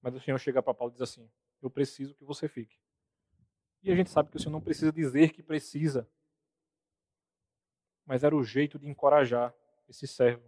Mas 0.03 0.15
o 0.15 0.21
Senhor 0.21 0.39
chega 0.39 0.63
para 0.63 0.75
Paulo 0.75 0.93
e 0.93 0.95
diz 0.95 1.03
assim: 1.03 1.29
eu 1.63 1.71
preciso 1.71 2.15
que 2.15 2.25
você 2.25 2.49
fique. 2.49 2.79
E 3.83 3.91
a 3.91 3.97
gente 3.97 4.11
sabe 4.11 4.31
que 4.31 4.37
o 4.37 4.41
Senhor 4.41 4.53
não 4.53 4.61
precisa 4.61 4.93
dizer 4.93 5.33
que 5.33 5.43
precisa, 5.43 6.09
mas 8.05 8.25
era 8.25 8.37
o 8.37 8.43
jeito 8.43 8.79
de 8.79 8.89
encorajar 8.89 9.55
esse 9.89 10.07
servo. 10.07 10.45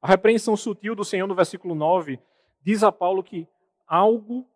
A 0.00 0.08
repreensão 0.08 0.56
sutil 0.56 0.94
do 0.94 1.04
Senhor 1.04 1.26
no 1.26 1.34
versículo 1.34 1.74
9 1.74 2.20
diz 2.60 2.82
a 2.82 2.90
Paulo 2.90 3.22
que 3.22 3.48
algo 3.86 4.48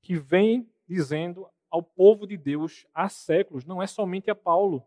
que 0.00 0.16
vem 0.16 0.70
dizendo 0.86 1.48
ao 1.70 1.82
povo 1.82 2.26
de 2.26 2.36
Deus 2.36 2.86
há 2.94 3.08
séculos, 3.08 3.64
não 3.64 3.82
é 3.82 3.86
somente 3.86 4.30
a 4.30 4.34
Paulo. 4.34 4.86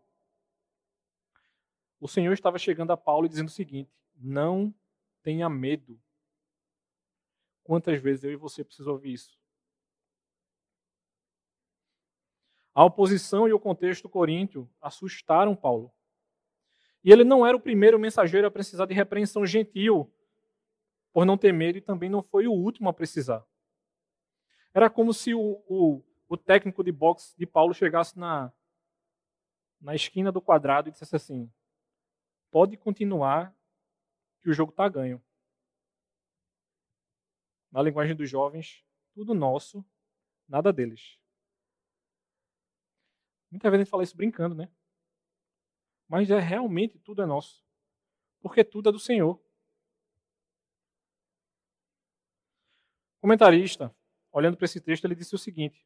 O 2.00 2.08
Senhor 2.08 2.32
estava 2.32 2.58
chegando 2.58 2.92
a 2.92 2.96
Paulo 2.96 3.26
e 3.26 3.28
dizendo 3.28 3.48
o 3.48 3.52
seguinte: 3.52 3.90
não 4.16 4.74
tenha 5.22 5.48
medo. 5.48 6.00
Quantas 7.64 8.00
vezes 8.00 8.24
eu 8.24 8.32
e 8.32 8.36
você 8.36 8.64
precisamos 8.64 8.94
ouvir 8.94 9.12
isso? 9.12 9.38
A 12.74 12.84
oposição 12.84 13.48
e 13.48 13.52
o 13.52 13.58
contexto 13.58 14.08
coríntio 14.08 14.70
assustaram 14.80 15.56
Paulo. 15.56 15.92
E 17.02 17.10
ele 17.10 17.24
não 17.24 17.44
era 17.44 17.56
o 17.56 17.60
primeiro 17.60 17.98
mensageiro 17.98 18.46
a 18.46 18.50
precisar 18.50 18.86
de 18.86 18.94
repreensão 18.94 19.44
gentil 19.44 20.10
por 21.12 21.24
não 21.24 21.38
ter 21.38 21.52
medo 21.52 21.78
e 21.78 21.82
também 21.82 22.08
não 22.08 22.22
foi 22.22 22.46
o 22.46 22.52
último 22.52 22.88
a 22.88 22.92
precisar. 22.92 23.46
Era 24.72 24.90
como 24.90 25.12
se 25.12 25.34
o, 25.34 25.62
o, 25.66 26.04
o 26.28 26.36
técnico 26.36 26.84
de 26.84 26.92
boxe 26.92 27.36
de 27.36 27.46
Paulo 27.46 27.74
chegasse 27.74 28.18
na, 28.18 28.52
na 29.80 29.94
esquina 29.94 30.30
do 30.30 30.40
quadrado 30.40 30.88
e 30.88 30.92
dissesse 30.92 31.16
assim: 31.16 31.52
pode 32.50 32.76
continuar 32.76 33.56
que 34.40 34.50
o 34.50 34.52
jogo 34.52 34.70
está 34.70 34.88
ganho. 34.88 35.22
Na 37.70 37.82
linguagem 37.82 38.16
dos 38.16 38.28
jovens, 38.30 38.84
tudo 39.12 39.34
nosso, 39.34 39.84
nada 40.48 40.72
deles. 40.72 41.18
Muitas 43.50 43.70
vezes 43.70 43.80
a 43.80 43.84
gente 43.84 43.90
fala 43.90 44.02
isso 44.02 44.16
brincando, 44.16 44.54
né? 44.54 44.70
Mas 46.06 46.30
é 46.30 46.38
realmente 46.38 46.98
tudo 46.98 47.22
é 47.22 47.26
nosso. 47.26 47.62
Porque 48.40 48.64
tudo 48.64 48.88
é 48.88 48.92
do 48.92 48.98
Senhor. 48.98 49.40
Comentarista, 53.20 53.94
olhando 54.32 54.56
para 54.56 54.64
esse 54.64 54.80
texto, 54.80 55.04
ele 55.04 55.14
disse 55.14 55.34
o 55.34 55.38
seguinte: 55.38 55.84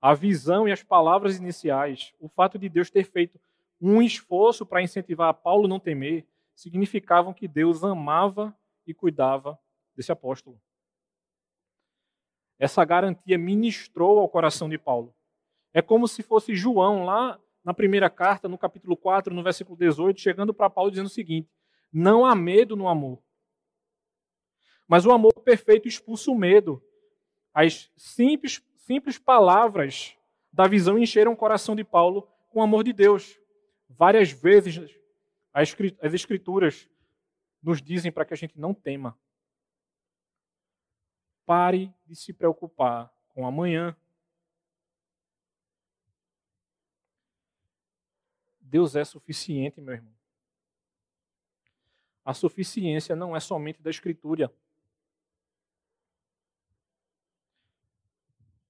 a 0.00 0.14
visão 0.14 0.68
e 0.68 0.72
as 0.72 0.82
palavras 0.82 1.36
iniciais, 1.36 2.12
o 2.18 2.28
fato 2.28 2.58
de 2.58 2.68
Deus 2.68 2.90
ter 2.90 3.04
feito 3.04 3.40
um 3.80 4.00
esforço 4.00 4.64
para 4.64 4.82
incentivar 4.82 5.34
Paulo 5.34 5.66
a 5.66 5.68
não 5.68 5.80
temer, 5.80 6.26
significavam 6.54 7.34
que 7.34 7.46
Deus 7.46 7.84
amava 7.84 8.56
e 8.86 8.94
cuidava 8.94 9.58
desse 9.94 10.10
apóstolo. 10.10 10.60
Essa 12.58 12.84
garantia 12.84 13.36
ministrou 13.36 14.18
ao 14.18 14.28
coração 14.28 14.68
de 14.68 14.78
Paulo. 14.78 15.14
É 15.74 15.82
como 15.82 16.08
se 16.08 16.22
fosse 16.22 16.54
João 16.54 17.04
lá 17.04 17.38
na 17.62 17.74
primeira 17.74 18.08
carta, 18.08 18.48
no 18.48 18.56
capítulo 18.56 18.96
4, 18.96 19.34
no 19.34 19.42
versículo 19.42 19.76
18, 19.76 20.20
chegando 20.20 20.54
para 20.54 20.70
Paulo 20.70 20.90
dizendo 20.90 21.06
o 21.06 21.10
seguinte: 21.10 21.50
Não 21.92 22.24
há 22.24 22.34
medo 22.34 22.76
no 22.76 22.88
amor. 22.88 23.22
Mas 24.86 25.04
o 25.04 25.12
amor 25.12 25.32
perfeito 25.44 25.88
expulsa 25.88 26.30
o 26.30 26.38
medo. 26.38 26.82
As 27.52 27.90
simples, 27.96 28.62
simples 28.76 29.18
palavras 29.18 30.16
da 30.52 30.66
visão 30.66 30.98
encheram 30.98 31.32
o 31.32 31.36
coração 31.36 31.74
de 31.74 31.84
Paulo 31.84 32.28
com 32.50 32.60
o 32.60 32.62
amor 32.62 32.84
de 32.84 32.92
Deus. 32.92 33.38
Várias 33.88 34.30
vezes 34.30 34.94
as 35.52 36.14
Escrituras 36.14 36.88
nos 37.62 37.82
dizem 37.82 38.12
para 38.12 38.24
que 38.24 38.34
a 38.34 38.36
gente 38.36 38.58
não 38.58 38.72
tema. 38.72 39.18
Pare 41.44 41.92
de 42.06 42.14
se 42.14 42.32
preocupar 42.32 43.12
com 43.28 43.46
amanhã. 43.46 43.96
Deus 48.60 48.96
é 48.96 49.04
suficiente, 49.04 49.80
meu 49.80 49.94
irmão. 49.94 50.14
A 52.24 52.34
suficiência 52.34 53.14
não 53.14 53.36
é 53.36 53.40
somente 53.40 53.80
da 53.80 53.90
Escritura. 53.90 54.52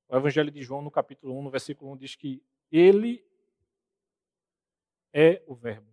O 0.09 0.17
Evangelho 0.17 0.51
de 0.51 0.63
João, 0.63 0.83
no 0.83 0.91
capítulo 0.91 1.37
1, 1.39 1.43
no 1.43 1.51
versículo 1.51 1.93
1, 1.93 1.97
diz 1.97 2.15
que 2.15 2.43
Ele 2.71 3.27
é 5.13 5.43
o 5.47 5.55
Verbo. 5.55 5.91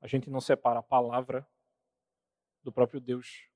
A 0.00 0.06
gente 0.06 0.28
não 0.28 0.40
separa 0.40 0.80
a 0.80 0.82
palavra 0.82 1.46
do 2.62 2.72
próprio 2.72 3.00
Deus. 3.00 3.48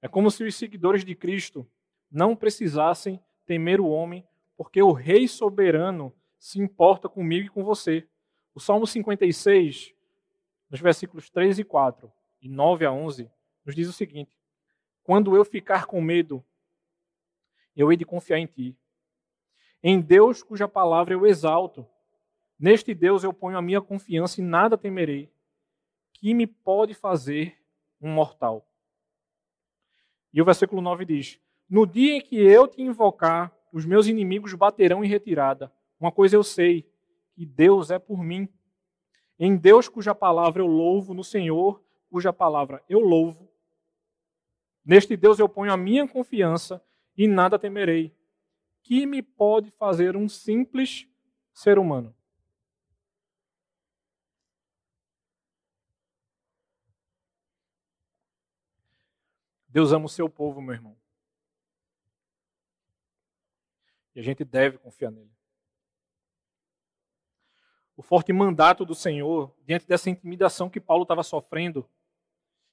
É 0.00 0.08
como 0.08 0.30
se 0.30 0.44
os 0.44 0.54
seguidores 0.54 1.04
de 1.04 1.14
Cristo 1.14 1.68
não 2.10 2.36
precisassem 2.36 3.22
temer 3.46 3.80
o 3.80 3.88
homem, 3.88 4.26
porque 4.56 4.82
o 4.82 4.92
Rei 4.92 5.26
soberano 5.26 6.14
se 6.38 6.60
importa 6.60 7.08
comigo 7.08 7.46
e 7.46 7.50
com 7.50 7.64
você. 7.64 8.06
O 8.54 8.60
Salmo 8.60 8.86
56, 8.86 9.94
nos 10.70 10.80
versículos 10.80 11.28
3 11.30 11.58
e 11.58 11.64
4, 11.64 12.12
e 12.40 12.48
9 12.48 12.86
a 12.86 12.92
11, 12.92 13.30
nos 13.64 13.74
diz 13.74 13.88
o 13.88 13.92
seguinte: 13.92 14.36
Quando 15.02 15.36
eu 15.36 15.44
ficar 15.44 15.86
com 15.86 16.00
medo, 16.00 16.44
eu 17.74 17.90
hei 17.90 17.96
de 17.96 18.04
confiar 18.04 18.38
em 18.38 18.46
ti. 18.46 18.76
Em 19.82 20.00
Deus, 20.00 20.42
cuja 20.42 20.68
palavra 20.68 21.14
eu 21.14 21.26
exalto. 21.26 21.86
Neste 22.58 22.94
Deus 22.94 23.24
eu 23.24 23.32
ponho 23.32 23.58
a 23.58 23.62
minha 23.62 23.80
confiança 23.80 24.40
e 24.40 24.44
nada 24.44 24.78
temerei. 24.78 25.30
Que 26.12 26.32
me 26.32 26.46
pode 26.46 26.94
fazer 26.94 27.58
um 28.00 28.10
mortal? 28.10 28.66
E 30.32 30.40
o 30.40 30.44
versículo 30.44 30.80
9 30.80 31.04
diz: 31.04 31.40
no 31.68 31.86
dia 31.86 32.16
em 32.16 32.20
que 32.20 32.36
eu 32.36 32.68
te 32.68 32.82
invocar, 32.82 33.52
os 33.72 33.86
meus 33.86 34.06
inimigos 34.06 34.52
baterão 34.54 35.02
em 35.02 35.08
retirada. 35.08 35.72
Uma 35.98 36.12
coisa 36.12 36.36
eu 36.36 36.44
sei, 36.44 36.86
que 37.34 37.46
Deus 37.46 37.90
é 37.90 37.98
por 37.98 38.22
mim. 38.22 38.48
Em 39.38 39.56
Deus, 39.56 39.88
cuja 39.88 40.14
palavra 40.14 40.62
eu 40.62 40.66
louvo, 40.66 41.14
no 41.14 41.24
Senhor, 41.24 41.82
cuja 42.10 42.32
palavra 42.32 42.82
eu 42.88 43.00
louvo. 43.00 43.50
Neste 44.84 45.16
Deus 45.16 45.38
eu 45.38 45.48
ponho 45.48 45.72
a 45.72 45.76
minha 45.76 46.06
confiança 46.06 46.84
e 47.16 47.26
nada 47.26 47.58
temerei. 47.58 48.14
Que 48.82 49.06
me 49.06 49.22
pode 49.22 49.70
fazer 49.70 50.16
um 50.16 50.28
simples 50.28 51.08
ser 51.54 51.78
humano? 51.78 52.14
Deus 59.74 59.90
ama 59.90 60.04
o 60.04 60.08
seu 60.08 60.28
povo, 60.28 60.60
meu 60.60 60.74
irmão. 60.74 60.96
E 64.14 64.20
a 64.20 64.22
gente 64.22 64.44
deve 64.44 64.78
confiar 64.78 65.10
nele. 65.10 65.32
O 67.96 68.02
forte 68.02 68.32
mandato 68.32 68.84
do 68.84 68.94
Senhor, 68.94 69.52
diante 69.66 69.86
dessa 69.86 70.10
intimidação 70.10 70.70
que 70.70 70.80
Paulo 70.80 71.02
estava 71.02 71.24
sofrendo, 71.24 71.88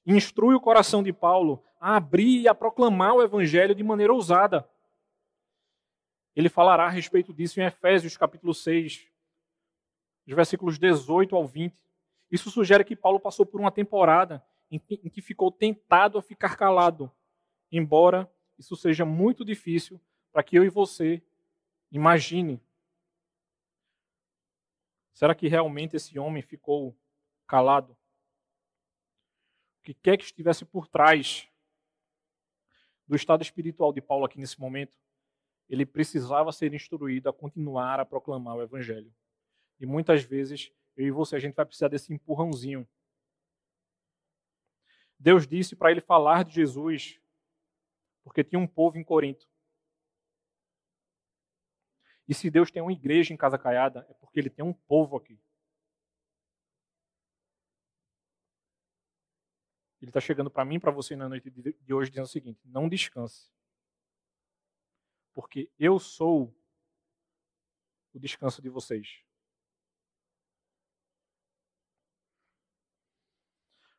instrui 0.06 0.54
o 0.54 0.60
coração 0.60 1.02
de 1.02 1.12
Paulo 1.12 1.62
a 1.80 1.96
abrir 1.96 2.42
e 2.42 2.48
a 2.48 2.54
proclamar 2.54 3.14
o 3.14 3.22
evangelho 3.22 3.74
de 3.74 3.82
maneira 3.82 4.12
ousada. 4.12 4.68
Ele 6.34 6.48
falará 6.48 6.86
a 6.86 6.90
respeito 6.90 7.32
disso 7.32 7.60
em 7.60 7.64
Efésios 7.64 8.16
capítulo 8.16 8.54
6, 8.54 9.06
dos 10.26 10.34
versículos 10.34 10.78
18 10.78 11.36
ao 11.36 11.46
20. 11.46 11.76
Isso 12.30 12.50
sugere 12.50 12.84
que 12.84 12.96
Paulo 12.96 13.20
passou 13.20 13.44
por 13.44 13.60
uma 13.60 13.70
temporada 13.70 14.42
em 14.70 14.78
que 14.78 15.20
ficou 15.20 15.52
tentado 15.52 16.16
a 16.16 16.22
ficar 16.22 16.56
calado, 16.56 17.12
embora 17.70 18.30
isso 18.58 18.74
seja 18.74 19.04
muito 19.04 19.44
difícil 19.44 20.00
para 20.32 20.42
que 20.42 20.56
eu 20.56 20.64
e 20.64 20.70
você 20.70 21.22
Imagine. 21.92 22.58
Será 25.12 25.34
que 25.34 25.46
realmente 25.46 25.94
esse 25.94 26.18
homem 26.18 26.42
ficou 26.42 26.96
calado? 27.46 27.94
Que 29.82 29.94
quer 29.94 30.16
que 30.16 30.24
estivesse 30.24 30.64
por 30.64 30.86
trás 30.86 31.48
do 33.06 33.16
estado 33.16 33.42
espiritual 33.42 33.92
de 33.92 34.00
Paulo 34.00 34.24
aqui 34.24 34.38
nesse 34.38 34.60
momento, 34.60 34.96
ele 35.68 35.84
precisava 35.84 36.52
ser 36.52 36.72
instruído 36.72 37.28
a 37.28 37.32
continuar 37.32 38.00
a 38.00 38.04
proclamar 38.04 38.56
o 38.56 38.62
evangelho. 38.62 39.12
E 39.80 39.86
muitas 39.86 40.22
vezes, 40.22 40.72
eu 40.96 41.06
e 41.06 41.10
você, 41.10 41.36
a 41.36 41.38
gente 41.38 41.54
vai 41.54 41.66
precisar 41.66 41.88
desse 41.88 42.12
empurrãozinho. 42.12 42.88
Deus 45.18 45.46
disse 45.46 45.74
para 45.74 45.90
ele 45.90 46.00
falar 46.00 46.44
de 46.44 46.54
Jesus, 46.54 47.20
porque 48.22 48.44
tinha 48.44 48.58
um 48.58 48.66
povo 48.66 48.98
em 48.98 49.04
Corinto 49.04 49.46
e 52.28 52.34
se 52.34 52.50
Deus 52.50 52.70
tem 52.70 52.82
uma 52.82 52.92
igreja 52.92 53.34
em 53.34 53.36
Casa 53.36 53.58
Caiada, 53.58 54.06
é 54.08 54.14
porque 54.14 54.38
Ele 54.38 54.50
tem 54.50 54.64
um 54.64 54.72
povo 54.72 55.16
aqui. 55.16 55.38
Ele 60.02 60.10
está 60.10 60.20
chegando 60.20 60.50
para 60.50 60.64
mim, 60.64 60.80
para 60.80 60.90
você 60.90 61.14
na 61.14 61.28
noite 61.28 61.48
de 61.48 61.94
hoje, 61.94 62.10
dizendo 62.10 62.24
o 62.24 62.28
seguinte: 62.28 62.60
não 62.64 62.88
descanse. 62.88 63.48
Porque 65.32 65.70
eu 65.78 66.00
sou 66.00 66.52
o 68.12 68.18
descanso 68.18 68.60
de 68.60 68.68
vocês. 68.68 69.22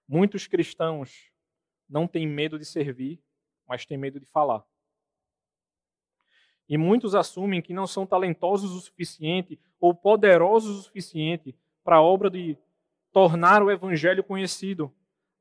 Muitos 0.05 0.45
cristãos 0.45 1.31
não 1.87 2.05
têm 2.05 2.27
medo 2.27 2.59
de 2.59 2.65
servir, 2.65 3.23
mas 3.65 3.85
têm 3.85 3.97
medo 3.97 4.19
de 4.19 4.25
falar. 4.25 4.63
E 6.67 6.77
muitos 6.77 7.15
assumem 7.15 7.61
que 7.61 7.73
não 7.73 7.87
são 7.87 8.05
talentosos 8.05 8.71
o 8.71 8.81
suficiente 8.81 9.57
ou 9.79 9.95
poderosos 9.95 10.79
o 10.79 10.83
suficiente 10.83 11.57
para 11.81 11.95
a 11.95 12.01
obra 12.01 12.29
de 12.29 12.57
tornar 13.11 13.63
o 13.63 13.71
evangelho 13.71 14.23
conhecido. 14.23 14.93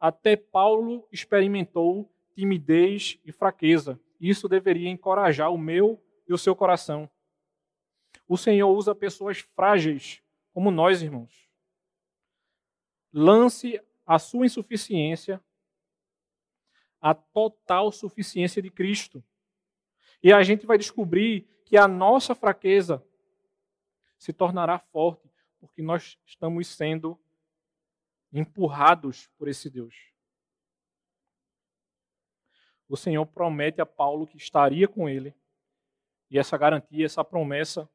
Até 0.02 0.34
Paulo 0.34 1.06
experimentou 1.12 2.12
timidez 2.34 3.20
e 3.24 3.30
fraqueza. 3.30 4.00
Isso 4.20 4.48
deveria 4.48 4.90
encorajar 4.90 5.52
o 5.52 5.56
meu 5.56 6.02
e 6.28 6.32
o 6.34 6.38
seu 6.38 6.56
coração. 6.56 7.08
O 8.26 8.36
Senhor 8.36 8.68
usa 8.68 8.96
pessoas 8.96 9.38
frágeis 9.38 10.20
como 10.52 10.72
nós, 10.72 11.02
irmãos. 11.02 11.48
Lance 13.12 13.80
a 14.04 14.18
sua 14.18 14.44
insuficiência 14.44 15.40
a 17.00 17.14
total 17.14 17.92
suficiência 17.92 18.60
de 18.60 18.70
Cristo. 18.70 19.22
E 20.20 20.32
a 20.32 20.42
gente 20.42 20.66
vai 20.66 20.78
descobrir 20.78 21.48
que 21.64 21.76
a 21.76 21.86
nossa 21.86 22.34
fraqueza 22.34 23.04
se 24.18 24.32
tornará 24.32 24.80
forte, 24.80 25.30
porque 25.60 25.80
nós 25.80 26.18
estamos 26.26 26.66
sendo 26.66 27.16
empurrados 28.32 29.28
por 29.38 29.48
esse 29.48 29.68
Deus. 29.68 29.94
O 32.88 32.96
Senhor 32.96 33.26
promete 33.26 33.80
a 33.80 33.86
Paulo 33.86 34.26
que 34.26 34.36
estaria 34.36 34.86
com 34.88 35.08
ele, 35.08 35.34
e 36.30 36.38
essa 36.38 36.56
garantia, 36.56 37.04
essa 37.04 37.24
promessa, 37.24 37.88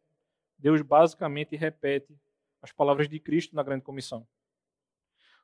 Deus 0.57 0.81
basicamente 0.81 1.55
repete 1.55 2.19
as 2.61 2.71
palavras 2.71 3.07
de 3.07 3.19
Cristo 3.19 3.55
na 3.55 3.63
grande 3.63 3.83
comissão. 3.83 4.27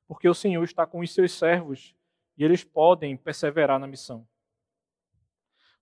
Porque 0.07 0.27
o 0.27 0.33
Senhor 0.33 0.63
está 0.63 0.85
com 0.85 0.99
os 0.99 1.13
seus 1.13 1.31
servos 1.31 1.95
e 2.37 2.43
eles 2.43 2.63
podem 2.63 3.15
perseverar 3.15 3.79
na 3.79 3.87
missão. 3.87 4.27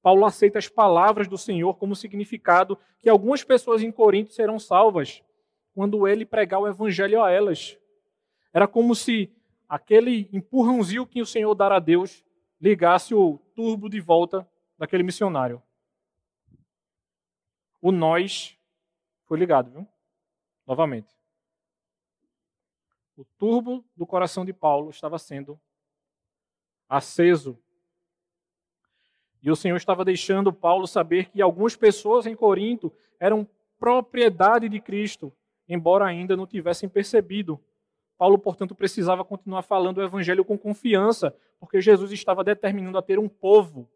Paulo 0.02 0.26
aceita 0.26 0.58
as 0.58 0.68
palavras 0.68 1.28
do 1.28 1.38
Senhor 1.38 1.76
como 1.76 1.96
significado 1.96 2.78
que 3.00 3.10
algumas 3.10 3.44
pessoas 3.44 3.84
em 3.84 3.92
Corinto 3.92 4.34
serão 4.34 4.58
salvas 4.58 5.24
quando 5.74 6.08
ele 6.08 6.26
pregar 6.26 6.60
o 6.60 6.68
evangelho 6.68 7.24
a 7.24 7.32
elas. 7.32 7.78
Era 8.54 8.68
como 8.68 8.94
se 8.96 9.34
aquele 9.68 10.30
empurrãozinho 10.34 11.08
que 11.08 11.22
o 11.22 11.26
Senhor 11.26 11.54
dará 11.56 11.78
a 11.78 11.80
Deus 11.80 12.24
ligasse 12.60 13.16
o 13.16 13.38
turbo 13.56 13.90
de 13.90 14.00
volta 14.00 14.48
daquele 14.78 15.04
missionário. 15.04 15.62
O 17.82 17.92
nós 17.92 18.58
foi 19.26 19.40
ligado, 19.40 19.72
viu? 19.72 19.88
Novamente. 20.68 21.16
O 23.16 23.24
turbo 23.24 23.84
do 23.96 24.06
coração 24.06 24.46
de 24.46 24.54
Paulo 24.54 24.90
estava 24.90 25.18
sendo 25.18 25.60
aceso. 26.88 27.58
E 29.42 29.50
o 29.50 29.56
Senhor 29.56 29.78
estava 29.78 30.06
deixando 30.06 30.54
Paulo 30.54 30.86
saber 30.86 31.30
que 31.30 31.42
algumas 31.42 31.76
pessoas 31.76 32.26
em 32.26 32.36
Corinto 32.36 32.94
eram 33.20 33.48
propriedade 33.80 34.70
de 34.70 34.80
Cristo, 34.80 35.34
embora 35.68 36.06
ainda 36.06 36.38
não 36.38 36.46
tivessem 36.46 36.88
percebido. 36.88 37.60
Paulo, 38.22 38.38
portanto, 38.38 38.76
precisava 38.76 39.26
continuar 39.26 39.64
falando 39.64 39.98
o 39.98 40.04
evangelho 40.04 40.46
com 40.46 40.56
confiança, 40.56 41.36
porque 41.60 41.82
Jesus 41.82 42.12
estava 42.12 42.44
determinando 42.44 42.96
a 42.96 43.02
ter 43.02 43.18
um 43.18 43.28
povo 43.28 43.90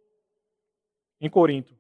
em 1.21 1.29
Corinto. 1.29 1.77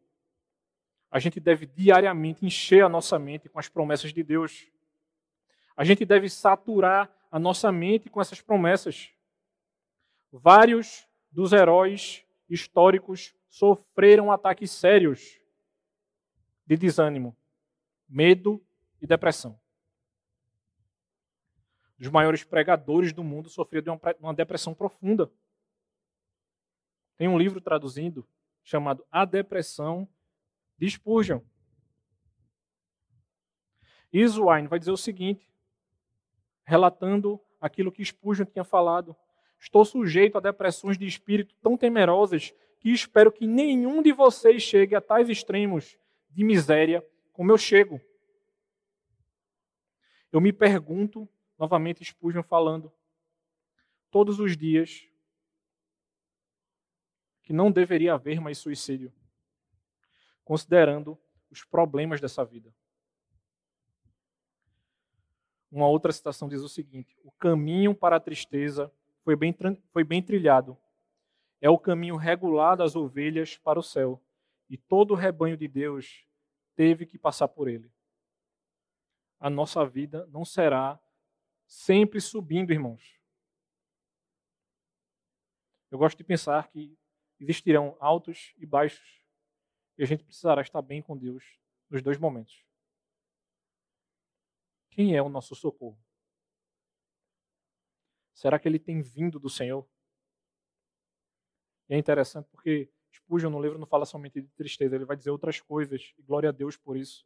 A 1.09 1.17
gente 1.17 1.39
deve 1.39 1.65
diariamente 1.65 2.45
encher 2.45 2.85
a 2.85 2.87
nossa 2.87 3.17
mente 3.17 3.49
com 3.49 3.57
as 3.57 3.67
promessas 3.67 4.13
de 4.13 4.21
Deus. 4.21 4.67
A 5.75 5.83
gente 5.83 6.05
deve 6.05 6.29
saturar 6.29 7.09
a 7.31 7.39
nossa 7.39 7.71
mente 7.71 8.11
com 8.11 8.21
essas 8.21 8.39
promessas. 8.41 9.09
Vários 10.31 11.07
dos 11.31 11.51
heróis 11.51 12.23
históricos 12.47 13.33
sofreram 13.49 14.31
ataques 14.31 14.69
sérios 14.69 15.39
de 16.63 16.77
desânimo, 16.77 17.35
medo 18.07 18.63
e 19.01 19.07
depressão. 19.07 19.59
Os 21.99 22.07
maiores 22.09 22.43
pregadores 22.43 23.13
do 23.13 23.23
mundo 23.23 23.49
sofreram 23.49 23.97
de 23.97 24.15
uma 24.19 24.33
depressão 24.33 24.73
profunda. 24.73 25.31
Tem 27.17 27.27
um 27.27 27.37
livro 27.37 27.61
traduzindo 27.61 28.27
chamado 28.63 29.05
A 29.11 29.23
Depressão 29.23 30.07
de 30.77 30.89
Spurgeon. 30.89 31.39
Iswine 34.11 34.67
vai 34.67 34.79
dizer 34.79 34.91
o 34.91 34.97
seguinte, 34.97 35.49
relatando 36.63 37.39
aquilo 37.59 37.91
que 37.91 38.03
Spurgeon 38.03 38.45
tinha 38.45 38.63
falado. 38.63 39.15
Estou 39.59 39.85
sujeito 39.85 40.37
a 40.37 40.41
depressões 40.41 40.97
de 40.97 41.05
espírito 41.05 41.55
tão 41.61 41.77
temerosas 41.77 42.53
que 42.79 42.91
espero 42.91 43.31
que 43.31 43.47
nenhum 43.47 44.01
de 44.01 44.11
vocês 44.11 44.61
chegue 44.61 44.95
a 44.95 45.01
tais 45.01 45.29
extremos 45.29 45.97
de 46.29 46.43
miséria 46.43 47.05
como 47.31 47.51
eu 47.51 47.57
chego. 47.57 47.99
Eu 50.31 50.41
me 50.41 50.51
pergunto, 50.51 51.27
novamente 51.57 52.03
Spurgeon 52.03 52.43
falando, 52.43 52.91
todos 54.11 54.39
os 54.39 54.55
dias, 54.55 55.07
que 57.43 57.53
não 57.53 57.71
deveria 57.71 58.13
haver 58.13 58.41
mais 58.41 58.57
suicídio, 58.57 59.13
considerando 60.43 61.17
os 61.49 61.63
problemas 61.63 62.19
dessa 62.19 62.43
vida. 62.43 62.73
Uma 65.71 65.87
outra 65.87 66.11
citação 66.11 66.47
diz 66.47 66.61
o 66.61 66.69
seguinte: 66.69 67.17
o 67.23 67.31
caminho 67.31 67.93
para 67.93 68.15
a 68.15 68.19
tristeza 68.19 68.91
foi 69.23 69.35
bem, 69.35 69.55
foi 69.91 70.03
bem 70.03 70.23
trilhado. 70.23 70.77
É 71.61 71.69
o 71.69 71.77
caminho 71.77 72.15
regular 72.15 72.77
das 72.77 72.95
ovelhas 72.95 73.57
para 73.57 73.79
o 73.79 73.83
céu. 73.83 74.21
E 74.69 74.77
todo 74.77 75.11
o 75.11 75.15
rebanho 75.15 75.57
de 75.57 75.67
Deus 75.67 76.25
teve 76.75 77.05
que 77.05 77.17
passar 77.17 77.47
por 77.47 77.67
ele. 77.67 77.91
A 79.39 79.49
nossa 79.49 79.85
vida 79.85 80.27
não 80.31 80.45
será 80.45 80.99
sempre 81.67 82.19
subindo, 82.21 82.71
irmãos. 82.71 83.19
Eu 85.91 85.97
gosto 85.97 86.17
de 86.17 86.23
pensar 86.23 86.67
que 86.69 86.97
existirão 87.39 87.95
altos 87.99 88.53
e 88.57 88.65
baixos, 88.65 89.23
e 89.97 90.03
a 90.03 90.05
gente 90.05 90.23
precisará 90.23 90.61
estar 90.61 90.81
bem 90.81 91.01
com 91.01 91.17
Deus 91.17 91.59
nos 91.89 92.01
dois 92.01 92.17
momentos. 92.17 92.65
Quem 94.89 95.15
é 95.15 95.21
o 95.21 95.29
nosso 95.29 95.55
socorro? 95.55 95.97
Será 98.33 98.59
que 98.59 98.67
ele 98.67 98.79
tem 98.79 99.01
vindo 99.01 99.39
do 99.39 99.49
Senhor? 99.49 99.87
E 101.87 101.93
é 101.93 101.97
interessante 101.97 102.47
porque 102.49 102.91
Spurgeon 103.13 103.49
no 103.49 103.61
livro 103.61 103.79
não 103.79 103.87
fala 103.87 104.05
somente 104.05 104.41
de 104.41 104.47
tristeza, 104.49 104.95
ele 104.95 105.05
vai 105.05 105.15
dizer 105.15 105.29
outras 105.29 105.61
coisas, 105.61 106.13
e 106.17 106.21
glória 106.21 106.49
a 106.49 106.51
Deus 106.51 106.75
por 106.75 106.97
isso. 106.97 107.25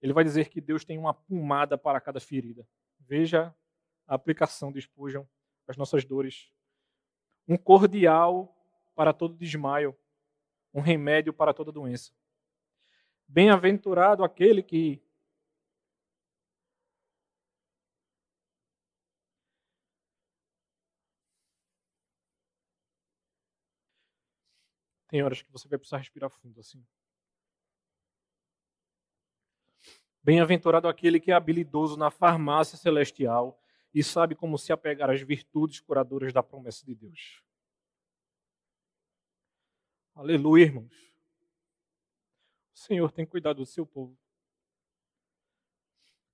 Ele 0.00 0.12
vai 0.12 0.24
dizer 0.24 0.48
que 0.48 0.60
Deus 0.60 0.84
tem 0.84 0.98
uma 0.98 1.12
pomada 1.12 1.76
para 1.76 2.00
cada 2.00 2.20
ferida. 2.20 2.66
Veja 2.98 3.54
a 4.06 4.14
aplicação 4.14 4.72
de 4.72 4.80
Spurgeon 4.80 5.24
às 5.66 5.76
nossas 5.76 6.04
dores. 6.04 6.50
Um 7.46 7.56
cordial 7.56 8.56
para 8.94 9.12
todo 9.12 9.36
desmaio, 9.36 9.96
um 10.72 10.80
remédio 10.80 11.32
para 11.32 11.52
toda 11.52 11.72
doença. 11.72 12.12
Bem-aventurado 13.28 14.24
aquele 14.24 14.62
que 14.62 15.02
Tem 25.10 25.24
horas 25.24 25.42
que 25.42 25.50
você 25.50 25.66
vai 25.66 25.76
precisar 25.76 25.98
respirar 25.98 26.30
fundo 26.30 26.60
assim. 26.60 26.86
Bem-aventurado 30.22 30.86
aquele 30.86 31.18
que 31.18 31.30
é 31.30 31.34
habilidoso 31.34 31.96
na 31.96 32.10
farmácia 32.10 32.76
celestial 32.76 33.58
e 33.92 34.02
sabe 34.02 34.34
como 34.34 34.58
se 34.58 34.72
apegar 34.72 35.10
às 35.10 35.20
virtudes 35.20 35.80
curadoras 35.80 36.32
da 36.32 36.42
promessa 36.42 36.84
de 36.84 36.94
Deus. 36.94 37.42
Aleluia, 40.14 40.64
irmãos. 40.64 41.10
O 42.74 42.78
Senhor 42.78 43.10
tem 43.10 43.24
cuidado 43.24 43.56
do 43.56 43.66
seu 43.66 43.86
povo. 43.86 44.16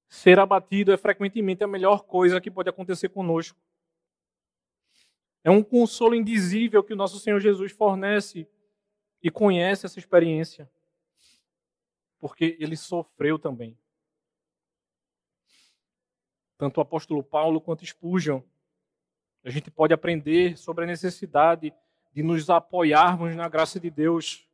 Ser 0.08 0.38
abatido 0.38 0.92
é 0.92 0.96
frequentemente 0.96 1.62
a 1.62 1.68
melhor 1.68 2.04
coisa 2.04 2.40
que 2.40 2.50
pode 2.50 2.68
acontecer 2.68 3.08
conosco. 3.08 3.58
É 5.44 5.50
um 5.50 5.62
consolo 5.62 6.14
indizível 6.14 6.82
que 6.82 6.92
o 6.92 6.96
nosso 6.96 7.20
Senhor 7.20 7.38
Jesus 7.38 7.70
fornece 7.70 8.48
e 9.22 9.30
conhece 9.30 9.86
essa 9.86 9.98
experiência, 9.98 10.70
porque 12.18 12.56
ele 12.58 12.76
sofreu 12.76 13.38
também. 13.38 13.76
Tanto 16.58 16.78
o 16.78 16.80
apóstolo 16.80 17.22
Paulo 17.22 17.60
quanto 17.60 17.84
Spurgeon, 17.84 18.40
a 19.44 19.50
gente 19.50 19.70
pode 19.70 19.92
aprender 19.92 20.56
sobre 20.56 20.84
a 20.84 20.86
necessidade 20.86 21.72
de 22.12 22.22
nos 22.22 22.48
apoiarmos 22.48 23.36
na 23.36 23.48
graça 23.48 23.78
de 23.78 23.90
Deus. 23.90 24.48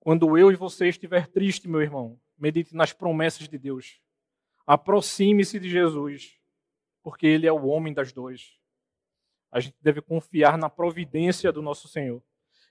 Quando 0.00 0.36
eu 0.36 0.50
e 0.50 0.56
você 0.56 0.88
estiver 0.88 1.28
triste, 1.28 1.68
meu 1.68 1.80
irmão, 1.80 2.20
medite 2.36 2.74
nas 2.74 2.92
promessas 2.92 3.48
de 3.48 3.56
Deus. 3.56 4.00
Aproxime-se 4.66 5.58
de 5.60 5.70
Jesus. 5.70 6.38
porque 7.04 7.26
ele 7.26 7.46
é 7.46 7.52
o 7.52 7.66
homem 7.66 7.92
das 7.92 8.12
dores. 8.12 8.58
A 9.52 9.60
gente 9.60 9.76
deve 9.80 10.00
confiar 10.00 10.56
na 10.56 10.70
providência 10.70 11.52
do 11.52 11.60
nosso 11.60 11.86
Senhor. 11.86 12.22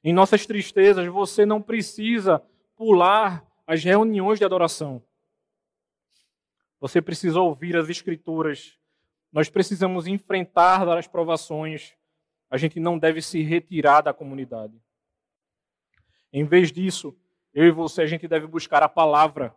Em 0.03 0.11
nossas 0.11 0.45
tristezas, 0.45 1.07
você 1.07 1.45
não 1.45 1.61
precisa 1.61 2.43
pular 2.83 3.49
as 3.65 3.81
reuniões 3.81 4.39
de 4.39 4.43
adoração. 4.43 5.01
Você 6.81 7.01
precisa 7.01 7.39
ouvir 7.39 7.77
as 7.77 7.87
Escrituras. 7.87 8.77
Nós 9.31 9.49
precisamos 9.49 10.05
enfrentar 10.05 10.85
as 10.89 11.07
provações. 11.07 11.93
A 12.49 12.57
gente 12.57 12.81
não 12.81 12.99
deve 12.99 13.21
se 13.21 13.41
retirar 13.41 14.01
da 14.01 14.13
comunidade. 14.13 14.73
Em 16.33 16.43
vez 16.43 16.73
disso, 16.73 17.15
eu 17.53 17.65
e 17.65 17.71
você, 17.71 18.01
a 18.01 18.05
gente 18.05 18.27
deve 18.27 18.47
buscar 18.47 18.83
a 18.83 18.89
palavra. 18.89 19.55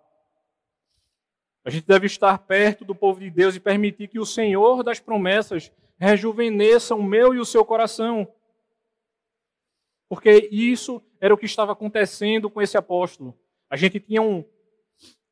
A 1.65 1.71
gente 1.71 1.85
deve 1.85 2.07
estar 2.07 2.39
perto 2.39 2.85
do 2.85 2.95
povo 2.95 3.19
de 3.19 3.29
Deus 3.29 3.57
e 3.57 3.61
permitir 3.61 4.07
que 4.07 4.21
o 4.21 4.25
Senhor 4.25 4.85
das 4.85 5.01
promessas 5.01 5.73
rejuvenesça 5.99 6.95
o 6.95 7.03
meu 7.03 7.35
e 7.35 7.41
o 7.41 7.45
seu 7.45 7.65
coração. 7.65 8.33
Porque 10.09 10.49
isso 10.51 11.03
era 11.21 11.35
o 11.35 11.39
que 11.39 11.47
estava 11.47 11.73
acontecendo 11.73 12.49
com 12.49 12.63
esse 12.63 12.77
apóstolo. 12.77 13.39
A 13.69 13.77
gente 13.77 13.99
tinha 13.99 14.23
um 14.23 14.45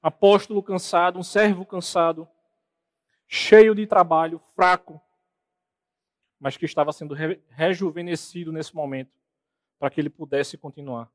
apóstolo 0.02 0.62
cansado, 0.62 1.18
um 1.18 1.22
servo 1.22 1.64
cansado, 1.64 2.28
cheio 3.26 3.74
de 3.74 3.86
trabalho, 3.86 4.38
fraco, 4.54 5.00
mas 6.38 6.56
que 6.56 6.64
estava 6.64 6.92
sendo 6.92 7.14
rejuvenescido 7.48 8.52
nesse 8.52 8.74
momento 8.74 9.12
para 9.78 9.90
que 9.90 10.00
ele 10.00 10.10
pudesse 10.10 10.58
continuar. 10.58 11.10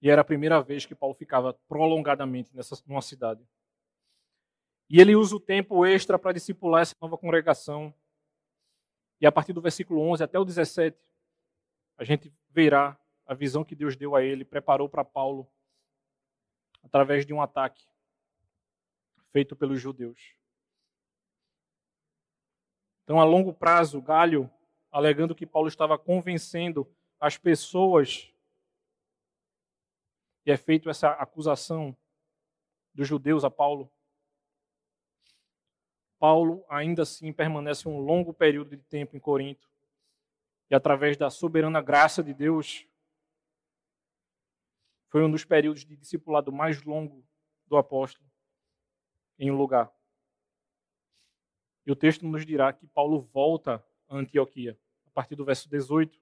E 0.00 0.10
era 0.10 0.20
a 0.20 0.24
primeira 0.24 0.62
vez 0.62 0.86
que 0.86 0.94
Paulo 0.94 1.14
ficava 1.14 1.54
prolongadamente 1.66 2.54
nessa 2.54 2.80
numa 2.86 3.02
cidade. 3.02 3.42
E 4.88 5.00
ele 5.00 5.16
usa 5.16 5.36
o 5.36 5.40
tempo 5.40 5.84
extra 5.86 6.18
para 6.18 6.32
discipular 6.32 6.82
essa 6.82 6.94
nova 7.00 7.16
congregação. 7.16 7.92
E 9.20 9.26
a 9.26 9.32
partir 9.32 9.52
do 9.52 9.62
versículo 9.62 10.00
11 10.02 10.22
até 10.22 10.38
o 10.38 10.44
17, 10.44 10.96
a 11.96 12.04
gente 12.04 12.32
verá 12.50 12.98
a 13.26 13.34
visão 13.34 13.64
que 13.64 13.74
Deus 13.74 13.96
deu 13.96 14.14
a 14.14 14.22
ele, 14.22 14.44
preparou 14.44 14.88
para 14.88 15.04
Paulo, 15.04 15.50
através 16.82 17.24
de 17.24 17.32
um 17.32 17.40
ataque 17.40 17.86
feito 19.30 19.56
pelos 19.56 19.80
judeus. 19.80 20.34
Então, 23.02 23.20
a 23.20 23.24
longo 23.24 23.52
prazo, 23.52 24.00
Galho, 24.00 24.50
alegando 24.90 25.34
que 25.34 25.46
Paulo 25.46 25.68
estava 25.68 25.98
convencendo 25.98 26.90
as 27.18 27.36
pessoas, 27.36 28.32
e 30.46 30.50
é 30.50 30.56
feito 30.56 30.88
essa 30.88 31.10
acusação 31.10 31.96
dos 32.94 33.08
judeus 33.08 33.44
a 33.44 33.50
Paulo, 33.50 33.90
Paulo 36.18 36.64
ainda 36.68 37.02
assim 37.02 37.32
permanece 37.32 37.88
um 37.88 37.98
longo 37.98 38.32
período 38.32 38.76
de 38.76 38.82
tempo 38.84 39.16
em 39.16 39.20
Corinto. 39.20 39.68
E 40.70 40.74
através 40.74 41.16
da 41.16 41.30
soberana 41.30 41.80
graça 41.80 42.22
de 42.22 42.32
Deus, 42.32 42.86
foi 45.08 45.22
um 45.22 45.30
dos 45.30 45.44
períodos 45.44 45.84
de 45.84 45.96
discipulado 45.96 46.50
mais 46.52 46.82
longo 46.82 47.24
do 47.66 47.76
apóstolo 47.76 48.28
em 49.38 49.50
um 49.50 49.56
lugar. 49.56 49.90
E 51.86 51.92
o 51.92 51.96
texto 51.96 52.26
nos 52.26 52.44
dirá 52.46 52.72
que 52.72 52.86
Paulo 52.86 53.20
volta 53.32 53.84
a 54.08 54.16
Antioquia, 54.16 54.78
a 55.06 55.10
partir 55.10 55.36
do 55.36 55.44
verso 55.44 55.68
18. 55.68 56.18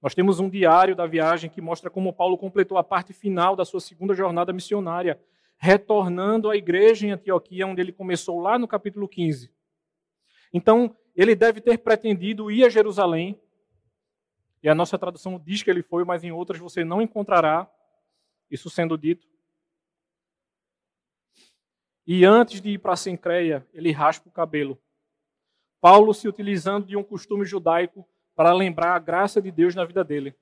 Nós 0.00 0.14
temos 0.14 0.40
um 0.40 0.48
diário 0.48 0.96
da 0.96 1.06
viagem 1.06 1.48
que 1.48 1.60
mostra 1.60 1.90
como 1.90 2.12
Paulo 2.12 2.36
completou 2.36 2.76
a 2.76 2.84
parte 2.84 3.12
final 3.12 3.54
da 3.54 3.64
sua 3.64 3.80
segunda 3.80 4.14
jornada 4.14 4.52
missionária, 4.52 5.20
retornando 5.56 6.50
à 6.50 6.56
igreja 6.56 7.06
em 7.06 7.10
Antioquia, 7.10 7.66
onde 7.66 7.80
ele 7.80 7.92
começou 7.92 8.40
lá 8.40 8.58
no 8.58 8.66
capítulo 8.66 9.08
15. 9.08 9.52
Então, 10.52 10.96
ele 11.14 11.34
deve 11.34 11.60
ter 11.60 11.78
pretendido 11.78 12.50
ir 12.50 12.64
a 12.64 12.68
Jerusalém, 12.68 13.40
e 14.62 14.68
a 14.68 14.74
nossa 14.74 14.98
tradução 14.98 15.38
diz 15.38 15.62
que 15.62 15.70
ele 15.70 15.82
foi, 15.82 16.04
mas 16.04 16.24
em 16.24 16.32
outras 16.32 16.58
você 16.58 16.84
não 16.84 17.02
encontrará 17.02 17.70
isso 18.50 18.70
sendo 18.70 18.96
dito. 18.96 19.26
E 22.06 22.24
antes 22.24 22.60
de 22.60 22.70
ir 22.70 22.78
para 22.78 22.94
a 22.94 22.96
Sencreia, 22.96 23.66
ele 23.72 23.92
raspa 23.92 24.28
o 24.28 24.32
cabelo. 24.32 24.78
Paulo 25.80 26.14
se 26.14 26.26
utilizando 26.26 26.86
de 26.86 26.96
um 26.96 27.02
costume 27.02 27.44
judaico 27.44 28.08
para 28.34 28.52
lembrar 28.52 28.94
a 28.94 28.98
graça 28.98 29.40
de 29.40 29.50
Deus 29.50 29.74
na 29.74 29.84
vida 29.84 30.02
dele. 30.02 30.34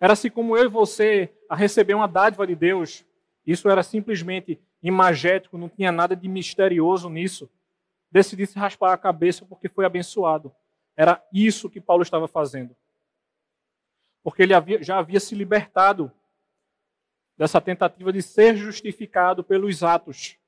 Era 0.00 0.12
assim 0.12 0.30
como 0.30 0.56
eu 0.56 0.64
e 0.64 0.68
você 0.68 1.32
a 1.48 1.56
receber 1.56 1.94
uma 1.94 2.06
dádiva 2.06 2.46
de 2.46 2.54
Deus, 2.54 3.04
isso 3.46 3.68
era 3.68 3.82
simplesmente 3.82 4.60
imagético, 4.82 5.58
não 5.58 5.68
tinha 5.68 5.90
nada 5.90 6.14
de 6.14 6.28
misterioso 6.28 7.08
nisso. 7.08 7.50
Decidi 8.14 8.46
se 8.46 8.56
raspar 8.56 8.92
a 8.92 8.96
cabeça 8.96 9.44
porque 9.44 9.68
foi 9.68 9.84
abençoado. 9.84 10.54
Era 10.96 11.20
isso 11.32 11.68
que 11.68 11.80
Paulo 11.80 12.04
estava 12.04 12.28
fazendo. 12.28 12.76
Porque 14.22 14.40
ele 14.40 14.54
havia, 14.54 14.80
já 14.80 15.00
havia 15.00 15.18
se 15.18 15.34
libertado 15.34 16.12
dessa 17.36 17.60
tentativa 17.60 18.12
de 18.12 18.22
ser 18.22 18.54
justificado 18.54 19.42
pelos 19.42 19.82
atos. 19.82 20.38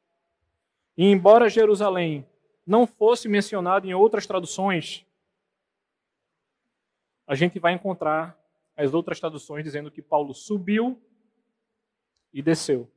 E 0.96 1.06
embora 1.06 1.48
Jerusalém 1.48 2.24
não 2.64 2.86
fosse 2.86 3.28
mencionado 3.28 3.84
em 3.84 3.94
outras 3.94 4.28
traduções, 4.28 5.04
a 7.26 7.34
gente 7.34 7.58
vai 7.58 7.72
encontrar 7.72 8.38
as 8.76 8.94
outras 8.94 9.18
traduções 9.18 9.64
dizendo 9.64 9.90
que 9.90 10.00
Paulo 10.00 10.32
subiu 10.32 11.02
e 12.32 12.40
desceu. 12.40 12.88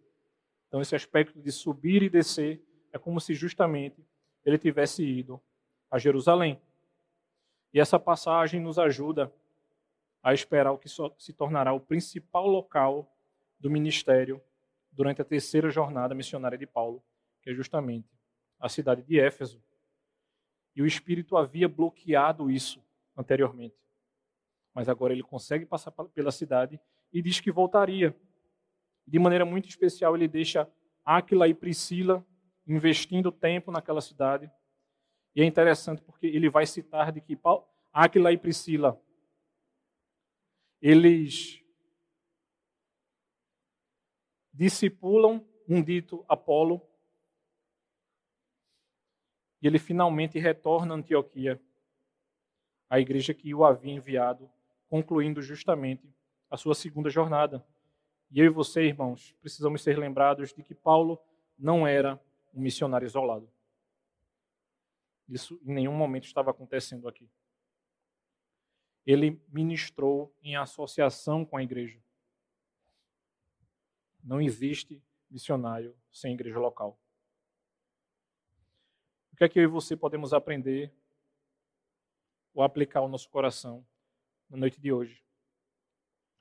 Então, 0.68 0.80
esse 0.80 0.96
aspecto 0.96 1.42
de 1.42 1.52
subir 1.52 2.04
e 2.04 2.10
descer 2.10 2.64
é 2.94 3.00
como 3.00 3.20
se 3.20 3.34
justamente 3.34 4.08
ele 4.46 4.58
tivesse 4.58 5.04
ido 5.04 5.42
a 5.90 5.98
Jerusalém. 5.98 6.60
E 7.74 7.80
essa 7.80 8.00
passagem 8.00 8.60
nos 8.60 8.80
ajuda 8.80 9.32
a 10.22 10.34
esperar 10.34 10.72
o 10.72 10.78
que 10.78 10.90
se 11.18 11.34
tornará 11.34 11.72
o 11.74 11.80
principal 11.80 12.48
local 12.48 13.10
do 13.60 13.70
ministério 13.70 14.42
durante 14.92 15.22
a 15.22 15.26
terceira 15.26 15.70
jornada 15.70 16.16
missionária 16.16 16.58
de 16.58 16.66
Paulo, 16.66 17.04
que 17.42 17.50
é 17.50 17.54
justamente 17.54 18.10
a 18.60 18.68
cidade 18.68 19.04
de 19.04 19.20
Éfeso. 19.20 19.62
E 20.76 20.82
o 20.82 20.86
Espírito 20.86 21.38
havia 21.38 21.68
bloqueado 21.68 22.50
isso 22.50 22.84
anteriormente. 23.16 23.76
Mas 24.74 24.90
agora 24.90 25.14
ele 25.14 25.24
consegue 25.24 25.66
passar 25.66 25.92
pela 25.92 26.32
cidade 26.32 26.80
e 27.12 27.22
diz 27.22 27.40
que 27.40 27.52
voltaria 27.52 28.16
de 29.10 29.18
maneira 29.18 29.44
muito 29.44 29.68
especial, 29.68 30.16
ele 30.16 30.28
deixa 30.28 30.70
Áquila 31.04 31.48
e 31.48 31.54
Priscila 31.54 32.24
investindo 32.70 33.32
tempo 33.32 33.72
naquela 33.72 34.00
cidade. 34.00 34.50
E 35.36 35.42
é 35.42 35.46
interessante 35.46 36.02
porque 36.02 36.28
ele 36.28 36.50
vai 36.50 36.66
citar 36.66 37.12
de 37.12 37.20
que 37.20 37.38
Áquila 37.92 38.32
e 38.32 38.38
Priscila 38.38 39.02
eles 40.82 41.62
discipulam 44.54 45.46
um 45.68 45.82
dito 45.82 46.24
Apolo 46.28 46.82
e 49.62 49.68
ele 49.68 49.78
finalmente 49.78 50.40
retorna 50.40 50.94
a 50.94 50.98
Antioquia, 50.98 51.62
a 52.90 53.00
igreja 53.00 53.34
que 53.34 53.54
o 53.54 53.66
havia 53.66 53.94
enviado, 53.94 54.50
concluindo 54.88 55.42
justamente 55.42 56.10
a 56.50 56.56
sua 56.56 56.74
segunda 56.74 57.10
jornada. 57.10 57.66
E 58.32 58.40
eu 58.40 58.46
e 58.46 58.50
você, 58.50 58.84
irmãos, 58.84 59.36
precisamos 59.42 59.82
ser 59.82 59.98
lembrados 59.98 60.54
de 60.54 60.64
que 60.64 60.74
Paulo 60.74 61.20
não 61.58 61.86
era 61.86 62.20
um 62.54 62.62
missionário 62.62 63.06
isolado. 63.06 63.52
Isso 65.28 65.60
em 65.64 65.74
nenhum 65.74 65.96
momento 65.96 66.26
estava 66.26 66.52
acontecendo 66.52 67.08
aqui. 67.08 67.30
Ele 69.06 69.42
ministrou 69.48 70.36
em 70.42 70.56
associação 70.56 71.46
com 71.46 71.58
a 71.58 71.64
igreja. 71.64 72.02
Não 74.24 74.42
existe 74.42 75.02
missionário 75.30 75.96
sem 76.12 76.34
igreja 76.34 76.60
local. 76.60 77.00
O 79.32 79.36
que 79.36 79.44
é 79.44 79.50
que 79.50 79.60
eu 79.60 79.64
e 79.64 79.68
você 79.68 79.96
podemos 79.96 80.34
aprender 80.34 80.94
ou 82.54 82.64
aplicar 82.64 83.00
ao 83.00 83.08
nosso 83.08 83.30
coração 83.30 83.86
na 84.50 84.58
noite 84.58 84.82
de 84.82 84.92
hoje? 84.92 85.24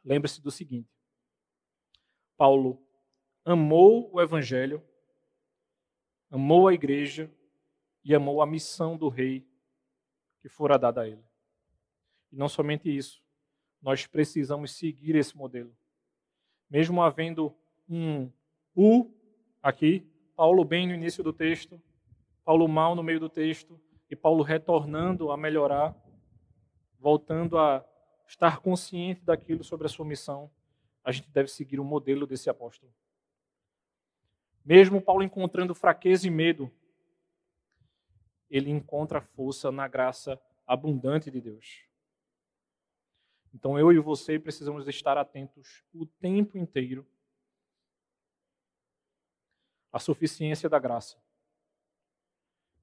Lembre-se 0.04 0.40
do 0.40 0.50
seguinte: 0.50 0.90
Paulo 2.36 2.82
amou 3.44 4.12
o 4.12 4.20
evangelho, 4.20 4.82
amou 6.30 6.68
a 6.68 6.74
igreja 6.74 7.30
e 8.04 8.14
amou 8.14 8.42
a 8.42 8.46
missão 8.46 8.96
do 8.96 9.08
rei 9.08 9.46
que 10.40 10.48
fora 10.48 10.78
dada 10.78 11.02
a 11.02 11.08
ele. 11.08 11.24
E 12.30 12.36
não 12.36 12.48
somente 12.48 12.94
isso, 12.94 13.22
nós 13.80 14.06
precisamos 14.06 14.72
seguir 14.72 15.16
esse 15.16 15.36
modelo. 15.36 15.74
Mesmo 16.70 17.02
havendo 17.02 17.54
um 17.88 18.30
U 18.76 19.10
aqui, 19.62 20.06
Paulo 20.36 20.64
bem 20.64 20.86
no 20.86 20.94
início 20.94 21.24
do 21.24 21.32
texto, 21.32 21.80
Paulo 22.44 22.68
mal 22.68 22.94
no 22.94 23.02
meio 23.02 23.18
do 23.18 23.28
texto, 23.28 23.80
e 24.10 24.16
Paulo 24.16 24.42
retornando 24.42 25.30
a 25.30 25.36
melhorar, 25.36 25.94
voltando 26.98 27.58
a 27.58 27.84
estar 28.26 28.60
consciente 28.60 29.22
daquilo 29.22 29.64
sobre 29.64 29.86
a 29.86 29.90
sua 29.90 30.04
missão, 30.04 30.50
a 31.02 31.12
gente 31.12 31.30
deve 31.30 31.48
seguir 31.48 31.80
o 31.80 31.84
modelo 31.84 32.26
desse 32.26 32.50
apóstolo. 32.50 32.92
Mesmo 34.68 35.00
Paulo 35.00 35.22
encontrando 35.22 35.74
fraqueza 35.74 36.26
e 36.26 36.30
medo, 36.30 36.70
ele 38.50 38.68
encontra 38.68 39.18
força 39.18 39.72
na 39.72 39.88
graça 39.88 40.38
abundante 40.66 41.30
de 41.30 41.40
Deus. 41.40 41.86
Então 43.54 43.78
eu 43.78 43.90
e 43.90 43.98
você 43.98 44.38
precisamos 44.38 44.86
estar 44.86 45.16
atentos 45.16 45.82
o 45.90 46.04
tempo 46.04 46.58
inteiro 46.58 47.10
à 49.90 49.98
suficiência 49.98 50.68
da 50.68 50.78
graça 50.78 51.18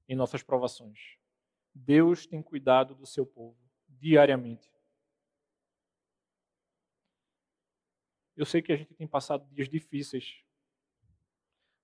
em 0.08 0.16
nossas 0.16 0.42
provações. 0.42 1.16
Deus 1.72 2.26
tem 2.26 2.42
cuidado 2.42 2.96
do 2.96 3.06
seu 3.06 3.24
povo 3.24 3.56
diariamente. 3.88 4.68
Eu 8.36 8.44
sei 8.44 8.60
que 8.60 8.72
a 8.72 8.76
gente 8.76 8.92
tem 8.92 9.06
passado 9.06 9.48
dias 9.54 9.68
difíceis, 9.68 10.44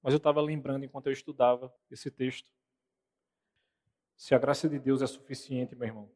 mas 0.02 0.12
eu 0.12 0.18
estava 0.18 0.40
lembrando 0.40 0.84
enquanto 0.84 1.06
eu 1.06 1.12
estudava 1.12 1.72
esse 1.90 2.10
texto. 2.10 2.50
Se 4.16 4.34
a 4.34 4.38
graça 4.38 4.68
de 4.68 4.78
Deus 4.78 5.00
é 5.00 5.06
suficiente, 5.06 5.76
meu 5.76 5.86
irmão, 5.86 6.10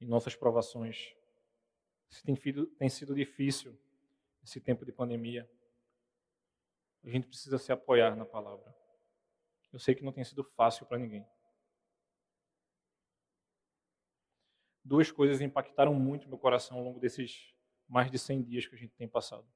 em 0.00 0.06
nossas 0.06 0.34
provações, 0.34 1.14
se 2.10 2.22
tem, 2.24 2.34
tem 2.34 2.88
sido 2.88 3.14
difícil 3.14 3.78
esse 4.42 4.60
tempo 4.60 4.84
de 4.84 4.92
pandemia, 4.92 5.48
a 7.04 7.08
gente 7.08 7.26
precisa 7.28 7.58
se 7.58 7.72
apoiar 7.72 8.16
na 8.16 8.24
palavra. 8.24 8.74
Eu 9.72 9.78
sei 9.78 9.94
que 9.94 10.04
não 10.04 10.12
tem 10.12 10.24
sido 10.24 10.44
fácil 10.44 10.84
para 10.86 10.98
ninguém. 10.98 11.26
Duas 14.84 15.10
coisas 15.10 15.40
impactaram 15.40 15.94
muito 15.94 16.28
meu 16.28 16.38
coração 16.38 16.78
ao 16.78 16.84
longo 16.84 16.98
desses 16.98 17.54
mais 17.88 18.10
de 18.10 18.18
100 18.18 18.42
dias 18.42 18.66
que 18.66 18.74
a 18.74 18.78
gente 18.78 18.94
tem 18.94 19.08
passado. 19.08 19.46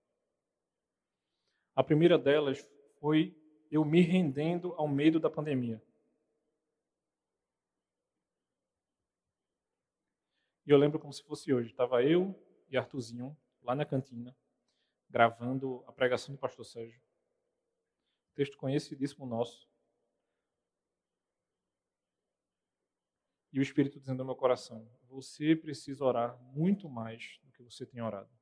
A 1.74 1.82
primeira 1.82 2.16
delas 2.16 2.66
foi 3.06 3.32
eu 3.70 3.84
me 3.84 4.00
rendendo 4.00 4.74
ao 4.74 4.88
medo 4.88 5.20
da 5.20 5.30
pandemia. 5.30 5.80
E 10.66 10.70
eu 10.72 10.76
lembro 10.76 10.98
como 10.98 11.12
se 11.12 11.22
fosse 11.22 11.54
hoje. 11.54 11.70
Estava 11.70 12.02
eu 12.02 12.34
e 12.68 12.76
Artuzinho 12.76 13.36
lá 13.62 13.76
na 13.76 13.84
cantina, 13.84 14.36
gravando 15.08 15.84
a 15.86 15.92
pregação 15.92 16.34
do 16.34 16.40
pastor 16.40 16.64
Sérgio. 16.64 17.00
Texto 18.34 18.58
conhecidíssimo 18.58 19.24
nosso. 19.24 19.70
E 23.52 23.60
o 23.60 23.62
Espírito 23.62 24.00
dizendo 24.00 24.18
ao 24.18 24.26
meu 24.26 24.34
coração: 24.34 24.84
você 25.04 25.54
precisa 25.54 26.04
orar 26.04 26.36
muito 26.42 26.88
mais 26.88 27.38
do 27.44 27.52
que 27.52 27.62
você 27.62 27.86
tem 27.86 28.02
orado. 28.02 28.36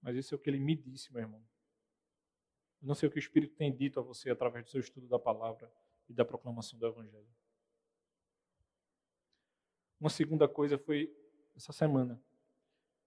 Mas 0.00 0.16
isso 0.16 0.34
é 0.34 0.36
o 0.36 0.38
que 0.38 0.50
ele 0.50 0.60
me 0.60 0.76
disse, 0.76 1.12
meu 1.12 1.22
irmão. 1.22 1.42
Eu 2.80 2.88
não 2.88 2.94
sei 2.94 3.08
o 3.08 3.12
que 3.12 3.18
o 3.18 3.20
Espírito 3.20 3.56
tem 3.56 3.74
dito 3.74 3.98
a 3.98 4.02
você 4.02 4.30
através 4.30 4.64
do 4.64 4.70
seu 4.70 4.80
estudo 4.80 5.08
da 5.08 5.18
palavra 5.18 5.72
e 6.08 6.12
da 6.12 6.24
proclamação 6.24 6.78
do 6.78 6.86
Evangelho. 6.86 7.28
Uma 9.98 10.10
segunda 10.10 10.46
coisa 10.46 10.78
foi 10.78 11.14
essa 11.56 11.72
semana. 11.72 12.22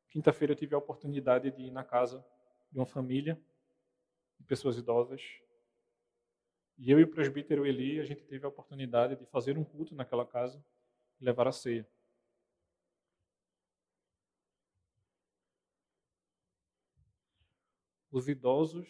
Quinta-feira 0.09 0.53
eu 0.53 0.57
tive 0.57 0.73
a 0.73 0.77
oportunidade 0.79 1.51
de 1.51 1.61
ir 1.61 1.71
na 1.71 1.83
casa 1.83 2.25
de 2.71 2.79
uma 2.79 2.85
família 2.85 3.39
de 4.39 4.45
pessoas 4.45 4.77
idosas 4.77 5.21
e 6.79 6.89
eu 6.89 6.97
e 6.97 7.03
o 7.03 7.07
presbítero 7.09 7.65
Eli, 7.65 7.99
a 7.99 8.05
gente 8.05 8.23
teve 8.23 8.45
a 8.45 8.47
oportunidade 8.47 9.17
de 9.17 9.25
fazer 9.25 9.57
um 9.57 9.65
culto 9.65 9.93
naquela 9.93 10.25
casa 10.25 10.63
e 11.19 11.25
levar 11.25 11.45
a 11.45 11.51
ceia. 11.51 11.85
Os 18.11 18.27
idosos 18.27 18.87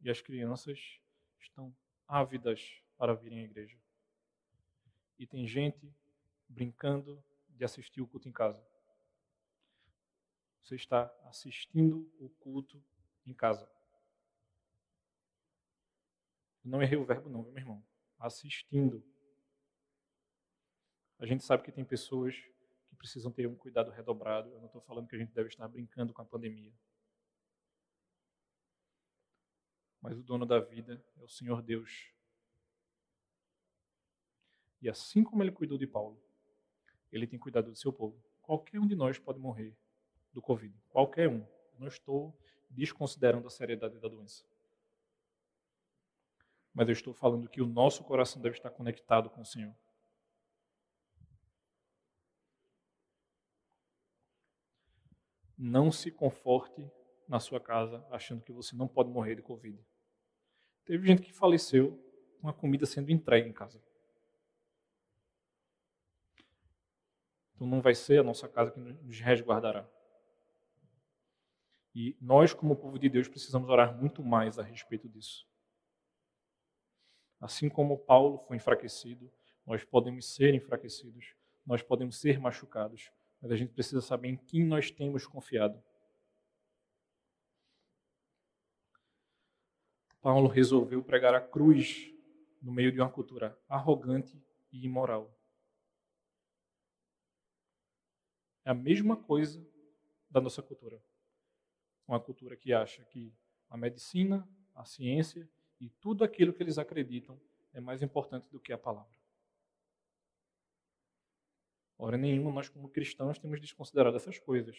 e 0.00 0.10
as 0.10 0.20
crianças 0.20 1.00
estão 1.40 1.74
ávidas 2.06 2.82
para 2.96 3.14
virem 3.14 3.40
à 3.40 3.44
igreja. 3.44 3.78
E 5.18 5.26
tem 5.26 5.46
gente 5.46 5.92
brincando 6.48 7.22
de 7.48 7.64
assistir 7.64 8.00
o 8.00 8.06
culto 8.06 8.28
em 8.28 8.32
casa. 8.32 8.64
Você 10.62 10.76
está 10.76 11.14
assistindo 11.24 12.10
o 12.18 12.28
culto 12.28 12.82
em 13.26 13.34
casa. 13.34 13.70
Não 16.64 16.82
errei 16.82 16.98
o 16.98 17.04
verbo, 17.04 17.28
não, 17.28 17.42
meu 17.42 17.56
irmão. 17.56 17.84
Assistindo. 18.18 19.04
A 21.18 21.26
gente 21.26 21.44
sabe 21.44 21.62
que 21.62 21.72
tem 21.72 21.84
pessoas 21.84 22.34
que 22.88 22.96
precisam 22.96 23.30
ter 23.30 23.46
um 23.46 23.54
cuidado 23.54 23.90
redobrado. 23.90 24.50
Eu 24.50 24.58
não 24.58 24.66
estou 24.66 24.80
falando 24.80 25.06
que 25.06 25.14
a 25.14 25.18
gente 25.18 25.32
deve 25.32 25.48
estar 25.48 25.68
brincando 25.68 26.12
com 26.12 26.22
a 26.22 26.24
pandemia. 26.24 26.72
Mas 30.04 30.18
o 30.18 30.22
dono 30.22 30.44
da 30.44 30.60
vida 30.60 31.02
é 31.16 31.22
o 31.22 31.28
Senhor 31.28 31.62
Deus. 31.62 32.12
E 34.82 34.88
assim 34.88 35.24
como 35.24 35.42
ele 35.42 35.50
cuidou 35.50 35.78
de 35.78 35.86
Paulo, 35.86 36.22
ele 37.10 37.26
tem 37.26 37.38
cuidado 37.38 37.70
do 37.70 37.76
seu 37.76 37.92
povo. 37.92 38.22
Qualquer 38.42 38.78
um 38.78 38.86
de 38.86 38.94
nós 38.94 39.18
pode 39.18 39.38
morrer 39.40 39.74
do 40.32 40.42
Covid. 40.42 40.78
Qualquer 40.90 41.28
um. 41.28 41.40
Eu 41.72 41.80
não 41.80 41.88
estou 41.88 42.38
desconsiderando 42.68 43.46
a 43.46 43.50
seriedade 43.50 43.98
da 43.98 44.08
doença 44.08 44.44
mas 46.74 46.88
eu 46.88 46.92
estou 46.92 47.14
falando 47.14 47.48
que 47.48 47.62
o 47.62 47.66
nosso 47.66 48.02
coração 48.02 48.42
deve 48.42 48.56
estar 48.56 48.68
conectado 48.68 49.30
com 49.30 49.40
o 49.40 49.46
Senhor. 49.46 49.72
Não 55.56 55.92
se 55.92 56.10
conforte 56.10 56.84
na 57.28 57.38
sua 57.38 57.60
casa 57.60 58.04
achando 58.10 58.42
que 58.42 58.52
você 58.52 58.74
não 58.74 58.88
pode 58.88 59.08
morrer 59.08 59.36
de 59.36 59.42
Covid. 59.42 59.80
Teve 60.84 61.06
gente 61.06 61.22
que 61.22 61.32
faleceu 61.32 61.98
com 62.40 62.48
a 62.48 62.52
comida 62.52 62.84
sendo 62.84 63.10
entregue 63.10 63.48
em 63.48 63.52
casa. 63.52 63.82
Então 67.54 67.66
não 67.66 67.80
vai 67.80 67.94
ser 67.94 68.20
a 68.20 68.22
nossa 68.22 68.48
casa 68.48 68.70
que 68.70 68.78
nos 68.78 69.20
resguardará. 69.20 69.88
E 71.94 72.16
nós, 72.20 72.52
como 72.52 72.76
povo 72.76 72.98
de 72.98 73.08
Deus, 73.08 73.28
precisamos 73.28 73.68
orar 73.70 73.96
muito 73.96 74.22
mais 74.22 74.58
a 74.58 74.62
respeito 74.62 75.08
disso. 75.08 75.46
Assim 77.40 77.68
como 77.68 77.98
Paulo 77.98 78.38
foi 78.38 78.56
enfraquecido, 78.56 79.30
nós 79.64 79.84
podemos 79.84 80.34
ser 80.34 80.54
enfraquecidos, 80.54 81.34
nós 81.64 81.82
podemos 81.82 82.20
ser 82.20 82.38
machucados, 82.38 83.10
mas 83.40 83.52
a 83.52 83.56
gente 83.56 83.72
precisa 83.72 84.00
saber 84.00 84.28
em 84.28 84.36
quem 84.36 84.64
nós 84.64 84.90
temos 84.90 85.26
confiado. 85.26 85.82
Paulo 90.24 90.48
resolveu 90.48 91.04
pregar 91.04 91.34
a 91.34 91.40
cruz 91.40 92.10
no 92.62 92.72
meio 92.72 92.90
de 92.90 92.98
uma 92.98 93.10
cultura 93.10 93.60
arrogante 93.68 94.42
e 94.72 94.82
imoral. 94.86 95.30
É 98.64 98.70
a 98.70 98.74
mesma 98.74 99.18
coisa 99.18 99.62
da 100.30 100.40
nossa 100.40 100.62
cultura. 100.62 100.98
Uma 102.08 102.18
cultura 102.18 102.56
que 102.56 102.72
acha 102.72 103.04
que 103.04 103.34
a 103.68 103.76
medicina, 103.76 104.48
a 104.74 104.86
ciência 104.86 105.46
e 105.78 105.90
tudo 105.90 106.24
aquilo 106.24 106.54
que 106.54 106.62
eles 106.62 106.78
acreditam 106.78 107.38
é 107.74 107.78
mais 107.78 108.00
importante 108.00 108.48
do 108.48 108.58
que 108.58 108.72
a 108.72 108.78
palavra. 108.78 109.18
Ora 111.98 112.16
nenhuma, 112.16 112.50
nós 112.50 112.70
como 112.70 112.88
cristãos 112.88 113.38
temos 113.38 113.60
desconsiderado 113.60 114.16
essas 114.16 114.38
coisas, 114.38 114.74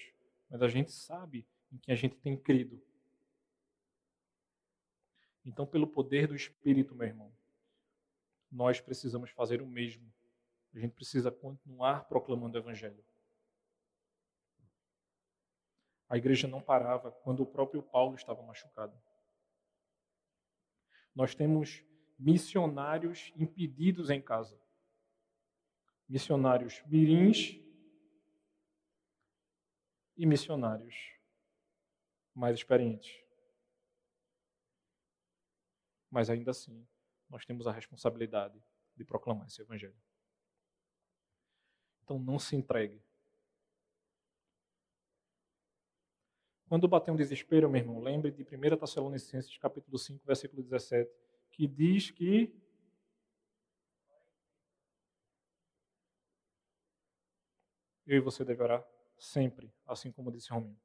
mas 0.49 0.63
a 0.63 0.67
gente 0.67 0.91
sabe 0.91 1.47
em 1.71 1.77
que 1.77 1.91
a 1.91 1.95
gente 1.95 2.17
tem 2.17 2.35
crido. 2.35 2.81
Então, 5.45 5.65
pelo 5.67 5.85
poder 5.85 6.27
do 6.27 6.35
Espírito, 6.35 6.95
meu 6.95 7.07
irmão, 7.07 7.31
nós 8.51 8.81
precisamos 8.81 9.29
fazer 9.29 9.61
o 9.61 9.67
mesmo. 9.67 10.11
A 10.73 10.79
gente 10.79 10.93
precisa 10.93 11.31
continuar 11.31 12.05
proclamando 12.05 12.57
o 12.57 12.61
Evangelho. 12.61 13.03
A 16.09 16.17
igreja 16.17 16.47
não 16.47 16.61
parava 16.61 17.11
quando 17.11 17.41
o 17.41 17.45
próprio 17.45 17.83
Paulo 17.83 18.15
estava 18.15 18.41
machucado. 18.41 18.95
Nós 21.13 21.33
temos 21.33 21.83
missionários 22.17 23.31
impedidos 23.35 24.09
em 24.09 24.21
casa. 24.21 24.59
Missionários 26.07 26.83
mirins 26.85 27.59
e 30.17 30.25
missionários 30.25 30.95
mais 32.33 32.57
experientes. 32.57 33.24
Mas 36.15 36.29
ainda 36.29 36.51
assim, 36.51 36.87
nós 37.29 37.45
temos 37.45 37.67
a 37.67 37.73
responsabilidade 37.73 38.57
de 38.95 39.03
proclamar 39.03 39.47
esse 39.47 39.61
evangelho. 39.61 40.01
Então 42.01 42.17
não 42.17 42.39
se 42.39 42.55
entregue. 42.55 43.03
Quando 46.69 46.87
bater 46.87 47.11
um 47.11 47.17
desespero, 47.17 47.69
meu 47.69 47.81
irmão, 47.81 47.99
lembre 47.99 48.31
de 48.31 48.43
1 48.43 48.77
Tessalonicenses 48.77 49.57
capítulo 49.57 49.97
5, 49.97 50.25
versículo 50.25 50.63
17, 50.63 51.11
que 51.51 51.67
diz 51.67 52.11
que 52.11 52.57
eu 58.07 58.15
e 58.15 58.21
você 58.21 58.45
deverá 58.45 58.81
sempre, 59.17 59.69
assim 59.85 60.13
como 60.13 60.31
disse 60.31 60.49
Rominho. 60.49 60.79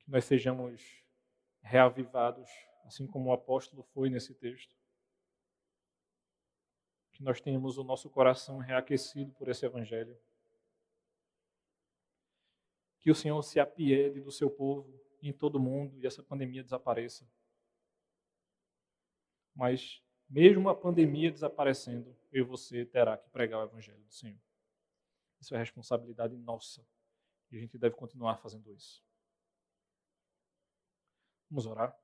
Que 0.00 0.10
nós 0.10 0.26
sejamos 0.26 1.05
reavivados, 1.66 2.48
assim 2.84 3.06
como 3.06 3.30
o 3.30 3.32
apóstolo 3.32 3.82
foi 3.82 4.08
nesse 4.08 4.34
texto. 4.34 4.74
Que 7.12 7.22
nós 7.22 7.40
tenhamos 7.40 7.76
o 7.76 7.84
nosso 7.84 8.08
coração 8.08 8.58
reaquecido 8.58 9.32
por 9.32 9.48
esse 9.48 9.66
evangelho. 9.66 10.16
Que 13.00 13.10
o 13.10 13.14
Senhor 13.14 13.42
se 13.42 13.58
apiede 13.58 14.20
do 14.20 14.30
seu 14.30 14.48
povo 14.48 15.00
em 15.20 15.32
todo 15.32 15.56
o 15.56 15.60
mundo 15.60 15.98
e 15.98 16.06
essa 16.06 16.22
pandemia 16.22 16.62
desapareça. 16.62 17.28
Mas, 19.54 20.02
mesmo 20.28 20.68
a 20.68 20.74
pandemia 20.74 21.32
desaparecendo, 21.32 22.14
eu 22.30 22.44
e 22.44 22.46
você 22.46 22.84
terá 22.84 23.16
que 23.16 23.28
pregar 23.30 23.60
o 23.60 23.64
Evangelho 23.64 24.02
do 24.04 24.12
Senhor. 24.12 24.38
Isso 25.40 25.54
é 25.54 25.58
responsabilidade 25.58 26.36
nossa. 26.36 26.86
E 27.50 27.56
a 27.56 27.60
gente 27.60 27.78
deve 27.78 27.96
continuar 27.96 28.36
fazendo 28.36 28.70
isso. 28.72 29.05
Vamos 31.50 31.66
orar. 31.66 31.96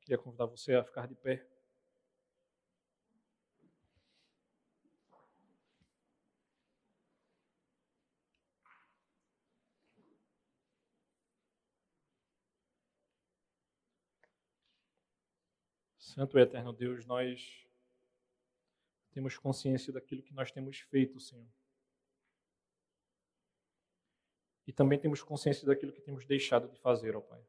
Queria 0.00 0.18
convidar 0.18 0.46
você 0.46 0.74
a 0.74 0.84
ficar 0.84 1.08
de 1.08 1.14
pé. 1.16 1.44
Santo 15.98 16.38
e 16.38 16.40
eterno 16.40 16.72
Deus, 16.72 17.04
nós 17.04 17.66
temos 19.10 19.36
consciência 19.36 19.92
daquilo 19.92 20.22
que 20.22 20.32
nós 20.32 20.50
temos 20.50 20.78
feito, 20.78 21.20
Senhor. 21.20 21.46
E 24.66 24.72
também 24.72 24.98
temos 24.98 25.22
consciência 25.22 25.66
daquilo 25.66 25.92
que 25.92 26.00
temos 26.00 26.24
deixado 26.24 26.68
de 26.68 26.78
fazer, 26.78 27.14
ó 27.14 27.20
Pai. 27.20 27.44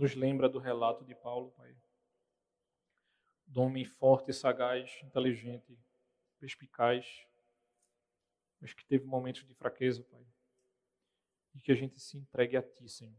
Nos 0.00 0.14
lembra 0.14 0.48
do 0.48 0.58
relato 0.58 1.04
de 1.04 1.14
Paulo, 1.14 1.50
Pai. 1.52 1.76
Do 3.46 3.60
homem 3.60 3.84
forte, 3.84 4.32
sagaz, 4.32 4.98
inteligente, 5.02 5.78
perspicaz, 6.38 7.26
mas 8.60 8.72
que 8.72 8.86
teve 8.86 9.04
momentos 9.04 9.44
de 9.44 9.54
fraqueza, 9.54 10.02
Pai 10.04 10.24
e 11.54 11.60
que 11.60 11.72
a 11.72 11.74
gente 11.74 11.98
se 12.00 12.16
entregue 12.16 12.56
a 12.56 12.62
Ti, 12.62 12.88
Senhor. 12.88 13.16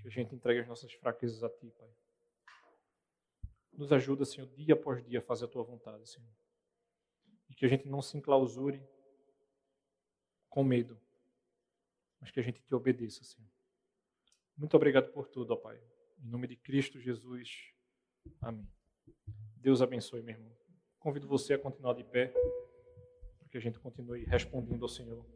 Que 0.00 0.08
a 0.08 0.10
gente 0.10 0.34
entregue 0.34 0.60
as 0.60 0.68
nossas 0.68 0.92
fraquezas 0.94 1.42
a 1.42 1.50
Ti, 1.50 1.70
Pai. 1.70 1.90
Nos 3.72 3.92
ajuda, 3.92 4.24
Senhor, 4.24 4.48
dia 4.50 4.74
após 4.74 5.04
dia 5.04 5.18
a 5.18 5.22
fazer 5.22 5.46
a 5.46 5.48
Tua 5.48 5.64
vontade, 5.64 6.08
Senhor. 6.08 6.30
E 7.48 7.54
que 7.54 7.66
a 7.66 7.68
gente 7.68 7.88
não 7.88 8.00
se 8.00 8.16
enclausure 8.16 8.82
com 10.48 10.62
medo, 10.62 11.00
mas 12.20 12.30
que 12.30 12.40
a 12.40 12.42
gente 12.42 12.62
Te 12.62 12.74
obedeça, 12.74 13.24
Senhor. 13.24 13.50
Muito 14.56 14.76
obrigado 14.76 15.10
por 15.12 15.28
tudo, 15.28 15.52
ó 15.52 15.56
Pai. 15.56 15.80
Em 16.22 16.28
nome 16.28 16.46
de 16.46 16.56
Cristo 16.56 17.00
Jesus. 17.00 17.72
Amém. 18.40 18.66
Deus 19.56 19.82
abençoe, 19.82 20.22
meu 20.22 20.34
irmão. 20.34 20.52
Convido 20.98 21.26
você 21.26 21.54
a 21.54 21.58
continuar 21.58 21.94
de 21.94 22.04
pé, 22.04 22.28
para 23.38 23.48
que 23.50 23.58
a 23.58 23.60
gente 23.60 23.78
continue 23.78 24.24
respondendo 24.24 24.82
ao 24.82 24.88
Senhor, 24.88 25.26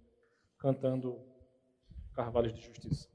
cantando 0.58 1.18
carvalhos 2.14 2.54
de 2.54 2.60
justiça. 2.60 3.08